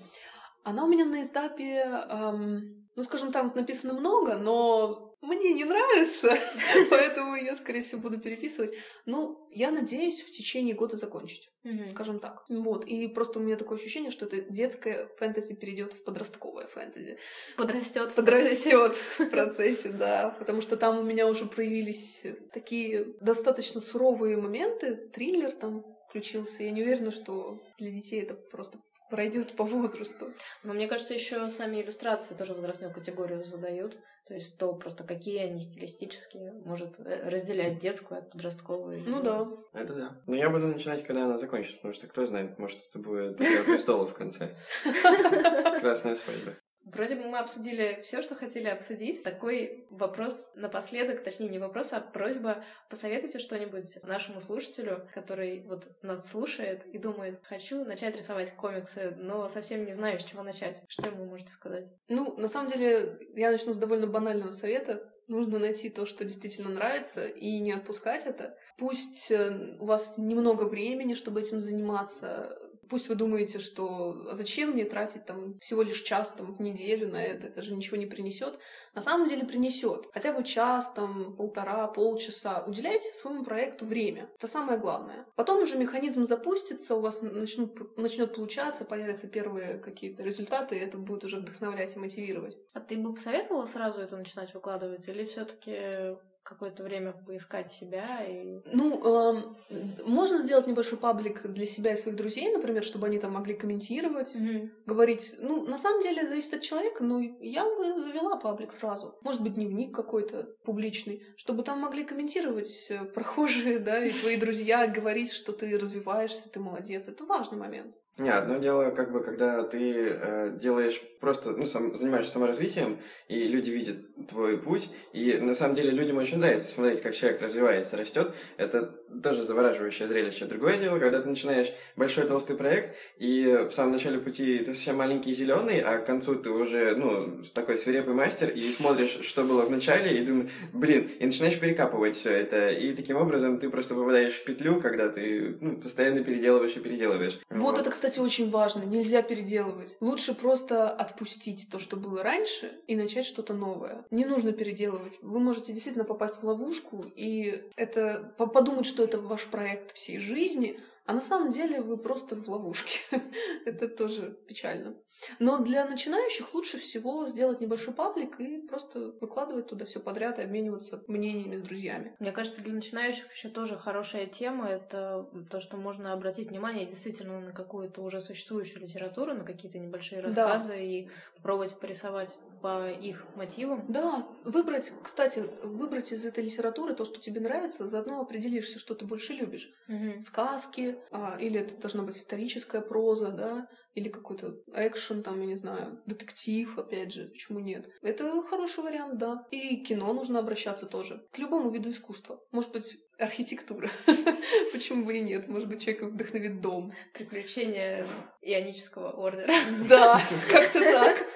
[0.62, 6.34] Она у меня на этапе, эм, ну, скажем, там написано много, но мне не нравится,
[6.90, 8.72] поэтому я, скорее всего, буду переписывать.
[9.04, 11.88] Ну, я надеюсь в течение года закончить, mm-hmm.
[11.88, 12.44] скажем так.
[12.48, 17.18] Вот, и просто у меня такое ощущение, что это детское фэнтези перейдет в подростковое фэнтези.
[17.56, 18.14] Подрастет.
[18.14, 20.34] Подрастет в процессе, да.
[20.38, 24.96] Потому что там у меня уже проявились такие достаточно суровые моменты.
[24.96, 26.62] Триллер там включился.
[26.62, 28.78] Я не уверена, что для детей это просто
[29.10, 30.32] пройдет по возрасту.
[30.62, 33.98] Но мне кажется, еще сами иллюстрации тоже возрастную категорию задают.
[34.30, 39.02] То есть то просто какие они стилистические, может э, разделять детскую от подростковой.
[39.04, 39.48] Ну да.
[39.72, 40.22] Это да.
[40.28, 43.64] Но я буду начинать, когда она закончится, потому что кто знает, может это будет Игра
[43.64, 44.54] престолов в конце.
[45.80, 46.54] Красная свадьба.
[46.92, 49.22] Вроде бы мы обсудили все, что хотели обсудить.
[49.22, 52.64] Такой вопрос напоследок, точнее не вопрос, а просьба.
[52.88, 59.48] Посоветуйте что-нибудь нашему слушателю, который вот нас слушает и думает, хочу начать рисовать комиксы, но
[59.48, 60.82] совсем не знаю, с чего начать.
[60.88, 61.92] Что ему можете сказать?
[62.08, 65.10] Ну, на самом деле, я начну с довольно банального совета.
[65.28, 68.56] Нужно найти то, что действительно нравится, и не отпускать это.
[68.78, 72.58] Пусть э, у вас немного времени, чтобы этим заниматься,
[72.90, 77.08] Пусть вы думаете, что а зачем мне тратить там всего лишь час там в неделю
[77.08, 78.58] на это, это же ничего не принесет.
[78.94, 80.08] На самом деле принесет.
[80.12, 82.64] Хотя бы час, там, полтора, полчаса.
[82.66, 84.28] Уделяйте своему проекту время.
[84.36, 85.24] Это самое главное.
[85.36, 91.24] Потом уже механизм запустится, у вас начнет получаться, появятся первые какие-то результаты, и это будет
[91.24, 92.56] уже вдохновлять и мотивировать.
[92.72, 96.16] А ты бы посоветовала сразу это начинать выкладывать, или все-таки
[96.50, 98.60] какое-то время поискать себя и...
[98.72, 99.36] Ну,
[99.70, 103.54] э, можно сделать небольшой паблик для себя и своих друзей, например, чтобы они там могли
[103.54, 104.70] комментировать, mm-hmm.
[104.84, 105.36] говорить.
[105.38, 109.16] Ну, на самом деле, зависит от человека, но я бы завела паблик сразу.
[109.22, 114.88] Может быть, дневник какой-то публичный, чтобы там могли комментировать э, прохожие, да, и твои друзья,
[114.88, 117.06] говорить, что ты развиваешься, ты молодец.
[117.06, 117.94] Это важный момент.
[118.20, 123.48] Не, одно дело, как бы, когда ты э, делаешь просто, ну, сам, занимаешься саморазвитием, и
[123.48, 123.96] люди видят
[124.28, 128.34] твой путь, и на самом деле людям очень нравится смотреть, как человек развивается, растет.
[128.56, 128.82] Это
[129.22, 130.44] тоже завораживающее зрелище.
[130.44, 134.96] Другое дело, когда ты начинаешь большой толстый проект, и в самом начале пути ты совсем
[134.96, 139.44] маленький и зеленый, а к концу ты уже, ну, такой свирепый мастер, и смотришь, что
[139.44, 142.68] было в начале, и думаешь, блин, и начинаешь перекапывать все это.
[142.68, 147.40] И таким образом ты просто попадаешь в петлю, когда ты ну, постоянно переделываешь и переделываешь.
[147.48, 148.82] Вот, вот это, кстати, кстати, очень важно.
[148.82, 149.96] Нельзя переделывать.
[150.00, 154.04] Лучше просто отпустить то, что было раньше, и начать что-то новое.
[154.10, 155.18] Не нужно переделывать.
[155.22, 160.80] Вы можете действительно попасть в ловушку и это подумать, что это ваш проект всей жизни,
[161.06, 163.00] а на самом деле вы просто в ловушке.
[163.64, 164.96] это тоже печально.
[165.38, 170.42] Но для начинающих лучше всего сделать небольшой паблик и просто выкладывать туда все подряд и
[170.42, 172.14] обмениваться мнениями с друзьями.
[172.18, 177.40] Мне кажется, для начинающих еще тоже хорошая тема это то, что можно обратить внимание действительно
[177.40, 180.76] на какую-то уже существующую литературу, на какие-то небольшие рассказы да.
[180.76, 183.84] и попробовать порисовать по их мотивам.
[183.88, 189.04] Да, выбрать, кстати, выбрать из этой литературы то, что тебе нравится, заодно определишься, что ты
[189.04, 189.72] больше любишь.
[189.88, 190.22] Угу.
[190.22, 195.56] Сказки, а, или это должна быть историческая проза, да, или какой-то экшен, там, я не
[195.56, 197.88] знаю, детектив, опять же, почему нет.
[198.02, 199.46] Это хороший вариант, да.
[199.50, 201.26] И кино нужно обращаться тоже.
[201.32, 202.40] К любому виду искусства.
[202.52, 203.90] Может быть, архитектура.
[204.72, 205.48] Почему бы и нет?
[205.48, 206.92] Может быть, человека вдохновит дом.
[207.12, 208.06] Приключения
[208.40, 209.52] ионического ордера.
[209.88, 211.26] Да, как-то так.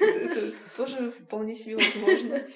[0.00, 2.46] Это тоже вполне себе возможно.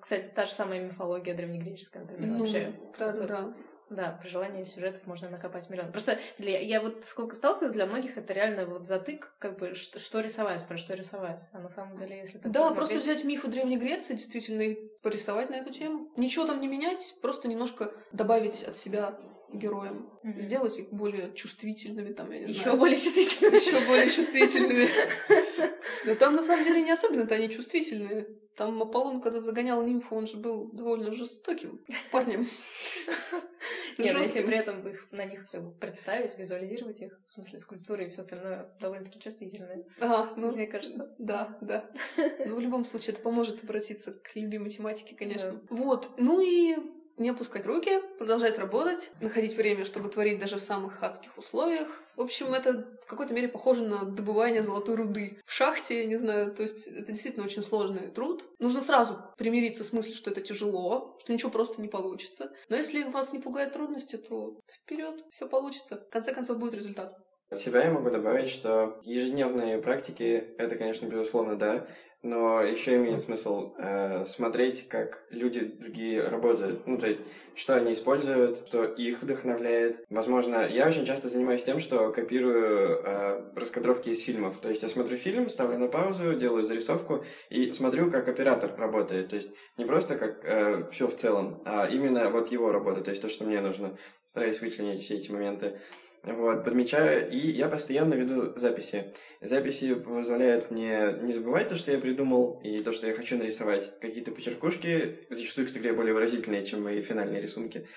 [0.00, 2.74] Кстати, та же самая мифология древнегреческая, например, ну, вообще.
[2.98, 3.54] Да, да, да
[3.92, 5.92] Да, при желании сюжетов можно накопать миллион.
[5.92, 10.00] Просто для, я вот сколько сталкивалась, для многих это реально вот затык, как бы, что,
[10.00, 11.42] что рисовать, про что рисовать.
[11.52, 14.74] А на самом деле, если так Да, посмотреть- просто взять мифы Древней Греции, действительно, и
[15.02, 16.10] порисовать на эту тему.
[16.16, 19.18] Ничего там не менять, просто немножко добавить от себя
[19.52, 20.10] героям.
[20.22, 20.40] Мгм.
[20.40, 22.78] Сделать их более чувствительными, там, я не Еще знаю.
[22.78, 23.54] более чувствительно.
[23.54, 24.88] Еще более чувствительными.
[26.06, 28.26] Но там на самом деле не особенно-то они чувствительные.
[28.56, 31.80] Там Аполлон, когда загонял нимфу, он же был довольно жестоким
[32.10, 32.46] парнем.
[33.98, 38.10] Нет, если при этом их, на них все представить, визуализировать их, в смысле скульптуры и
[38.10, 41.14] все остальное довольно-таки чувствительное, Ага, ну, мне кажется.
[41.18, 41.90] Да, да.
[42.46, 45.60] Но в любом случае это поможет обратиться к любимой тематике, конечно.
[45.68, 46.10] Вот.
[46.18, 46.76] Ну и
[47.22, 51.88] не опускать руки, продолжать работать, находить время, чтобы творить даже в самых адских условиях.
[52.16, 56.16] В общем, это в какой-то мере похоже на добывание золотой руды в шахте, я не
[56.16, 56.52] знаю.
[56.52, 58.44] То есть это действительно очень сложный труд.
[58.58, 62.52] Нужно сразу примириться с мыслью, что это тяжело, что ничего просто не получится.
[62.68, 66.04] Но если вас не пугают трудности, то вперед, все получится.
[66.08, 67.16] В конце концов будет результат.
[67.52, 71.86] От себя я могу добавить, что ежедневные практики, это, конечно, безусловно, да,
[72.22, 76.86] но еще имеет смысл э, смотреть, как люди другие работают.
[76.86, 77.20] Ну, то есть,
[77.54, 80.04] что они используют, что их вдохновляет.
[80.08, 84.58] Возможно, я очень часто занимаюсь тем, что копирую э, раскадровки из фильмов.
[84.60, 89.28] То есть, я смотрю фильм, ставлю на паузу, делаю зарисовку и смотрю, как оператор работает.
[89.28, 93.22] То есть, не просто как все в целом, а именно вот его работа, то есть
[93.22, 93.96] то, что мне нужно.
[94.26, 95.80] Стараюсь вычленить все эти моменты.
[96.24, 99.12] Вот, подмечаю, и я постоянно веду записи.
[99.40, 103.98] Записи позволяют мне не забывать то, что я придумал, и то, что я хочу нарисовать.
[103.98, 107.88] Какие-то почеркушки, зачастую, кстати, более выразительные, чем мои финальные рисунки.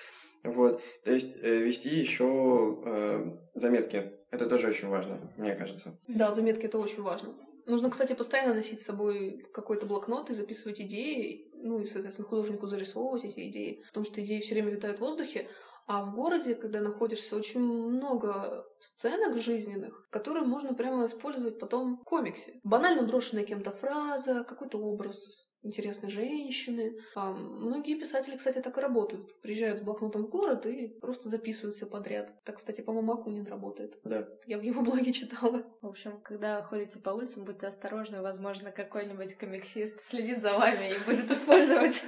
[0.42, 4.12] Вот, то есть э, вести еще э, заметки.
[4.30, 5.96] Это тоже очень важно, мне кажется.
[6.08, 7.34] Да, заметки это очень важно.
[7.66, 12.66] Нужно, кстати, постоянно носить с собой какой-то блокнот и записывать идеи, ну и, соответственно, художнику
[12.66, 15.48] зарисовывать эти идеи, потому что идеи все время витают в воздухе,
[15.86, 22.04] а в городе, когда находишься, очень много сценок жизненных, которые можно прямо использовать потом в
[22.04, 22.60] комиксе.
[22.64, 26.96] Банально брошенная кем-то фраза, какой-то образ интересной женщины.
[27.14, 29.38] А многие писатели, кстати, так и работают.
[29.40, 32.32] Приезжают с блокнотом в город и просто записывают все подряд.
[32.44, 33.98] Так, кстати, по-моему, Акунин работает.
[34.04, 34.28] Да.
[34.46, 35.62] Я в его блоге читала.
[35.82, 41.04] В общем, когда ходите по улицам, будьте осторожны, возможно, какой-нибудь комиксист следит за вами и
[41.04, 42.02] будет использовать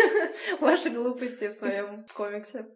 [0.60, 2.66] ваши глупости в своем комиксе.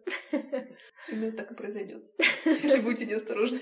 [1.07, 2.05] Именно так и произойдет,
[2.45, 3.59] если будете неосторожны.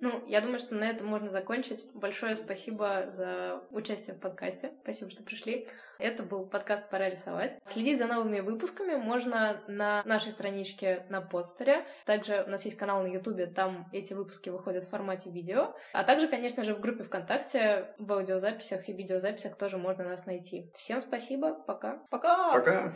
[0.00, 1.86] Ну, я думаю, что на этом можно закончить.
[1.94, 4.72] Большое спасибо за участие в подкасте.
[4.82, 5.68] Спасибо, что пришли.
[5.98, 7.58] Это был подкаст «Пора рисовать».
[7.64, 11.84] Следить за новыми выпусками можно на нашей страничке на постере.
[12.06, 15.74] Также у нас есть канал на Ютубе, там эти выпуски выходят в формате видео.
[15.92, 20.70] А также, конечно же, в группе ВКонтакте в аудиозаписях и видеозаписях тоже можно нас найти.
[20.76, 22.00] Всем спасибо, пока.
[22.10, 22.52] Пока!
[22.52, 22.94] Пока!